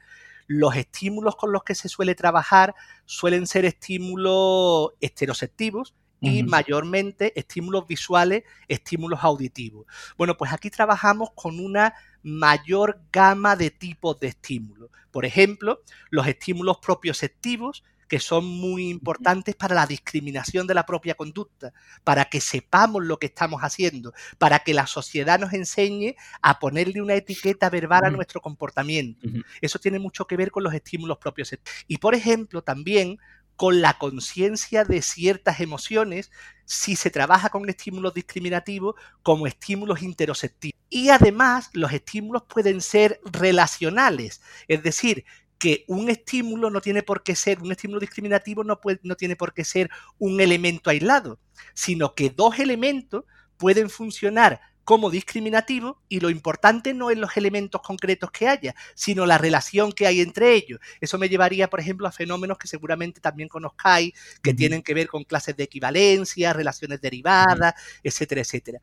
los 0.47 0.75
estímulos 0.75 1.35
con 1.35 1.51
los 1.51 1.63
que 1.63 1.75
se 1.75 1.89
suele 1.89 2.15
trabajar 2.15 2.73
suelen 3.05 3.45
ser 3.45 3.65
estímulos 3.65 4.91
esteroceptivos, 4.99 5.93
y 6.21 6.43
mayormente 6.43 7.37
estímulos 7.39 7.87
visuales, 7.87 8.43
estímulos 8.67 9.19
auditivos. 9.23 9.85
Bueno, 10.17 10.35
pues 10.37 10.51
aquí 10.51 10.69
trabajamos 10.69 11.29
con 11.35 11.59
una 11.59 11.93
mayor 12.23 13.01
gama 13.11 13.55
de 13.55 13.71
tipos 13.71 14.19
de 14.19 14.27
estímulos. 14.27 14.89
Por 15.11 15.25
ejemplo, 15.25 15.81
los 16.09 16.27
estímulos 16.27 16.77
propioceptivos, 16.79 17.83
que 18.07 18.19
son 18.19 18.43
muy 18.43 18.89
importantes 18.89 19.55
para 19.55 19.75
la 19.75 19.85
discriminación 19.85 20.65
de 20.65 20.73
la 20.73 20.85
propia 20.85 21.13
conducta, 21.13 21.71
para 22.03 22.25
que 22.25 22.41
sepamos 22.41 23.05
lo 23.05 23.19
que 23.19 23.27
estamos 23.27 23.61
haciendo, 23.61 24.13
para 24.39 24.59
que 24.59 24.73
la 24.73 24.87
sociedad 24.87 25.39
nos 25.39 25.53
enseñe 25.53 26.15
a 26.41 26.57
ponerle 26.59 27.03
una 27.03 27.13
etiqueta 27.13 27.69
verbal 27.69 28.05
a 28.05 28.09
nuestro 28.09 28.41
comportamiento. 28.41 29.27
Eso 29.61 29.77
tiene 29.77 29.99
mucho 29.99 30.25
que 30.25 30.37
ver 30.37 30.49
con 30.49 30.63
los 30.63 30.73
estímulos 30.73 31.19
propios. 31.19 31.55
Y 31.87 31.97
por 31.99 32.15
ejemplo, 32.15 32.63
también 32.63 33.19
con 33.59 33.81
la 33.81 33.97
conciencia 33.97 34.85
de 34.85 35.01
ciertas 35.01 35.59
emociones 35.59 36.31
si 36.63 36.95
se 36.95 37.09
trabaja 37.09 37.49
con 37.49 37.67
estímulos 37.67 38.13
discriminativos 38.13 38.95
como 39.21 39.47
estímulos 39.47 40.01
interoceptivos. 40.01 40.79
Y 40.89 41.09
además 41.09 41.69
los 41.73 41.91
estímulos 41.91 42.43
pueden 42.43 42.79
ser 42.79 43.19
relacionales, 43.25 44.41
es 44.69 44.81
decir, 44.81 45.25
que 45.57 45.83
un 45.89 46.09
estímulo 46.09 46.69
no 46.69 46.79
tiene 46.79 47.03
por 47.03 47.21
qué 47.21 47.35
ser, 47.35 47.59
un 47.61 47.73
estímulo 47.73 47.99
discriminativo 47.99 48.63
no, 48.63 48.79
puede, 48.79 49.01
no 49.03 49.15
tiene 49.15 49.35
por 49.35 49.53
qué 49.53 49.65
ser 49.65 49.89
un 50.19 50.39
elemento 50.39 50.89
aislado, 50.89 51.37
sino 51.73 52.15
que 52.15 52.29
dos 52.29 52.59
elementos 52.59 53.25
pueden 53.57 53.89
funcionar 53.89 54.61
como 54.89 55.11
discriminativo 55.11 56.01
y 56.09 56.19
lo 56.19 56.31
importante 56.31 56.95
no 56.95 57.11
es 57.11 57.17
los 57.19 57.37
elementos 57.37 57.79
concretos 57.79 58.31
que 58.31 58.47
haya, 58.47 58.73
sino 58.95 59.27
la 59.27 59.37
relación 59.37 59.91
que 59.91 60.07
hay 60.07 60.19
entre 60.19 60.55
ellos. 60.55 60.79
Eso 60.99 61.19
me 61.19 61.29
llevaría, 61.29 61.69
por 61.69 61.79
ejemplo, 61.79 62.07
a 62.07 62.11
fenómenos 62.11 62.57
que 62.57 62.67
seguramente 62.67 63.21
también 63.21 63.49
conozcáis, 63.49 64.13
que 64.41 64.51
tienen 64.51 64.81
que 64.81 64.95
ver 64.95 65.07
con 65.07 65.25
clases 65.25 65.55
de 65.55 65.65
equivalencia, 65.65 66.53
relaciones 66.53 66.99
derivadas, 67.01 67.75
etcétera, 68.01 68.41
etcétera. 68.41 68.79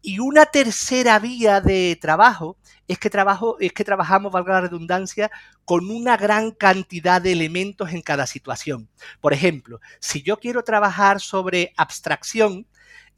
Y 0.00 0.20
una 0.20 0.46
tercera 0.46 1.18
vía 1.18 1.60
de 1.60 1.98
trabajo 2.00 2.56
es 2.86 3.00
que, 3.00 3.10
trabajo, 3.10 3.56
es 3.58 3.72
que 3.72 3.82
trabajamos, 3.82 4.30
valga 4.30 4.52
la 4.52 4.60
redundancia, 4.60 5.32
con 5.64 5.90
una 5.90 6.16
gran 6.16 6.52
cantidad 6.52 7.20
de 7.20 7.32
elementos 7.32 7.90
en 7.90 8.02
cada 8.02 8.28
situación. 8.28 8.88
Por 9.20 9.32
ejemplo, 9.32 9.80
si 9.98 10.22
yo 10.22 10.38
quiero 10.38 10.62
trabajar 10.62 11.20
sobre 11.20 11.72
abstracción, 11.76 12.68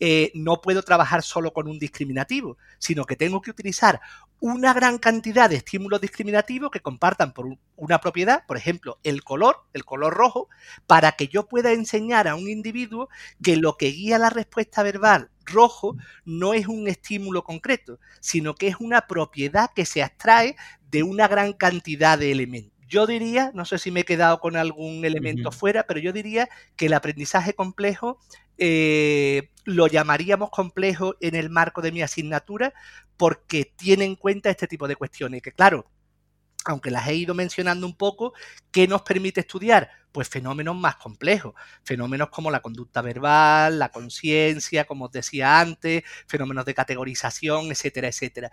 eh, 0.05 0.33
no 0.35 0.61
puedo 0.61 0.83
trabajar 0.83 1.23
solo 1.23 1.53
con 1.53 1.69
un 1.69 1.79
discriminativo, 1.79 2.59
sino 2.81 3.05
que 3.05 3.15
tengo 3.15 3.41
que 3.41 3.53
utilizar 3.53 4.01
una 4.41 4.75
gran 4.75 4.99
cantidad 4.99 5.49
de 5.49 5.55
estímulos 5.55 6.01
discriminativos 6.01 6.73
que 6.73 6.81
compartan 6.81 7.33
por 7.33 7.57
una 7.77 8.01
propiedad, 8.01 8.45
por 8.49 8.57
ejemplo, 8.57 8.99
el 9.05 9.23
color, 9.23 9.59
el 9.73 9.85
color 9.85 10.12
rojo, 10.12 10.49
para 10.88 11.12
que 11.12 11.29
yo 11.29 11.47
pueda 11.47 11.71
enseñar 11.71 12.27
a 12.27 12.35
un 12.35 12.49
individuo 12.49 13.09
que 13.41 13.57
lo 13.57 13.77
que 13.77 13.93
guía 13.93 14.19
la 14.19 14.31
respuesta 14.31 14.83
verbal 14.83 15.31
rojo 15.45 15.97
no 16.25 16.53
es 16.53 16.67
un 16.67 16.88
estímulo 16.88 17.45
concreto, 17.45 18.01
sino 18.19 18.57
que 18.57 18.67
es 18.67 18.77
una 18.81 19.07
propiedad 19.07 19.71
que 19.73 19.87
se 19.87 20.03
abstrae 20.03 20.57
de 20.91 21.05
una 21.05 21.29
gran 21.29 21.53
cantidad 21.53 22.19
de 22.19 22.33
elementos. 22.33 22.72
Yo 22.93 23.07
diría, 23.07 23.53
no 23.55 23.65
sé 23.65 23.79
si 23.79 23.91
me 23.91 24.01
he 24.01 24.05
quedado 24.05 24.39
con 24.39 24.55
algún 24.55 25.07
elemento 25.07 25.51
fuera, 25.51 25.87
pero 25.87 25.99
yo 25.99 26.13
diría 26.13 26.51
que 26.77 26.87
el 26.87 26.93
aprendizaje 26.93 27.55
complejo 27.55 28.19
eh, 28.59 29.49
lo 29.65 29.87
llamaríamos 29.87 30.51
complejo 30.51 31.15
en 31.23 31.35
el 31.35 31.49
marco 31.49 31.81
de 31.81 31.91
mi 31.91 32.03
asignatura 32.03 32.75
porque 33.17 33.65
tiene 33.65 34.05
en 34.05 34.15
cuenta 34.15 34.51
este 34.51 34.67
tipo 34.67 34.87
de 34.89 34.97
cuestiones, 34.97 35.41
que 35.41 35.53
claro, 35.53 35.91
aunque 36.67 36.91
las 36.91 37.09
he 37.09 37.15
ido 37.15 37.33
mencionando 37.33 37.87
un 37.87 37.97
poco, 37.97 38.35
¿qué 38.71 38.87
nos 38.87 39.01
permite 39.01 39.41
estudiar? 39.41 39.89
Pues 40.13 40.29
fenómenos 40.29 40.77
más 40.77 40.97
complejos, 40.97 41.55
fenómenos 41.85 42.29
como 42.29 42.51
la 42.51 42.61
conducta 42.61 43.01
verbal, 43.01 43.79
la 43.79 43.89
conciencia, 43.89 44.85
como 44.85 45.07
os 45.07 45.13
decía 45.13 45.61
antes, 45.61 46.03
fenómenos 46.27 46.67
de 46.67 46.75
categorización, 46.75 47.71
etcétera, 47.71 48.09
etcétera. 48.09 48.51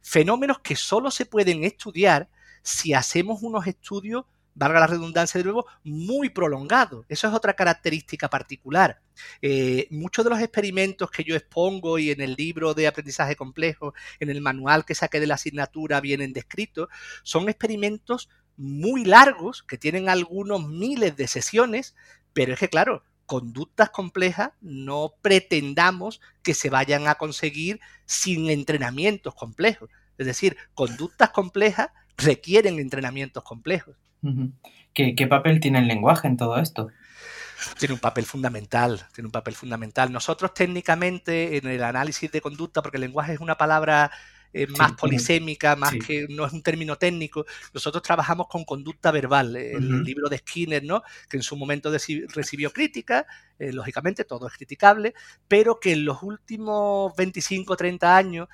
Fenómenos 0.00 0.60
que 0.60 0.74
solo 0.74 1.10
se 1.10 1.26
pueden 1.26 1.64
estudiar 1.64 2.30
si 2.64 2.94
hacemos 2.94 3.42
unos 3.42 3.68
estudios 3.68 4.24
valga 4.54 4.80
la 4.80 4.86
redundancia 4.86 5.38
de 5.38 5.44
nuevo, 5.44 5.66
muy 5.82 6.30
prolongado. 6.30 7.04
Eso 7.08 7.28
es 7.28 7.34
otra 7.34 7.54
característica 7.54 8.28
particular. 8.30 9.00
Eh, 9.42 9.86
muchos 9.90 10.24
de 10.24 10.30
los 10.30 10.40
experimentos 10.40 11.10
que 11.10 11.24
yo 11.24 11.34
expongo 11.34 11.98
y 11.98 12.10
en 12.10 12.20
el 12.20 12.34
libro 12.34 12.74
de 12.74 12.86
aprendizaje 12.86 13.36
complejo, 13.36 13.94
en 14.20 14.30
el 14.30 14.40
manual 14.40 14.84
que 14.84 14.94
saqué 14.94 15.20
de 15.20 15.26
la 15.26 15.34
asignatura 15.34 16.00
vienen 16.00 16.32
descritos, 16.32 16.88
son 17.22 17.48
experimentos 17.48 18.28
muy 18.56 19.04
largos 19.04 19.62
que 19.62 19.78
tienen 19.78 20.08
algunos 20.08 20.68
miles 20.68 21.16
de 21.16 21.26
sesiones, 21.26 21.96
pero 22.32 22.52
es 22.52 22.60
que 22.60 22.68
claro, 22.68 23.02
conductas 23.26 23.90
complejas 23.90 24.50
no 24.60 25.14
pretendamos 25.20 26.20
que 26.42 26.54
se 26.54 26.70
vayan 26.70 27.08
a 27.08 27.16
conseguir 27.16 27.80
sin 28.06 28.50
entrenamientos 28.50 29.34
complejos. 29.34 29.90
Es 30.18 30.26
decir, 30.26 30.56
conductas 30.74 31.30
complejas 31.30 31.88
requieren 32.16 32.78
entrenamientos 32.78 33.42
complejos. 33.42 33.96
¿Qué, 34.94 35.26
papel 35.28 35.60
tiene 35.60 35.80
el 35.80 35.88
lenguaje 35.88 36.28
en 36.28 36.36
todo 36.36 36.58
esto? 36.58 36.88
Tiene 37.78 37.94
un 37.94 38.00
papel 38.00 38.24
fundamental, 38.24 39.06
tiene 39.14 39.26
un 39.26 39.32
papel 39.32 39.54
fundamental. 39.54 40.12
Nosotros 40.12 40.54
técnicamente 40.54 41.56
en 41.56 41.66
el 41.66 41.82
análisis 41.82 42.30
de 42.30 42.40
conducta, 42.40 42.82
porque 42.82 42.96
el 42.96 43.02
lenguaje 43.02 43.34
es 43.34 43.40
una 43.40 43.56
palabra 43.56 44.10
eh, 44.56 44.68
más 44.78 44.92
polisémica, 44.92 45.74
más 45.74 45.94
que 46.06 46.28
no 46.30 46.46
es 46.46 46.52
un 46.52 46.62
término 46.62 46.96
técnico. 46.96 47.44
Nosotros 47.72 48.04
trabajamos 48.04 48.46
con 48.48 48.64
conducta 48.64 49.10
verbal, 49.10 49.56
eh, 49.56 49.72
el 49.72 50.04
libro 50.04 50.28
de 50.28 50.38
Skinner, 50.38 50.84
¿no? 50.84 51.02
que 51.28 51.38
en 51.38 51.42
su 51.42 51.56
momento 51.56 51.90
recibió 51.90 52.72
crítica, 52.72 53.26
eh, 53.58 53.72
lógicamente 53.72 54.24
todo 54.24 54.46
es 54.46 54.54
criticable, 54.54 55.12
pero 55.48 55.80
que 55.80 55.92
en 55.92 56.04
los 56.04 56.22
últimos 56.22 57.16
25 57.16 57.76
30 57.76 58.16
años 58.16 58.48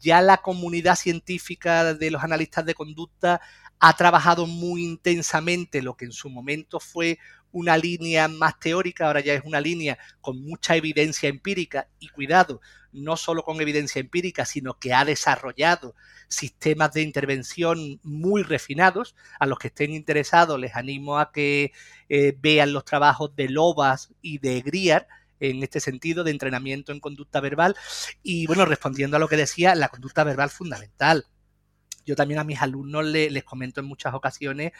ya 0.00 0.20
la 0.22 0.38
comunidad 0.38 0.96
científica 0.96 1.94
de 1.94 2.10
los 2.10 2.22
analistas 2.22 2.66
de 2.66 2.74
conducta 2.74 3.40
ha 3.78 3.96
trabajado 3.96 4.46
muy 4.46 4.84
intensamente 4.84 5.82
lo 5.82 5.96
que 5.96 6.06
en 6.06 6.12
su 6.12 6.30
momento 6.30 6.80
fue 6.80 7.18
una 7.52 7.78
línea 7.78 8.28
más 8.28 8.58
teórica, 8.58 9.06
ahora 9.06 9.20
ya 9.20 9.34
es 9.34 9.42
una 9.44 9.60
línea 9.60 9.98
con 10.20 10.42
mucha 10.42 10.76
evidencia 10.76 11.28
empírica 11.28 11.88
y 11.98 12.08
cuidado, 12.08 12.60
no 12.92 13.16
solo 13.16 13.44
con 13.44 13.60
evidencia 13.60 14.00
empírica, 14.00 14.44
sino 14.44 14.78
que 14.78 14.92
ha 14.92 15.04
desarrollado 15.04 15.94
sistemas 16.28 16.92
de 16.92 17.02
intervención 17.02 18.00
muy 18.02 18.42
refinados. 18.42 19.14
A 19.38 19.46
los 19.46 19.58
que 19.58 19.68
estén 19.68 19.92
interesados 19.92 20.58
les 20.60 20.74
animo 20.76 21.18
a 21.18 21.32
que 21.32 21.72
eh, 22.08 22.36
vean 22.38 22.72
los 22.72 22.84
trabajos 22.84 23.34
de 23.36 23.48
Lobas 23.48 24.10
y 24.20 24.38
de 24.38 24.60
Griar 24.60 25.08
en 25.40 25.62
este 25.62 25.80
sentido 25.80 26.24
de 26.24 26.30
entrenamiento 26.30 26.92
en 26.92 27.00
conducta 27.00 27.40
verbal. 27.40 27.76
Y 28.22 28.46
bueno, 28.46 28.64
respondiendo 28.64 29.16
a 29.16 29.20
lo 29.20 29.28
que 29.28 29.36
decía, 29.36 29.74
la 29.74 29.88
conducta 29.88 30.24
verbal 30.24 30.50
fundamental 30.50 31.26
yo 32.06 32.14
también 32.14 32.38
a 32.38 32.44
mis 32.44 32.62
alumnos 32.62 33.04
les 33.04 33.44
comento 33.44 33.80
en 33.80 33.86
muchas 33.86 34.14
ocasiones 34.14 34.72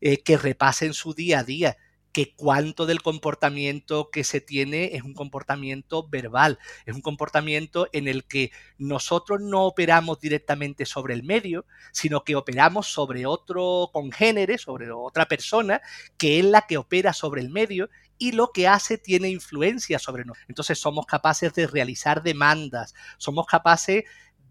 eh, 0.00 0.18
que 0.22 0.36
repasen 0.36 0.92
su 0.92 1.14
día 1.14 1.38
a 1.38 1.44
día 1.44 1.76
que 2.12 2.34
cuánto 2.34 2.84
del 2.84 3.02
comportamiento 3.02 4.10
que 4.10 4.22
se 4.22 4.40
tiene 4.42 4.94
es 4.94 5.02
un 5.02 5.14
comportamiento 5.14 6.06
verbal, 6.08 6.58
es 6.84 6.94
un 6.94 7.00
comportamiento 7.00 7.88
en 7.92 8.06
el 8.06 8.24
que 8.24 8.52
nosotros 8.76 9.40
no 9.40 9.64
operamos 9.64 10.20
directamente 10.20 10.84
sobre 10.84 11.14
el 11.14 11.22
medio, 11.22 11.64
sino 11.90 12.22
que 12.22 12.36
operamos 12.36 12.88
sobre 12.88 13.24
otro 13.24 13.88
congénere, 13.92 14.58
sobre 14.58 14.90
otra 14.90 15.26
persona, 15.26 15.80
que 16.18 16.38
es 16.38 16.44
la 16.44 16.66
que 16.66 16.76
opera 16.76 17.14
sobre 17.14 17.40
el 17.40 17.48
medio 17.48 17.88
y 18.18 18.32
lo 18.32 18.52
que 18.52 18.68
hace 18.68 18.98
tiene 18.98 19.28
influencia 19.28 19.98
sobre 19.98 20.24
nosotros. 20.24 20.46
Entonces 20.48 20.78
somos 20.78 21.06
capaces 21.06 21.52
de 21.54 21.66
realizar 21.66 22.22
demandas, 22.22 22.94
somos 23.18 23.46
capaces 23.46 24.04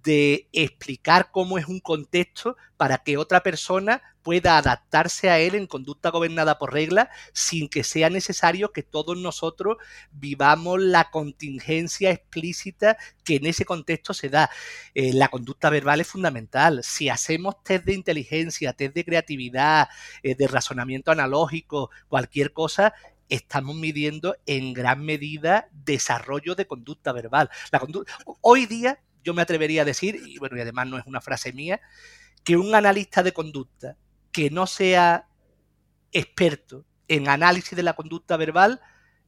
de 0.03 0.47
explicar 0.51 1.29
cómo 1.31 1.57
es 1.57 1.67
un 1.67 1.79
contexto 1.79 2.57
para 2.77 2.97
que 2.99 3.17
otra 3.17 3.41
persona 3.43 4.01
pueda 4.23 4.57
adaptarse 4.57 5.29
a 5.29 5.39
él 5.39 5.55
en 5.55 5.67
conducta 5.67 6.09
gobernada 6.09 6.57
por 6.57 6.73
reglas 6.73 7.07
sin 7.33 7.69
que 7.69 7.83
sea 7.83 8.09
necesario 8.09 8.71
que 8.71 8.83
todos 8.83 9.17
nosotros 9.17 9.77
vivamos 10.11 10.79
la 10.79 11.09
contingencia 11.09 12.11
explícita 12.11 12.97
que 13.23 13.35
en 13.37 13.47
ese 13.47 13.65
contexto 13.65 14.13
se 14.13 14.29
da. 14.29 14.49
Eh, 14.93 15.13
la 15.13 15.27
conducta 15.29 15.69
verbal 15.69 16.01
es 16.01 16.07
fundamental. 16.07 16.81
Si 16.83 17.09
hacemos 17.09 17.63
test 17.63 17.85
de 17.85 17.93
inteligencia, 17.93 18.73
test 18.73 18.93
de 18.93 19.05
creatividad, 19.05 19.89
eh, 20.23 20.35
de 20.35 20.47
razonamiento 20.47 21.11
analógico, 21.11 21.89
cualquier 22.07 22.53
cosa, 22.53 22.93
estamos 23.31 23.75
midiendo 23.75 24.35
en 24.45 24.73
gran 24.73 25.03
medida 25.03 25.69
desarrollo 25.71 26.53
de 26.53 26.67
conducta 26.67 27.13
verbal. 27.13 27.49
La 27.71 27.81
Hoy 28.41 28.65
día 28.65 28.99
yo 29.23 29.33
me 29.33 29.41
atrevería 29.41 29.83
a 29.83 29.85
decir, 29.85 30.21
y 30.25 30.37
bueno, 30.37 30.57
y 30.57 30.61
además 30.61 30.87
no 30.87 30.97
es 30.97 31.05
una 31.05 31.21
frase 31.21 31.53
mía, 31.53 31.79
que 32.43 32.57
un 32.57 32.75
analista 32.75 33.23
de 33.23 33.31
conducta 33.31 33.97
que 34.31 34.49
no 34.49 34.67
sea 34.67 35.27
experto 36.11 36.85
en 37.07 37.29
análisis 37.29 37.75
de 37.75 37.83
la 37.83 37.93
conducta 37.93 38.35
verbal 38.35 38.81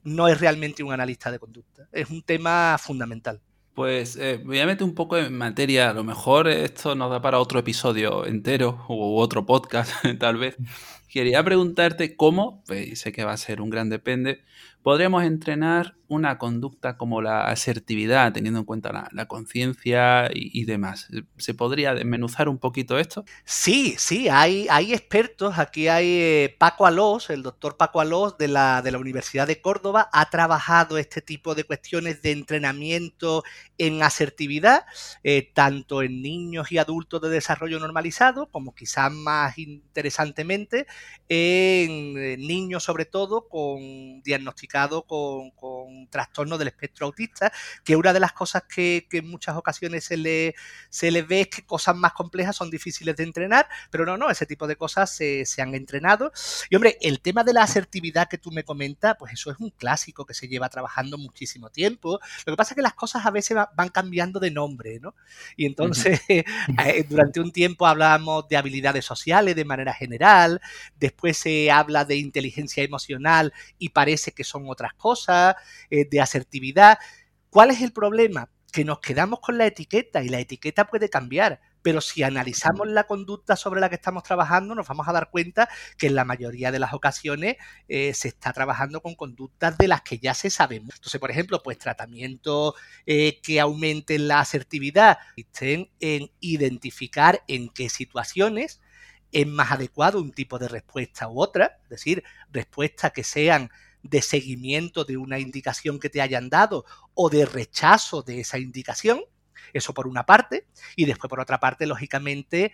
no 0.04 0.28
es 0.28 0.39
realmente 0.39 0.84
un 0.84 0.91
analista 0.91 1.32
de 1.32 1.39
conducta. 1.39 1.88
Es 1.91 2.10
un 2.10 2.24
tema 2.24 2.78
fundamental. 2.78 3.41
Pues 3.74 4.17
eh, 4.17 4.39
voy 4.43 4.59
a 4.59 4.67
meter 4.67 4.84
un 4.84 4.93
poco 4.93 5.17
en 5.17 5.36
materia. 5.36 5.89
A 5.89 5.93
lo 5.93 6.03
mejor 6.03 6.47
esto 6.47 6.93
nos 6.93 7.09
da 7.09 7.21
para 7.21 7.39
otro 7.39 7.59
episodio 7.59 8.26
entero 8.26 8.86
u 8.88 9.17
otro 9.17 9.45
podcast, 9.45 9.91
tal 10.19 10.38
vez. 10.38 10.55
Quería 11.09 11.43
preguntarte 11.43 12.15
cómo, 12.15 12.63
pues, 12.67 12.99
sé 12.99 13.11
que 13.11 13.24
va 13.24 13.34
a 13.34 13.38
ser 13.38 13.61
un 13.61 13.69
gran 13.69 13.89
depende, 13.89 14.43
podríamos 14.84 15.24
entrenar 15.24 15.96
una 16.14 16.38
conducta 16.38 16.98
como 16.98 17.22
la 17.22 17.48
asertividad, 17.48 18.32
teniendo 18.34 18.60
en 18.60 18.66
cuenta 18.66 19.10
la, 19.12 19.26
conciencia 19.26 20.30
y, 20.32 20.64
demás. 20.66 21.08
¿Se 21.38 21.54
podría 21.54 21.96
desmenuzar 21.96 22.50
un 22.50 22.60
poquito 22.60 23.00
esto? 23.00 23.26
Sí, 23.46 23.96
sí, 23.98 24.30
hay, 24.30 24.68
expertos. 24.94 25.58
Aquí 25.58 25.88
hay 25.88 26.08
eh, 26.08 26.56
Paco 26.60 26.86
Alós, 26.86 27.30
el 27.30 27.42
doctor 27.42 27.78
Paco 27.78 28.00
Alós 28.00 28.38
de 28.38 28.48
la, 28.48 28.82
de 28.82 28.92
la 28.92 29.00
Universidad 29.00 29.48
de 29.48 29.62
Córdoba, 29.62 30.10
ha 30.12 30.30
trabajado 30.30 30.98
este 30.98 31.22
tipo 31.22 31.56
de 31.56 31.64
cuestiones 31.64 32.22
de 32.22 32.32
entrenamiento 32.32 33.44
en 33.78 34.04
asertividad, 34.04 34.86
eh, 35.24 35.52
tanto 35.54 36.04
en 36.04 36.22
niños 36.22 36.72
y 36.72 36.78
adultos 36.78 37.22
de 37.22 37.30
desarrollo 37.30 37.80
normalizado, 37.80 38.50
como 38.52 38.76
quizás 38.76 39.12
más 39.12 39.58
interesantemente, 39.58 40.86
en 41.28 42.18
eh, 42.18 42.38
niños 42.38 42.84
sobre 42.84 43.06
todo 43.06 43.48
con 43.48 44.22
diagnosticado 44.74 45.03
con, 45.03 45.51
con 45.51 46.07
trastorno 46.09 46.57
del 46.57 46.69
espectro 46.69 47.05
autista, 47.05 47.51
que 47.84 47.95
una 47.95 48.13
de 48.13 48.19
las 48.19 48.34
cosas 48.34 48.63
que, 48.63 49.07
en 49.11 49.30
muchas 49.30 49.55
ocasiones 49.55 50.05
se 50.05 50.17
le, 50.17 50.55
se 50.89 51.11
le 51.11 51.21
ve 51.21 51.41
es 51.41 51.47
que 51.47 51.65
cosas 51.65 51.95
más 51.95 52.13
complejas 52.13 52.55
son 52.55 52.69
difíciles 52.69 53.15
de 53.15 53.24
entrenar, 53.24 53.67
pero 53.91 54.05
no, 54.05 54.17
no, 54.17 54.30
ese 54.30 54.45
tipo 54.45 54.67
de 54.67 54.76
cosas 54.76 55.15
se, 55.15 55.45
se 55.45 55.61
han 55.61 55.76
entrenado. 55.76 56.32
Y 56.69 56.76
hombre, 56.76 56.97
el 57.01 57.21
tema 57.21 57.43
de 57.43 57.53
la 57.53 57.63
asertividad 57.63 58.28
que 58.28 58.38
tú 58.38 58.51
me 58.51 58.63
comentas, 58.63 59.15
pues 59.17 59.34
eso 59.34 59.51
es 59.51 59.57
un 59.59 59.69
clásico 59.69 60.26
que 60.26 60.34
se 60.34 60.47
lleva 60.47 60.69
trabajando 60.69 61.17
muchísimo 61.17 61.69
tiempo. 61.69 62.19
Lo 62.45 62.53
que 62.53 62.57
pasa 62.57 62.74
es 62.74 62.76
que 62.76 62.82
las 62.82 62.95
cosas 62.95 63.26
a 63.26 63.32
veces 63.32 63.57
van 63.76 63.89
cambiando 63.89 64.39
de 64.39 64.51
nombre, 64.51 64.99
¿no? 64.99 65.15
Y 65.55 65.65
entonces, 65.65 66.21
eh, 66.28 67.05
durante 67.07 67.39
un 67.39 67.51
tiempo 67.51 67.86
hablábamos 67.86 68.47
de 68.47 68.57
habilidades 68.57 69.05
sociales 69.05 69.55
de 69.55 69.65
manera 69.65 69.93
general, 69.93 70.61
después 70.99 71.38
se 71.38 71.69
habla 71.71 72.05
de 72.05 72.17
inteligencia 72.17 72.84
emocional 72.84 73.53
y 73.78 73.89
parece 73.89 74.32
que 74.32 74.43
son 74.43 74.62
otras 74.70 74.93
cosas, 74.93 75.55
eh, 75.89 76.07
de 76.09 76.22
asertividad. 76.22 76.97
¿Cuál 77.49 77.72
es 77.72 77.82
el 77.82 77.93
problema? 77.93 78.49
Que 78.72 78.86
nos 78.86 78.99
quedamos 78.99 79.39
con 79.39 79.57
la 79.57 79.66
etiqueta 79.66 80.24
y 80.24 80.30
la 80.30 80.39
etiqueta 80.39 80.86
puede 80.86 81.09
cambiar 81.09 81.59
pero 81.84 82.01
si 82.01 82.24
analizamos 82.24 82.88
la 82.88 83.03
conducta 83.03 83.55
sobre 83.55 83.82
la 83.82 83.89
que 83.89 83.95
estamos 83.95 84.24
trabajando, 84.24 84.74
nos 84.74 84.88
vamos 84.88 85.07
a 85.07 85.11
dar 85.11 85.30
cuenta 85.30 85.70
que 85.97 86.07
en 86.07 86.16
la 86.16 86.26
mayoría 86.26 86.72
de 86.72 86.80
las 86.80 86.93
ocasiones 86.93 87.57
eh, 87.88 88.14
se 88.16 88.30
está 88.30 88.53
trabajando 88.53 89.01
con 89.01 89.14
conductas 89.14 89.78
de 89.78 89.88
las 89.88 90.01
que 90.01 90.18
ya 90.18 90.34
se 90.34 90.49
sabemos. 90.49 90.95
Entonces, 90.95 91.20
por 91.20 91.30
ejemplo, 91.30 91.61
pues 91.61 91.78
tratamientos 91.78 92.74
eh, 93.05 93.39
que 93.43 93.59
aumenten 93.59 94.28
la 94.28 94.39
asertividad, 94.39 95.20
estén 95.36 95.91
en 95.99 96.32
identificar 96.39 97.43
en 97.47 97.70
qué 97.70 97.89
situaciones 97.89 98.82
es 99.34 99.47
más 99.47 99.72
adecuado 99.72 100.22
un 100.22 100.32
tipo 100.32 100.57
de 100.59 100.70
respuesta 100.70 101.28
u 101.28 101.41
otra, 101.41 101.80
es 101.84 101.89
decir, 101.89 102.24
respuestas 102.51 103.11
que 103.11 103.24
sean 103.24 103.70
de 104.04 104.22
seguimiento 104.22 105.06
de 105.06 105.18
una 105.18 105.39
indicación 105.39 105.99
que 105.99 106.10
te 106.10 106.22
hayan 106.22 106.49
dado 106.49 106.86
o 107.14 107.30
de 107.30 107.45
rechazo 107.45 108.22
de 108.22 108.41
esa 108.41 108.60
indicación, 108.60 109.22
eso 109.74 109.93
por 109.93 110.08
una 110.08 110.26
parte, 110.26 110.68
y 110.95 111.06
después 111.06 111.30
por 111.30 111.39
otra 111.39 111.60
parte, 111.60 111.88
lógicamente, 111.88 112.74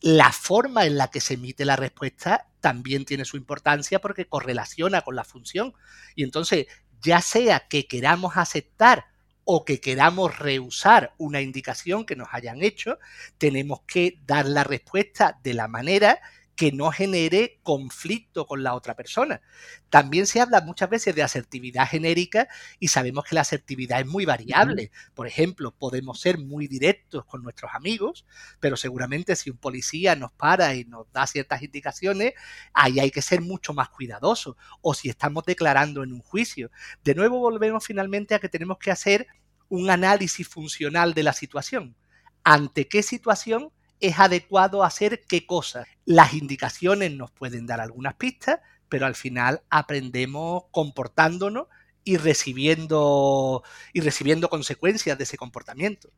la 0.00 0.32
forma 0.32 0.86
en 0.86 0.96
la 0.96 1.10
que 1.10 1.20
se 1.20 1.34
emite 1.34 1.64
la 1.64 1.76
respuesta 1.76 2.48
también 2.60 3.04
tiene 3.04 3.24
su 3.24 3.36
importancia 3.36 4.00
porque 4.00 4.26
correlaciona 4.26 5.02
con 5.02 5.14
la 5.14 5.24
función. 5.24 5.74
Y 6.14 6.24
entonces, 6.24 6.66
ya 7.00 7.20
sea 7.20 7.66
que 7.68 7.86
queramos 7.86 8.36
aceptar 8.36 9.06
o 9.44 9.64
que 9.64 9.80
queramos 9.80 10.38
rehusar 10.38 11.14
una 11.18 11.40
indicación 11.40 12.06
que 12.06 12.16
nos 12.16 12.28
hayan 12.32 12.62
hecho, 12.62 12.98
tenemos 13.38 13.80
que 13.86 14.20
dar 14.24 14.46
la 14.46 14.64
respuesta 14.64 15.38
de 15.42 15.54
la 15.54 15.68
manera 15.68 16.20
que 16.62 16.70
no 16.70 16.92
genere 16.92 17.58
conflicto 17.64 18.46
con 18.46 18.62
la 18.62 18.74
otra 18.74 18.94
persona. 18.94 19.42
También 19.90 20.28
se 20.28 20.40
habla 20.40 20.60
muchas 20.60 20.88
veces 20.88 21.12
de 21.12 21.24
asertividad 21.24 21.88
genérica 21.88 22.46
y 22.78 22.86
sabemos 22.86 23.24
que 23.24 23.34
la 23.34 23.40
asertividad 23.40 23.98
es 23.98 24.06
muy 24.06 24.26
variable. 24.26 24.92
Por 25.12 25.26
ejemplo, 25.26 25.74
podemos 25.76 26.20
ser 26.20 26.38
muy 26.38 26.68
directos 26.68 27.24
con 27.24 27.42
nuestros 27.42 27.72
amigos, 27.74 28.24
pero 28.60 28.76
seguramente 28.76 29.34
si 29.34 29.50
un 29.50 29.56
policía 29.56 30.14
nos 30.14 30.30
para 30.30 30.76
y 30.76 30.84
nos 30.84 31.10
da 31.10 31.26
ciertas 31.26 31.62
indicaciones, 31.62 32.34
ahí 32.72 33.00
hay 33.00 33.10
que 33.10 33.22
ser 33.22 33.40
mucho 33.40 33.74
más 33.74 33.88
cuidadosos. 33.88 34.54
O 34.82 34.94
si 34.94 35.08
estamos 35.08 35.44
declarando 35.44 36.04
en 36.04 36.12
un 36.12 36.20
juicio. 36.20 36.70
De 37.02 37.16
nuevo 37.16 37.40
volvemos 37.40 37.84
finalmente 37.84 38.36
a 38.36 38.38
que 38.38 38.48
tenemos 38.48 38.78
que 38.78 38.92
hacer 38.92 39.26
un 39.68 39.90
análisis 39.90 40.46
funcional 40.46 41.12
de 41.12 41.24
la 41.24 41.32
situación. 41.32 41.96
¿Ante 42.44 42.86
qué 42.86 43.02
situación 43.02 43.72
es 44.02 44.18
adecuado 44.18 44.82
hacer 44.82 45.22
qué 45.26 45.46
cosas. 45.46 45.86
Las 46.04 46.34
indicaciones 46.34 47.12
nos 47.12 47.30
pueden 47.30 47.66
dar 47.66 47.80
algunas 47.80 48.14
pistas, 48.14 48.58
pero 48.88 49.06
al 49.06 49.14
final 49.14 49.62
aprendemos 49.70 50.64
comportándonos 50.72 51.68
y 52.04 52.16
recibiendo, 52.16 53.62
y 53.92 54.00
recibiendo 54.00 54.50
consecuencias 54.50 55.16
de 55.16 55.24
ese 55.24 55.38
comportamiento. 55.38 56.10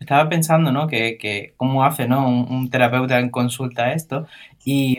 Estaba 0.00 0.28
pensando, 0.28 0.72
¿no? 0.72 0.88
Que, 0.88 1.54
cómo 1.56 1.84
hace, 1.84 2.08
¿no? 2.08 2.28
Un, 2.28 2.70
terapeuta 2.70 3.18
en 3.18 3.30
consulta 3.30 3.92
esto 3.92 4.26
y, 4.70 4.98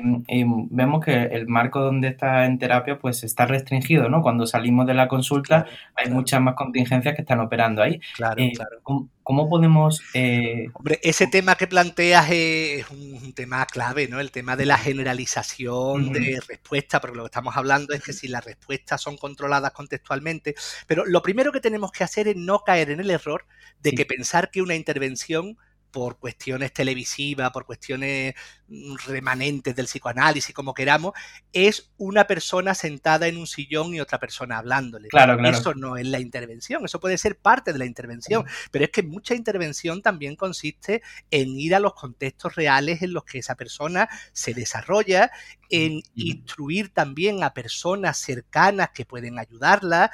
vemos 0.72 1.06
que 1.06 1.26
el 1.26 1.48
marco 1.48 1.80
donde 1.80 2.08
está 2.08 2.46
en 2.46 2.58
terapia 2.58 2.98
pues 2.98 3.24
está 3.24 3.46
restringido, 3.46 4.10
¿no? 4.10 4.24
Cuando 4.24 4.48
salimos 4.48 4.88
de 4.88 4.96
la 4.96 5.08
consulta 5.08 5.68
hay 5.96 6.10
muchas 6.10 6.42
más 6.42 6.56
contingencias 6.56 7.16
que 7.16 7.22
están 7.22 7.40
operando 7.40 7.84
ahí. 7.84 8.00
Claro, 8.16 8.42
eh, 8.42 8.52
claro. 8.56 8.80
¿cómo, 9.22 9.48
podemos...? 9.48 10.02
Eh, 10.16 10.70
Hombre, 10.74 11.00
ese 11.04 11.28
tema 11.28 11.54
que 11.54 11.68
planteas 11.68 12.32
es, 12.32 12.90
un, 12.90 13.32
tema 13.34 13.64
clave, 13.68 14.08
¿no? 14.08 14.20
El 14.20 14.32
tema 14.32 14.56
de 14.56 14.66
la 14.66 14.78
generalización 14.80 16.14
de 16.14 16.42
respuesta, 16.48 17.00
porque 17.00 17.18
lo 17.18 17.24
que 17.24 17.28
estamos 17.28 17.56
hablando 17.56 17.94
es 17.94 18.02
que 18.02 18.12
si 18.12 18.28
las 18.28 18.44
respuestas 18.44 19.00
son 19.00 19.18
controladas 19.18 19.72
contextualmente, 19.72 20.56
pero 20.88 21.06
lo 21.06 21.22
primero 21.22 21.52
que 21.52 21.62
tenemos 21.62 21.92
que 21.92 22.04
hacer 22.04 22.28
es 22.28 22.36
no 22.36 22.62
caer 22.62 22.90
en 22.90 23.02
el 23.02 23.12
error 23.12 23.46
de 23.84 23.92
que 23.92 24.06
pensar 24.06 24.50
que 24.50 24.64
una 24.64 24.74
intervención 24.74 25.58
por 25.92 26.18
cuestiones 26.18 26.74
televisivas, 26.74 27.52
por 27.52 27.66
cuestiones 27.66 28.36
mm, 28.68 28.96
remanentes 29.08 29.76
del 29.76 29.86
psicoanálisis, 29.86 30.54
como 30.54 30.74
queramos, 30.74 31.14
es 31.54 31.92
una 31.98 32.26
persona 32.26 32.74
sentada 32.74 33.28
en 33.28 33.38
un 33.38 33.48
sillón 33.48 33.94
y 33.94 34.00
otra 34.00 34.20
persona 34.20 34.58
hablándole. 34.58 35.10
Claro, 35.10 35.38
claro. 35.38 35.58
Eso 35.58 35.74
no 35.74 35.98
es 35.98 36.08
la 36.08 36.20
intervención, 36.20 36.86
eso 36.86 37.00
puede 37.00 37.18
ser 37.18 37.38
parte 37.38 37.74
de 37.74 37.80
la 37.80 37.86
intervención, 37.86 38.46
pero 38.72 38.86
es 38.86 38.92
que 38.92 39.04
mucha 39.04 39.36
intervención 39.36 40.02
también 40.02 40.36
consiste 40.36 41.02
en 41.32 41.60
ir 41.60 41.76
a 41.76 41.80
los 41.80 41.94
contextos 41.94 42.56
reales 42.56 43.02
en 43.02 43.14
los 43.14 43.24
que 43.24 43.40
esa 43.40 43.56
persona 43.56 44.10
se 44.32 44.54
desarrolla, 44.54 45.32
en 45.70 46.02
instruir 46.16 46.94
también 46.94 47.44
a 47.44 47.54
personas 47.54 48.18
cercanas 48.18 48.90
que 48.94 49.06
pueden 49.06 49.40
ayudarla. 49.40 50.12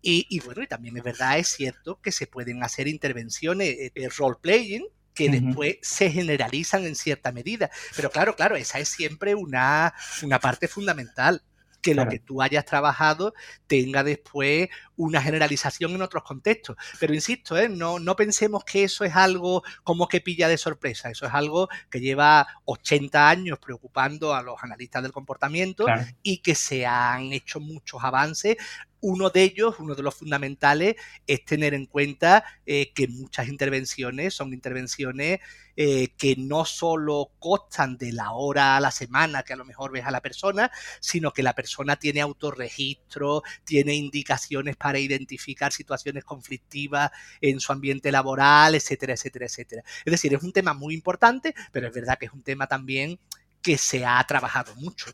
Y, 0.00 0.26
y, 0.28 0.40
bueno, 0.40 0.62
y 0.62 0.66
también 0.66 0.96
es 0.96 1.02
verdad, 1.02 1.38
es 1.38 1.48
cierto 1.48 2.00
que 2.00 2.12
se 2.12 2.26
pueden 2.26 2.62
hacer 2.62 2.88
intervenciones 2.88 3.76
de 3.76 3.92
eh, 3.94 4.08
role-playing, 4.08 4.86
que 5.14 5.28
después 5.28 5.76
se 5.82 6.10
generalizan 6.10 6.84
en 6.84 6.96
cierta 6.96 7.32
medida. 7.32 7.70
Pero 7.96 8.10
claro, 8.10 8.34
claro, 8.34 8.56
esa 8.56 8.78
es 8.80 8.88
siempre 8.88 9.34
una, 9.34 9.94
una 10.22 10.40
parte 10.40 10.68
fundamental 10.68 11.42
que 11.84 11.94
lo 11.94 12.08
que 12.08 12.18
tú 12.18 12.40
hayas 12.40 12.64
trabajado 12.64 13.34
tenga 13.66 14.02
después 14.02 14.70
una 14.96 15.20
generalización 15.20 15.92
en 15.92 16.00
otros 16.00 16.24
contextos. 16.24 16.76
Pero 16.98 17.12
insisto, 17.12 17.58
¿eh? 17.58 17.68
no, 17.68 17.98
no 17.98 18.16
pensemos 18.16 18.64
que 18.64 18.84
eso 18.84 19.04
es 19.04 19.14
algo 19.14 19.62
como 19.82 20.08
que 20.08 20.22
pilla 20.22 20.48
de 20.48 20.56
sorpresa. 20.56 21.10
Eso 21.10 21.26
es 21.26 21.34
algo 21.34 21.68
que 21.90 22.00
lleva 22.00 22.46
80 22.64 23.28
años 23.28 23.58
preocupando 23.58 24.34
a 24.34 24.42
los 24.42 24.56
analistas 24.62 25.02
del 25.02 25.12
comportamiento 25.12 25.84
y 26.22 26.38
que 26.38 26.54
se 26.54 26.86
han 26.86 27.34
hecho 27.34 27.60
muchos 27.60 28.02
avances 28.02 28.56
uno 29.04 29.28
de 29.28 29.42
ellos, 29.42 29.74
uno 29.80 29.94
de 29.94 30.02
los 30.02 30.14
fundamentales, 30.14 30.96
es 31.26 31.44
tener 31.44 31.74
en 31.74 31.84
cuenta 31.84 32.42
eh, 32.64 32.90
que 32.94 33.06
muchas 33.06 33.48
intervenciones 33.48 34.32
son 34.32 34.54
intervenciones 34.54 35.40
eh, 35.76 36.08
que 36.16 36.36
no 36.38 36.64
solo 36.64 37.32
costan 37.38 37.98
de 37.98 38.12
la 38.12 38.32
hora 38.32 38.78
a 38.78 38.80
la 38.80 38.90
semana 38.90 39.42
que 39.42 39.52
a 39.52 39.56
lo 39.56 39.66
mejor 39.66 39.92
ves 39.92 40.06
a 40.06 40.10
la 40.10 40.22
persona, 40.22 40.70
sino 41.00 41.32
que 41.32 41.42
la 41.42 41.52
persona 41.52 41.96
tiene 41.96 42.22
autorregistro, 42.22 43.42
tiene 43.64 43.94
indicaciones 43.94 44.76
para 44.76 44.98
identificar 44.98 45.70
situaciones 45.70 46.24
conflictivas 46.24 47.10
en 47.42 47.60
su 47.60 47.72
ambiente 47.72 48.10
laboral, 48.10 48.74
etcétera, 48.74 49.12
etcétera, 49.12 49.44
etcétera. 49.44 49.82
Es 50.02 50.10
decir, 50.12 50.32
es 50.32 50.42
un 50.42 50.52
tema 50.52 50.72
muy 50.72 50.94
importante, 50.94 51.54
pero 51.72 51.88
es 51.88 51.92
verdad 51.92 52.16
que 52.18 52.26
es 52.26 52.32
un 52.32 52.42
tema 52.42 52.66
también 52.66 53.18
que 53.60 53.76
se 53.76 54.06
ha 54.06 54.24
trabajado 54.26 54.74
mucho 54.76 55.10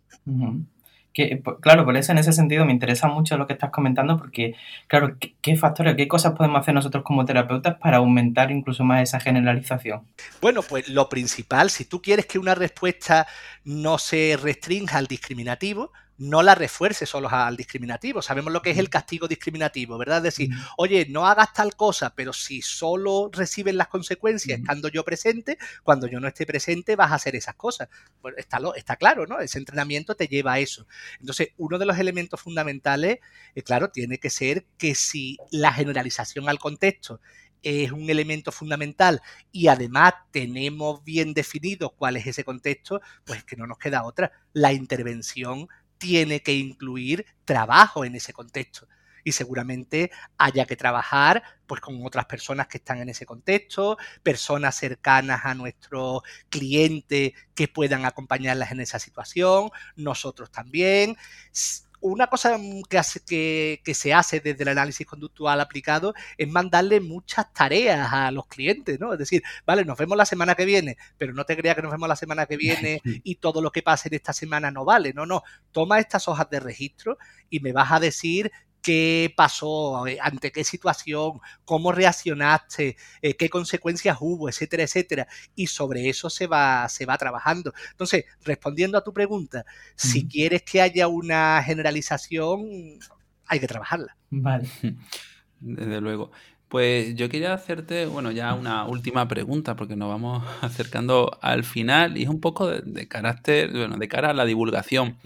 que, 1.12 1.42
claro, 1.60 1.84
por 1.84 1.96
eso 1.96 2.12
en 2.12 2.18
ese 2.18 2.32
sentido 2.32 2.64
me 2.64 2.72
interesa 2.72 3.08
mucho 3.08 3.36
lo 3.36 3.46
que 3.46 3.52
estás 3.52 3.70
comentando, 3.70 4.16
porque, 4.16 4.54
claro, 4.86 5.16
¿qué, 5.42 5.56
factores, 5.56 5.96
qué 5.96 6.08
cosas 6.08 6.34
podemos 6.34 6.60
hacer 6.60 6.74
nosotros 6.74 7.02
como 7.04 7.24
terapeutas 7.24 7.76
para 7.78 7.98
aumentar 7.98 8.50
incluso 8.50 8.84
más 8.84 9.02
esa 9.02 9.20
generalización? 9.20 10.02
Bueno, 10.40 10.62
pues 10.62 10.88
lo 10.88 11.08
principal, 11.08 11.70
si 11.70 11.84
tú 11.84 12.00
quieres 12.00 12.26
que 12.26 12.38
una 12.38 12.54
respuesta 12.54 13.26
no 13.64 13.98
se 13.98 14.38
restrinja 14.40 14.98
al 14.98 15.06
discriminativo, 15.06 15.92
no 16.20 16.42
la 16.42 16.54
refuerce 16.54 17.06
solo 17.06 17.30
al 17.30 17.56
discriminativo. 17.56 18.20
Sabemos 18.20 18.52
lo 18.52 18.60
que 18.60 18.70
es 18.70 18.78
el 18.78 18.90
castigo 18.90 19.26
discriminativo, 19.26 19.96
¿verdad? 19.96 20.18
Es 20.18 20.36
decir, 20.36 20.50
oye, 20.76 21.06
no 21.08 21.26
hagas 21.26 21.54
tal 21.54 21.74
cosa, 21.74 22.14
pero 22.14 22.34
si 22.34 22.60
solo 22.60 23.30
reciben 23.32 23.78
las 23.78 23.88
consecuencias 23.88 24.60
estando 24.60 24.88
yo 24.88 25.02
presente, 25.02 25.56
cuando 25.82 26.06
yo 26.06 26.20
no 26.20 26.28
esté 26.28 26.44
presente 26.44 26.94
vas 26.94 27.10
a 27.10 27.14
hacer 27.14 27.36
esas 27.36 27.54
cosas. 27.54 27.88
Bueno, 28.20 28.36
está, 28.36 28.58
está 28.76 28.96
claro, 28.96 29.26
¿no? 29.26 29.40
Ese 29.40 29.58
entrenamiento 29.58 30.14
te 30.14 30.28
lleva 30.28 30.52
a 30.52 30.58
eso. 30.58 30.86
Entonces, 31.20 31.48
uno 31.56 31.78
de 31.78 31.86
los 31.86 31.98
elementos 31.98 32.38
fundamentales, 32.38 33.20
eh, 33.54 33.62
claro, 33.62 33.88
tiene 33.88 34.18
que 34.18 34.28
ser 34.28 34.66
que 34.76 34.94
si 34.94 35.38
la 35.50 35.72
generalización 35.72 36.50
al 36.50 36.58
contexto 36.58 37.22
es 37.62 37.92
un 37.92 38.08
elemento 38.08 38.52
fundamental 38.52 39.20
y 39.52 39.68
además 39.68 40.14
tenemos 40.30 41.02
bien 41.04 41.34
definido 41.34 41.90
cuál 41.90 42.16
es 42.16 42.26
ese 42.26 42.44
contexto, 42.44 43.00
pues 43.24 43.44
que 43.44 43.56
no 43.56 43.66
nos 43.66 43.78
queda 43.78 44.04
otra. 44.04 44.32
La 44.52 44.72
intervención 44.72 45.68
tiene 46.00 46.40
que 46.40 46.54
incluir 46.54 47.26
trabajo 47.44 48.04
en 48.04 48.16
ese 48.16 48.32
contexto. 48.32 48.88
Y 49.22 49.32
seguramente 49.32 50.10
haya 50.38 50.64
que 50.64 50.76
trabajar 50.76 51.42
pues, 51.66 51.82
con 51.82 52.04
otras 52.04 52.24
personas 52.24 52.68
que 52.68 52.78
están 52.78 52.98
en 52.98 53.10
ese 53.10 53.26
contexto, 53.26 53.98
personas 54.22 54.74
cercanas 54.76 55.42
a 55.44 55.54
nuestro 55.54 56.22
cliente 56.48 57.34
que 57.54 57.68
puedan 57.68 58.06
acompañarlas 58.06 58.72
en 58.72 58.80
esa 58.80 58.98
situación, 58.98 59.70
nosotros 59.94 60.50
también 60.50 61.16
una 62.00 62.26
cosa 62.28 62.58
que, 62.88 62.98
hace, 62.98 63.20
que, 63.20 63.94
se 63.94 64.14
hace 64.14 64.40
desde 64.40 64.62
el 64.62 64.68
análisis 64.68 65.06
conductual 65.06 65.60
aplicado 65.60 66.14
es 66.36 66.48
mandarle 66.48 67.00
muchas 67.00 67.52
tareas 67.52 68.08
a 68.12 68.30
los 68.30 68.46
clientes, 68.46 68.98
¿no? 68.98 69.12
Es 69.12 69.18
decir, 69.18 69.42
vale, 69.66 69.84
nos 69.84 69.98
vemos 69.98 70.16
la 70.16 70.26
semana 70.26 70.54
que 70.54 70.64
viene, 70.64 70.96
pero 71.18 71.32
no 71.32 71.44
te 71.44 71.56
creas 71.56 71.76
que 71.76 71.82
nos 71.82 71.92
vemos 71.92 72.08
la 72.08 72.16
semana 72.16 72.46
que 72.46 72.56
viene 72.56 73.00
y 73.24 73.36
todo 73.36 73.60
lo 73.60 73.70
que 73.70 73.82
pase 73.82 74.08
en 74.08 74.14
esta 74.14 74.32
semana 74.32 74.70
no 74.70 74.84
vale, 74.84 75.12
no, 75.12 75.26
no, 75.26 75.42
toma 75.72 75.98
estas 75.98 76.28
hojas 76.28 76.48
de 76.50 76.60
registro 76.60 77.18
y 77.48 77.60
me 77.60 77.72
vas 77.72 77.92
a 77.92 78.00
decir 78.00 78.50
qué 78.82 79.32
pasó, 79.36 80.06
eh, 80.06 80.18
ante 80.20 80.52
qué 80.52 80.64
situación, 80.64 81.40
cómo 81.64 81.92
reaccionaste, 81.92 82.96
eh, 83.22 83.34
qué 83.34 83.48
consecuencias 83.48 84.18
hubo, 84.20 84.48
etcétera, 84.48 84.84
etcétera. 84.84 85.28
Y 85.54 85.66
sobre 85.66 86.08
eso 86.08 86.30
se 86.30 86.46
va, 86.46 86.88
se 86.88 87.06
va 87.06 87.18
trabajando. 87.18 87.72
Entonces, 87.90 88.24
respondiendo 88.42 88.98
a 88.98 89.04
tu 89.04 89.12
pregunta, 89.12 89.64
si 89.96 90.26
quieres 90.26 90.62
que 90.62 90.80
haya 90.80 91.08
una 91.08 91.62
generalización, 91.62 92.98
hay 93.46 93.60
que 93.60 93.66
trabajarla. 93.66 94.16
Vale. 94.30 94.68
Desde 95.60 96.00
luego. 96.00 96.30
Pues 96.70 97.16
yo 97.16 97.28
quería 97.28 97.52
hacerte, 97.52 98.06
bueno, 98.06 98.30
ya 98.30 98.54
una 98.54 98.84
última 98.84 99.26
pregunta, 99.26 99.74
porque 99.74 99.96
nos 99.96 100.08
vamos 100.08 100.44
acercando 100.60 101.36
al 101.42 101.64
final 101.64 102.16
y 102.16 102.22
es 102.22 102.28
un 102.28 102.40
poco 102.40 102.68
de, 102.68 103.08
carácter, 103.08 103.72
bueno, 103.72 103.96
de 103.96 104.06
cara 104.06 104.30
a 104.30 104.34
la 104.34 104.44
divulgación. 104.44 105.16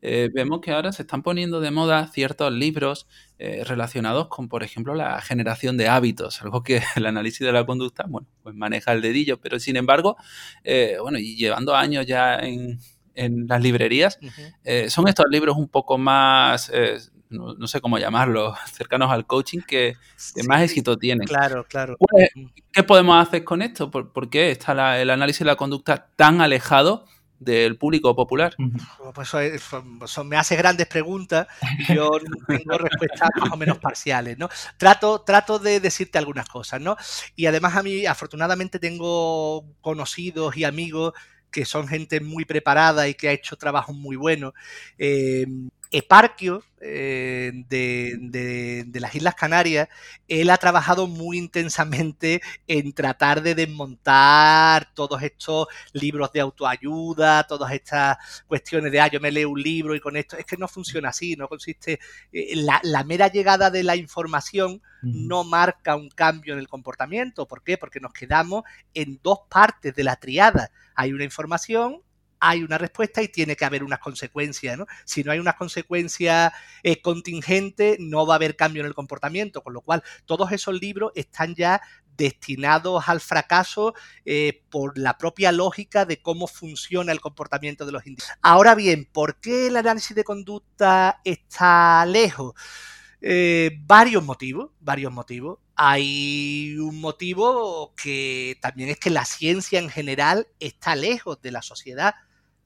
Eh, 0.00 0.30
vemos 0.32 0.62
que 0.62 0.72
ahora 0.72 0.92
se 0.92 1.02
están 1.02 1.22
poniendo 1.22 1.60
de 1.60 1.70
moda 1.70 2.06
ciertos 2.08 2.50
libros 2.50 3.06
eh, 3.38 3.62
relacionados 3.64 4.28
con, 4.28 4.48
por 4.48 4.62
ejemplo, 4.62 4.94
la 4.94 5.20
generación 5.20 5.76
de 5.76 5.86
hábitos, 5.86 6.40
algo 6.40 6.62
que 6.62 6.80
el 6.96 7.04
análisis 7.04 7.40
de 7.46 7.52
la 7.52 7.66
conducta, 7.66 8.06
bueno, 8.08 8.26
pues 8.42 8.54
maneja 8.54 8.94
el 8.94 9.02
dedillo, 9.02 9.38
pero 9.38 9.60
sin 9.60 9.76
embargo, 9.76 10.16
eh, 10.64 10.96
bueno, 11.02 11.18
y 11.18 11.36
llevando 11.36 11.76
años 11.76 12.06
ya 12.06 12.38
en, 12.38 12.80
las 13.14 13.62
librerías, 13.62 14.18
son 14.88 15.08
estos 15.08 15.26
libros 15.30 15.56
un 15.56 15.68
poco 15.68 15.96
más 15.96 16.70
no, 17.36 17.66
sé 17.66 17.80
cómo 17.80 17.98
llamarlo, 17.98 18.54
cercanos 18.72 19.10
al 19.10 19.26
coaching 19.26 19.60
que, 19.60 19.96
más 20.48 20.62
éxito 20.62 20.96
tienen. 20.96 21.26
Claro, 21.26 21.64
claro. 21.68 21.96
Pues, 21.98 22.30
¿Qué 22.72 22.82
podemos 22.82 23.20
hacer 23.20 23.44
con 23.44 23.62
esto? 23.62 23.90
¿Por, 23.90 24.30
qué 24.30 24.50
está 24.50 25.00
el 25.00 25.10
análisis 25.10 25.40
de 25.40 25.46
la 25.46 25.56
conducta 25.56 26.08
tan 26.16 26.40
alejado 26.40 27.04
del 27.38 27.76
público 27.76 28.14
popular? 28.16 28.54
Pues 29.14 29.32
me 30.24 30.36
hace 30.36 30.56
grandes 30.56 30.86
preguntas 30.86 31.46
y 31.88 31.94
yo 31.94 32.10
tengo 32.48 32.78
respuestas 32.78 33.30
más 33.36 33.52
o 33.52 33.56
menos 33.56 33.78
parciales, 33.78 34.38
¿no? 34.38 34.48
Trato, 34.76 35.20
trato 35.20 35.58
de 35.58 35.80
decirte 35.80 36.18
algunas 36.18 36.48
cosas, 36.48 36.80
¿no? 36.80 36.96
Y 37.34 37.46
además 37.46 37.76
a 37.76 37.82
mí, 37.82 38.06
afortunadamente, 38.06 38.78
tengo 38.78 39.64
conocidos 39.80 40.56
y 40.56 40.64
amigos 40.64 41.12
que 41.50 41.64
son 41.64 41.88
gente 41.88 42.20
muy 42.20 42.44
preparada 42.44 43.08
y 43.08 43.14
que 43.14 43.28
ha 43.28 43.32
hecho 43.32 43.56
trabajos 43.56 43.96
muy 43.96 44.16
buenos. 44.16 44.52
Eh, 44.98 45.46
Eparquio 45.90 46.62
eh, 46.80 47.52
de, 47.68 49.00
las 49.00 49.14
Islas 49.14 49.34
Canarias, 49.34 49.88
él 50.28 50.50
ha 50.50 50.56
trabajado 50.56 51.06
muy 51.06 51.38
intensamente 51.38 52.40
en 52.66 52.92
tratar 52.92 53.42
de 53.42 53.54
desmontar 53.54 54.92
todos 54.94 55.22
estos 55.22 55.68
libros 55.92 56.32
de 56.32 56.40
autoayuda, 56.40 57.46
todas 57.46 57.72
estas 57.72 58.18
cuestiones 58.46 58.92
de, 58.92 59.00
ah, 59.00 59.08
yo 59.08 59.20
me 59.20 59.30
leo 59.30 59.50
un 59.50 59.62
libro 59.62 59.94
y 59.94 60.00
con 60.00 60.16
esto, 60.16 60.36
es 60.36 60.44
que 60.44 60.56
no 60.56 60.68
funciona 60.68 61.10
así, 61.10 61.36
no 61.36 61.48
consiste, 61.48 61.98
eh, 62.32 62.56
la, 62.56 62.80
la, 62.82 63.04
mera 63.04 63.28
llegada 63.28 63.70
de 63.70 63.82
la 63.82 63.96
información 63.96 64.82
no 65.02 65.44
marca 65.44 65.94
un 65.94 66.08
cambio 66.08 66.54
en 66.54 66.58
el 66.58 66.68
comportamiento, 66.68 67.46
¿por 67.46 67.62
qué? 67.62 67.78
Porque 67.78 68.00
nos 68.00 68.12
quedamos 68.12 68.64
en 68.92 69.20
dos 69.22 69.40
partes 69.48 69.94
de 69.94 70.04
la 70.04 70.16
triada, 70.16 70.70
hay 70.94 71.12
una 71.12 71.24
información 71.24 72.02
hay 72.48 72.62
una 72.62 72.78
respuesta 72.78 73.22
y 73.22 73.28
tiene 73.28 73.56
que 73.56 73.64
haber 73.64 73.82
unas 73.82 73.98
consecuencias. 73.98 74.78
¿no? 74.78 74.86
Si 75.04 75.24
no 75.24 75.32
hay 75.32 75.38
unas 75.38 75.56
consecuencias 75.56 76.52
eh, 76.82 77.00
contingentes, 77.00 77.98
no 77.98 78.26
va 78.26 78.34
a 78.34 78.36
haber 78.36 78.56
cambio 78.56 78.82
en 78.82 78.86
el 78.86 78.94
comportamiento, 78.94 79.62
con 79.62 79.72
lo 79.72 79.80
cual 79.80 80.02
todos 80.26 80.52
esos 80.52 80.80
libros 80.80 81.12
están 81.14 81.54
ya 81.54 81.80
destinados 82.16 83.08
al 83.08 83.20
fracaso 83.20 83.94
eh, 84.24 84.62
por 84.70 84.96
la 84.96 85.18
propia 85.18 85.52
lógica 85.52 86.06
de 86.06 86.22
cómo 86.22 86.46
funciona 86.46 87.12
el 87.12 87.20
comportamiento 87.20 87.84
de 87.84 87.92
los 87.92 88.06
individuos. 88.06 88.38
Ahora 88.40 88.74
bien, 88.74 89.06
¿por 89.12 89.38
qué 89.40 89.66
el 89.66 89.76
análisis 89.76 90.16
de 90.16 90.24
conducta 90.24 91.20
está 91.24 92.06
lejos? 92.06 92.54
Eh, 93.20 93.78
varios 93.80 94.24
motivos, 94.24 94.70
varios 94.80 95.12
motivos. 95.12 95.58
Hay 95.74 96.76
un 96.78 97.00
motivo 97.00 97.94
que 98.00 98.56
también 98.62 98.88
es 98.88 98.98
que 98.98 99.10
la 99.10 99.24
ciencia 99.24 99.78
en 99.78 99.90
general 99.90 100.48
está 100.60 100.94
lejos 100.96 101.40
de 101.42 101.50
la 101.50 101.62
sociedad. 101.62 102.14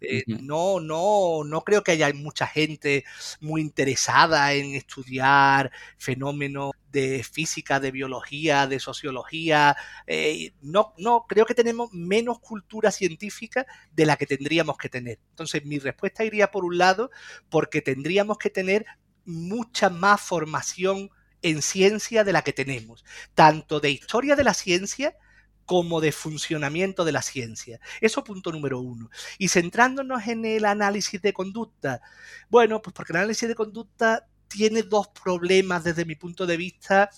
Eh, 0.01 0.25
no, 0.27 0.81
no, 0.81 1.45
no 1.45 1.61
creo 1.63 1.83
que 1.83 1.93
haya 1.93 2.13
mucha 2.15 2.47
gente 2.47 3.05
muy 3.41 3.61
interesada 3.61 4.53
en 4.55 4.75
estudiar 4.75 5.71
fenómenos 5.99 6.73
de 6.91 7.23
física, 7.23 7.81
de 7.81 7.91
biología, 7.91 8.67
de 8.67 8.81
sociología. 8.81 9.77
Eh, 10.07 10.53
no, 10.63 10.95
no, 10.99 11.27
creo 11.29 11.47
que 11.47 11.55
tenemos 11.55 11.93
menos 11.93 12.41
cultura 12.41 12.91
científica 12.91 13.67
de 13.93 14.07
la 14.07 14.17
que 14.17 14.27
tendríamos 14.27 14.77
que 14.79 14.89
tener. 14.89 15.19
Entonces, 15.31 15.65
mi 15.65 15.79
respuesta 15.79 16.25
iría 16.25 16.51
por 16.51 16.65
un 16.65 16.79
lado, 16.79 17.11
porque 17.49 17.83
tendríamos 17.83 18.39
que 18.39 18.51
tener 18.51 18.87
mucha 19.25 19.91
más 19.91 20.21
formación 20.21 21.11
en 21.43 21.63
ciencia 21.63 22.25
de 22.25 22.33
la 22.33 22.43
que 22.43 22.53
tenemos, 22.53 23.05
tanto 23.35 23.81
de 23.81 23.91
historia 23.91 24.37
de 24.37 24.45
la 24.45 24.55
ciencia 24.55 25.17
como 25.71 26.01
de 26.01 26.11
funcionamiento 26.11 27.05
de 27.05 27.13
la 27.13 27.23
ciencia. 27.23 27.79
Eso 28.01 28.25
punto 28.25 28.51
número 28.51 28.81
uno. 28.81 29.09
Y 29.39 29.51
centrándonos 29.51 30.27
en 30.27 30.45
el 30.45 30.65
análisis 30.65 31.23
de 31.23 31.33
conducta, 31.33 32.01
bueno, 32.49 32.83
pues 32.83 32.93
porque 32.93 33.13
el 33.13 33.19
análisis 33.19 33.49
de 33.49 33.55
conducta 33.55 34.27
tiene 34.49 34.83
dos 34.83 35.07
problemas 35.07 35.85
desde 35.85 36.05
mi 36.05 36.17
punto 36.17 36.45
de 36.45 36.57
vista 36.57 37.09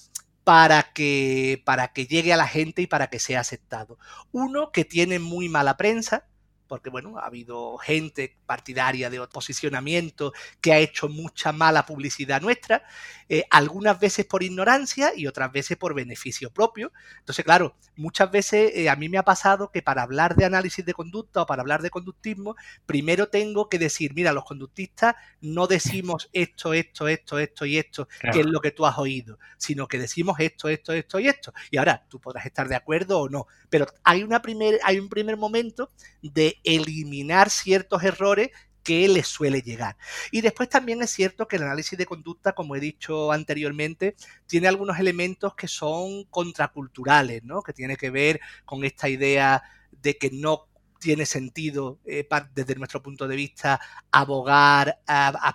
para 0.44 0.92
que, 0.92 1.62
para 1.64 1.94
que 1.94 2.04
llegue 2.04 2.34
a 2.34 2.36
la 2.36 2.46
gente 2.46 2.82
y 2.82 2.86
para 2.86 3.06
que 3.06 3.20
sea 3.20 3.40
aceptado. 3.40 3.98
Uno, 4.32 4.70
que 4.70 4.84
tiene 4.84 5.18
muy 5.18 5.48
mala 5.48 5.78
prensa, 5.78 6.26
porque 6.72 6.88
bueno, 6.88 7.18
ha 7.18 7.26
habido 7.26 7.76
gente 7.76 8.38
partidaria 8.46 9.10
de 9.10 9.20
posicionamiento 9.26 10.32
que 10.62 10.72
ha 10.72 10.78
hecho 10.78 11.06
mucha 11.06 11.52
mala 11.52 11.84
publicidad 11.84 12.40
nuestra, 12.40 12.82
eh, 13.28 13.44
algunas 13.50 14.00
veces 14.00 14.24
por 14.24 14.42
ignorancia 14.42 15.12
y 15.14 15.26
otras 15.26 15.52
veces 15.52 15.76
por 15.76 15.92
beneficio 15.92 16.50
propio. 16.50 16.90
Entonces, 17.18 17.44
claro, 17.44 17.76
muchas 17.94 18.30
veces 18.30 18.72
eh, 18.74 18.88
a 18.88 18.96
mí 18.96 19.10
me 19.10 19.18
ha 19.18 19.22
pasado 19.22 19.70
que 19.70 19.82
para 19.82 20.02
hablar 20.02 20.34
de 20.34 20.46
análisis 20.46 20.82
de 20.82 20.94
conducta 20.94 21.42
o 21.42 21.46
para 21.46 21.60
hablar 21.60 21.82
de 21.82 21.90
conductismo, 21.90 22.56
primero 22.86 23.28
tengo 23.28 23.68
que 23.68 23.78
decir, 23.78 24.14
mira, 24.14 24.32
los 24.32 24.46
conductistas 24.46 25.14
no 25.42 25.66
decimos 25.66 26.30
esto, 26.32 26.72
esto, 26.72 27.06
esto, 27.06 27.38
esto 27.38 27.66
y 27.66 27.76
esto, 27.76 28.08
que 28.32 28.40
es 28.40 28.46
lo 28.46 28.62
que 28.62 28.70
tú 28.70 28.86
has 28.86 28.96
oído, 28.96 29.38
sino 29.58 29.86
que 29.88 29.98
decimos 29.98 30.40
esto, 30.40 30.70
esto, 30.70 30.94
esto 30.94 31.20
y 31.20 31.28
esto. 31.28 31.52
Y 31.70 31.76
ahora, 31.76 32.06
tú 32.08 32.18
podrás 32.18 32.46
estar 32.46 32.66
de 32.66 32.76
acuerdo 32.76 33.20
o 33.20 33.28
no, 33.28 33.46
pero 33.68 33.84
hay, 34.04 34.22
una 34.22 34.40
primer, 34.40 34.80
hay 34.84 34.98
un 34.98 35.10
primer 35.10 35.36
momento 35.36 35.90
de 36.22 36.61
eliminar 36.64 37.50
ciertos 37.50 38.02
errores 38.02 38.50
que 38.82 39.08
les 39.08 39.28
suele 39.28 39.62
llegar. 39.62 39.96
Y 40.30 40.40
después 40.40 40.68
también 40.68 41.02
es 41.02 41.10
cierto 41.10 41.46
que 41.46 41.56
el 41.56 41.62
análisis 41.62 41.96
de 41.96 42.06
conducta, 42.06 42.52
como 42.52 42.74
he 42.74 42.80
dicho 42.80 43.32
anteriormente, 43.32 44.16
tiene 44.46 44.68
algunos 44.68 44.98
elementos 44.98 45.54
que 45.54 45.68
son 45.68 46.24
contraculturales, 46.24 47.44
¿no? 47.44 47.62
Que 47.62 47.72
tiene 47.72 47.96
que 47.96 48.10
ver 48.10 48.40
con 48.64 48.84
esta 48.84 49.08
idea 49.08 49.62
de 50.02 50.16
que 50.16 50.30
no 50.32 50.66
tiene 51.02 51.26
sentido 51.26 51.98
eh, 52.06 52.26
desde 52.54 52.76
nuestro 52.76 53.02
punto 53.02 53.26
de 53.26 53.34
vista 53.34 53.80
abogar 54.12 55.00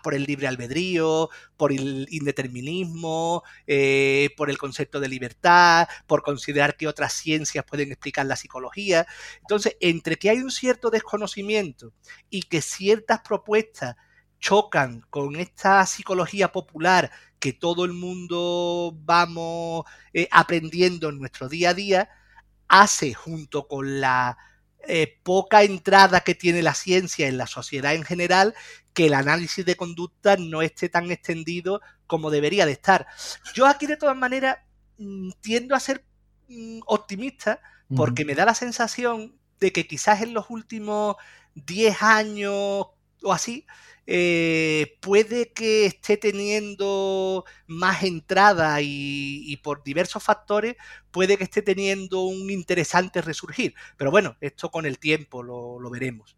por 0.03 0.13
el 0.13 0.25
libre 0.25 0.45
albedrío, 0.47 1.29
por 1.55 1.71
el 1.71 2.05
indeterminismo, 2.11 3.43
eh, 3.65 4.29
por 4.35 4.49
el 4.49 4.57
concepto 4.57 4.99
de 4.99 5.07
libertad, 5.07 5.87
por 6.05 6.21
considerar 6.21 6.75
que 6.75 6.87
otras 6.87 7.13
ciencias 7.13 7.63
pueden 7.63 7.91
explicar 7.91 8.25
la 8.25 8.35
psicología. 8.35 9.07
Entonces, 9.39 9.77
entre 9.79 10.17
que 10.17 10.29
hay 10.29 10.39
un 10.39 10.51
cierto 10.51 10.89
desconocimiento 10.89 11.93
y 12.29 12.43
que 12.43 12.61
ciertas 12.61 13.21
propuestas 13.21 13.95
chocan 14.39 15.01
con 15.09 15.37
esta 15.37 15.85
psicología 15.85 16.51
popular 16.51 17.09
que 17.39 17.53
todo 17.53 17.85
el 17.85 17.93
mundo 17.93 18.93
vamos 18.99 19.85
eh, 20.13 20.27
aprendiendo 20.29 21.07
en 21.07 21.19
nuestro 21.19 21.47
día 21.47 21.69
a 21.69 21.73
día, 21.73 22.09
hace 22.67 23.13
junto 23.13 23.67
con 23.67 24.01
la 24.01 24.37
eh, 24.87 25.19
poca 25.23 25.63
entrada 25.63 26.21
que 26.21 26.35
tiene 26.35 26.61
la 26.61 26.73
ciencia 26.73 27.27
en 27.27 27.37
la 27.37 27.47
sociedad 27.47 27.93
en 27.93 28.03
general, 28.03 28.53
que 28.93 29.07
el 29.07 29.13
análisis 29.13 29.65
de 29.65 29.75
conducta 29.75 30.37
no 30.37 30.61
esté 30.61 30.89
tan 30.89 31.11
extendido 31.11 31.81
como 32.07 32.31
debería 32.31 32.65
de 32.65 32.71
estar. 32.71 33.05
Yo 33.53 33.67
aquí 33.67 33.85
de 33.85 33.97
todas 33.97 34.15
maneras 34.15 34.57
mm, 34.97 35.31
tiendo 35.41 35.75
a 35.75 35.79
ser 35.79 36.05
mm, 36.47 36.79
optimista 36.85 37.59
porque 37.95 38.25
me 38.25 38.35
da 38.35 38.43
la 38.43 38.53
sensación 38.53 39.39
de 39.59 39.71
que 39.71 39.87
quizás 39.87 40.21
en 40.21 40.33
los 40.33 40.49
últimos 40.49 41.15
10 41.55 42.03
años 42.03 42.53
o 42.53 43.33
así, 43.33 43.65
eh, 44.09 44.97
puede 45.01 45.51
que 45.51 45.85
esté 45.85 46.15
teniendo 46.15 47.43
más 47.67 48.03
entrada 48.03 48.77
y, 48.81 49.59
por 49.61 49.83
diversos 49.83 50.23
factores 50.23 50.77
puede 51.11 51.37
que 51.37 51.43
esté 51.43 51.61
teniendo 51.61 52.23
un 52.23 52.49
interesante 52.49 53.21
resurgir. 53.21 53.73
Pero 53.97 54.09
bueno, 54.09 54.37
esto 54.39 54.71
con 54.71 54.85
el 54.85 54.97
tiempo 54.97 55.43
lo, 55.43 55.89
veremos. 55.89 56.37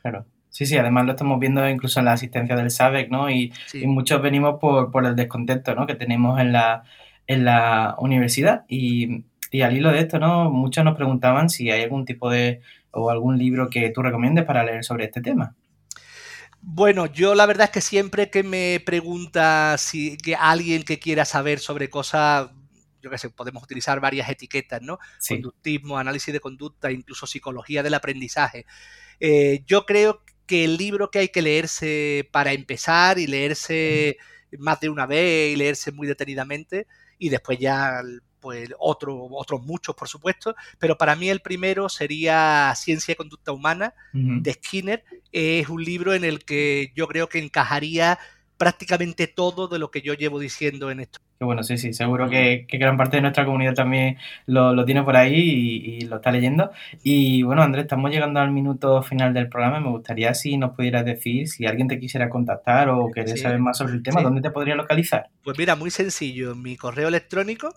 Claro. 0.00 0.26
Sí, 0.48 0.64
sí, 0.64 0.76
además 0.76 1.06
lo 1.06 1.12
estamos 1.12 1.38
viendo 1.40 1.68
incluso 1.68 1.98
en 1.98 2.06
la 2.06 2.12
asistencia 2.12 2.56
del 2.56 2.70
SABEC, 2.70 3.10
¿no? 3.10 3.28
Y, 3.30 3.52
muchos 3.84 4.22
venimos 4.22 4.58
por, 4.60 4.90
por, 4.90 5.04
el 5.04 5.16
descontento, 5.16 5.74
¿no? 5.74 5.86
Que 5.86 5.96
tenemos 5.96 6.40
en 6.40 6.52
la, 6.52 6.84
en 7.26 7.44
la 7.44 7.96
universidad. 7.98 8.64
Y, 8.68 9.24
y 9.50 9.62
al 9.62 9.76
hilo 9.76 9.90
de 9.90 10.00
esto, 10.00 10.20
¿no? 10.20 10.50
Muchos 10.50 10.84
nos 10.84 10.96
preguntaban 10.96 11.50
si 11.50 11.70
hay 11.70 11.82
algún 11.82 12.04
tipo 12.04 12.30
de 12.30 12.60
o 12.90 13.10
algún 13.10 13.38
libro 13.38 13.68
que 13.68 13.90
tú 13.90 14.02
recomiendes 14.02 14.44
para 14.44 14.64
leer 14.64 14.84
sobre 14.84 15.04
este 15.04 15.20
tema. 15.20 15.56
Bueno, 16.60 17.06
yo 17.06 17.34
la 17.34 17.46
verdad 17.46 17.66
es 17.66 17.70
que 17.70 17.80
siempre 17.80 18.30
que 18.30 18.42
me 18.42 18.82
pregunta 18.84 19.76
si 19.78 20.16
que 20.18 20.34
alguien 20.34 20.82
que 20.84 20.98
quiera 20.98 21.24
saber 21.24 21.60
sobre 21.60 21.88
cosas, 21.88 22.50
yo 23.00 23.10
qué 23.10 23.18
sé, 23.18 23.30
podemos 23.30 23.62
utilizar 23.62 24.00
varias 24.00 24.28
etiquetas, 24.28 24.82
¿no? 24.82 24.98
Conductismo, 25.26 25.98
análisis 25.98 26.32
de 26.32 26.40
conducta, 26.40 26.90
incluso 26.90 27.26
psicología 27.26 27.82
del 27.82 27.94
aprendizaje. 27.94 28.66
Eh, 29.20 29.62
yo 29.66 29.86
creo 29.86 30.22
que 30.46 30.64
el 30.64 30.76
libro 30.76 31.10
que 31.10 31.20
hay 31.20 31.28
que 31.28 31.42
leerse 31.42 32.28
para 32.32 32.52
empezar 32.52 33.18
y 33.18 33.26
leerse 33.26 34.16
más 34.58 34.80
de 34.80 34.88
una 34.88 35.06
vez 35.06 35.52
y 35.52 35.56
leerse 35.56 35.92
muy 35.92 36.06
detenidamente 36.08 36.86
y 37.18 37.28
después 37.28 37.58
ya 37.58 38.02
pues 38.40 38.70
otro, 38.78 39.28
otros 39.30 39.62
muchos, 39.62 39.94
por 39.94 40.08
supuesto, 40.08 40.54
pero 40.78 40.96
para 40.96 41.16
mí 41.16 41.28
el 41.28 41.40
primero 41.40 41.88
sería 41.88 42.72
Ciencia 42.76 43.12
y 43.12 43.16
Conducta 43.16 43.52
Humana 43.52 43.94
de 44.12 44.52
Skinner. 44.52 45.04
Es 45.32 45.68
un 45.68 45.84
libro 45.84 46.14
en 46.14 46.24
el 46.24 46.44
que 46.44 46.92
yo 46.94 47.06
creo 47.08 47.28
que 47.28 47.38
encajaría 47.38 48.18
prácticamente 48.58 49.26
todo 49.28 49.68
de 49.68 49.78
lo 49.78 49.90
que 49.90 50.02
yo 50.02 50.14
llevo 50.14 50.38
diciendo 50.38 50.90
en 50.90 51.00
esto. 51.00 51.20
Bueno, 51.40 51.62
sí, 51.62 51.78
sí, 51.78 51.92
seguro 51.92 52.28
que, 52.28 52.66
gran 52.68 52.96
parte 52.96 53.18
de 53.18 53.22
nuestra 53.22 53.44
comunidad 53.44 53.74
también 53.74 54.18
lo, 54.46 54.84
tiene 54.84 55.04
por 55.04 55.16
ahí 55.16 55.34
y, 55.34 56.00
lo 56.02 56.16
está 56.16 56.32
leyendo. 56.32 56.72
Y 57.02 57.44
bueno, 57.44 57.62
Andrés, 57.62 57.84
estamos 57.84 58.10
llegando 58.10 58.40
al 58.40 58.50
minuto 58.50 59.02
final 59.02 59.32
del 59.32 59.48
programa. 59.48 59.78
Me 59.78 59.88
gustaría 59.88 60.34
si 60.34 60.58
nos 60.58 60.74
pudieras 60.74 61.04
decir, 61.04 61.48
si 61.48 61.64
alguien 61.64 61.88
te 61.88 62.00
quisiera 62.00 62.28
contactar 62.28 62.88
o 62.88 63.10
querés 63.12 63.40
saber 63.40 63.60
más 63.60 63.78
sobre 63.78 63.94
el 63.94 64.02
tema, 64.02 64.20
¿dónde 64.20 64.42
te 64.42 64.50
podría 64.50 64.74
localizar? 64.74 65.30
Pues 65.44 65.56
mira, 65.56 65.76
muy 65.76 65.90
sencillo, 65.90 66.56
mi 66.56 66.76
correo 66.76 67.08
electrónico 67.08 67.74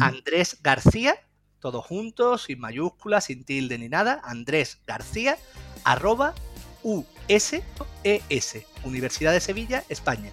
Andrés 0.00 0.58
García, 0.62 1.14
todo 1.60 1.82
junto, 1.82 2.38
sin 2.38 2.58
mayúsculas, 2.60 3.24
sin 3.24 3.44
tilde 3.44 3.78
ni 3.78 3.88
nada, 3.88 4.20
Andrés 4.24 4.80
García, 4.86 5.36
arroba 5.84 6.34
USES, 7.28 8.66
Universidad 8.84 9.32
de 9.32 9.40
Sevilla, 9.40 9.84
España. 9.88 10.30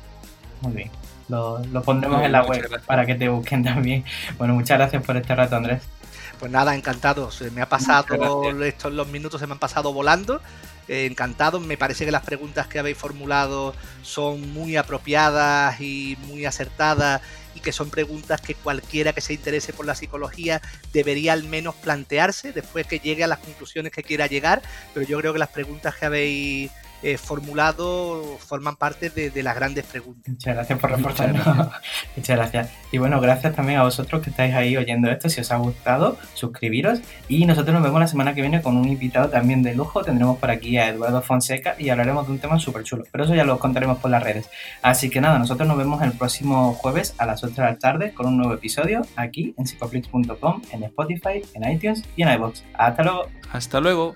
Muy 0.62 0.74
bien, 0.74 0.92
lo, 1.30 1.62
pondremos 1.84 2.24
en 2.24 2.32
la 2.32 2.44
web 2.44 2.82
para 2.86 3.06
que 3.06 3.16
te 3.16 3.30
busquen 3.30 3.64
también. 3.64 4.04
Bueno, 4.38 4.54
muchas 4.54 4.78
gracias 4.78 5.04
por 5.04 5.18
este 5.18 5.36
rato, 5.36 5.56
Andrés. 5.56 5.82
Pues 6.40 6.52
nada, 6.52 6.76
encantado. 6.76 7.30
Se 7.32 7.52
me 7.52 7.62
ha 7.62 7.70
pasado, 7.70 8.44
estos 8.64 8.92
los 8.92 9.08
minutos 9.08 9.40
se 9.40 9.48
me 9.48 9.54
han 9.54 9.60
pasado 9.60 9.94
volando. 9.94 10.42
Eh, 10.88 11.06
encantado, 11.06 11.60
me 11.60 11.78
parece 11.78 12.04
que 12.04 12.12
las 12.12 12.24
preguntas 12.24 12.68
que 12.68 12.80
habéis 12.80 12.98
formulado 12.98 13.76
son 14.02 14.52
muy 14.52 14.76
apropiadas 14.76 15.80
y 15.80 16.18
muy 16.28 16.46
acertadas 16.46 17.22
y 17.56 17.60
que 17.60 17.72
son 17.72 17.90
preguntas 17.90 18.42
que 18.42 18.56
cualquiera 18.56 19.14
que 19.14 19.22
se 19.22 19.34
interese 19.34 19.74
por 19.74 19.86
la 19.86 19.96
psicología 19.96 20.62
debería 20.94 21.34
al 21.34 21.44
menos 21.44 21.76
plantearse 21.76 22.52
después 22.54 22.88
que 22.88 23.00
llegue 23.00 23.24
a 23.24 23.28
las 23.28 23.40
conclusiones 23.40 23.92
que 23.92 24.04
quiera 24.04 24.28
llegar, 24.28 24.62
pero 24.94 25.06
yo 25.06 25.20
creo 25.20 25.34
que 25.34 25.40
las 25.40 25.50
preguntas 25.50 25.96
que 25.96 26.06
habéis 26.06 26.72
eh, 27.04 27.18
formulado 27.18 28.38
forman 28.40 28.76
parte 28.76 29.10
de, 29.10 29.44
las 29.44 29.56
grandes 29.56 29.86
preguntas. 29.86 30.30
Muchas 30.30 30.56
gracias 30.56 30.80
por 30.80 30.92
reportarnos. 30.92 31.46
Muchas 32.16 32.38
gracias. 32.38 32.70
Y 32.92 32.98
bueno, 32.98 33.20
gracias 33.20 33.56
también 33.56 33.80
a 33.80 33.84
vosotros 33.84 34.22
que 34.22 34.30
estáis 34.30 34.54
ahí 34.54 34.78
oyendo 34.78 35.10
esto. 35.10 35.30
Si 35.30 35.42
os 35.42 35.52
ha 35.52 35.58
gustado, 35.58 36.18
suscribiros. 36.34 37.00
Y 37.28 37.46
nosotros 37.46 37.74
nos 37.74 37.84
vemos 37.84 38.00
la 38.00 38.08
semana 38.08 38.34
que 38.36 38.42
viene 38.42 38.62
con 38.62 38.78
un 38.78 38.88
invitado 38.88 39.30
también 39.30 39.64
de 39.64 39.74
lujo. 39.74 40.04
Tendremos 40.04 40.38
por 40.38 40.52
aquí 40.52 40.78
a 40.78 40.90
Eduardo 40.90 41.22
Fonseca 41.22 41.76
y 41.80 41.90
hablaremos 41.90 42.28
de 42.28 42.34
un 42.34 42.40
tema 42.40 42.60
súper 42.60 42.84
chulo. 42.84 43.04
Pero 43.12 43.24
eso 43.24 43.36
ya 43.36 43.44
lo 43.44 43.58
contaremos 43.60 43.98
por 44.00 44.12
las 44.12 44.24
redes. 44.24 44.50
Así 44.82 45.10
que 45.10 45.22
nada, 45.22 45.40
nosotros 45.40 45.68
nos 45.68 45.78
vemos 45.78 46.02
el 46.02 46.12
próximo 46.12 46.74
jueves 46.74 47.16
a 47.18 47.26
las 47.26 47.44
8 47.44 47.54
de 47.56 47.62
la 47.62 47.78
tarde 47.78 48.14
con 48.14 48.28
un 48.28 48.38
nuevo 48.38 48.54
episodio 48.54 49.02
aquí 49.16 49.54
en 49.58 49.66
psicoflix.com, 49.66 50.62
en 50.72 50.84
Spotify, 50.84 51.42
en 51.54 51.72
iTunes 51.72 52.04
y 52.16 52.24
en 52.24 52.34
iVoox. 52.34 52.62
Hasta 52.74 53.04
luego. 53.04 53.28
Hasta 53.52 53.80
luego. 53.80 54.16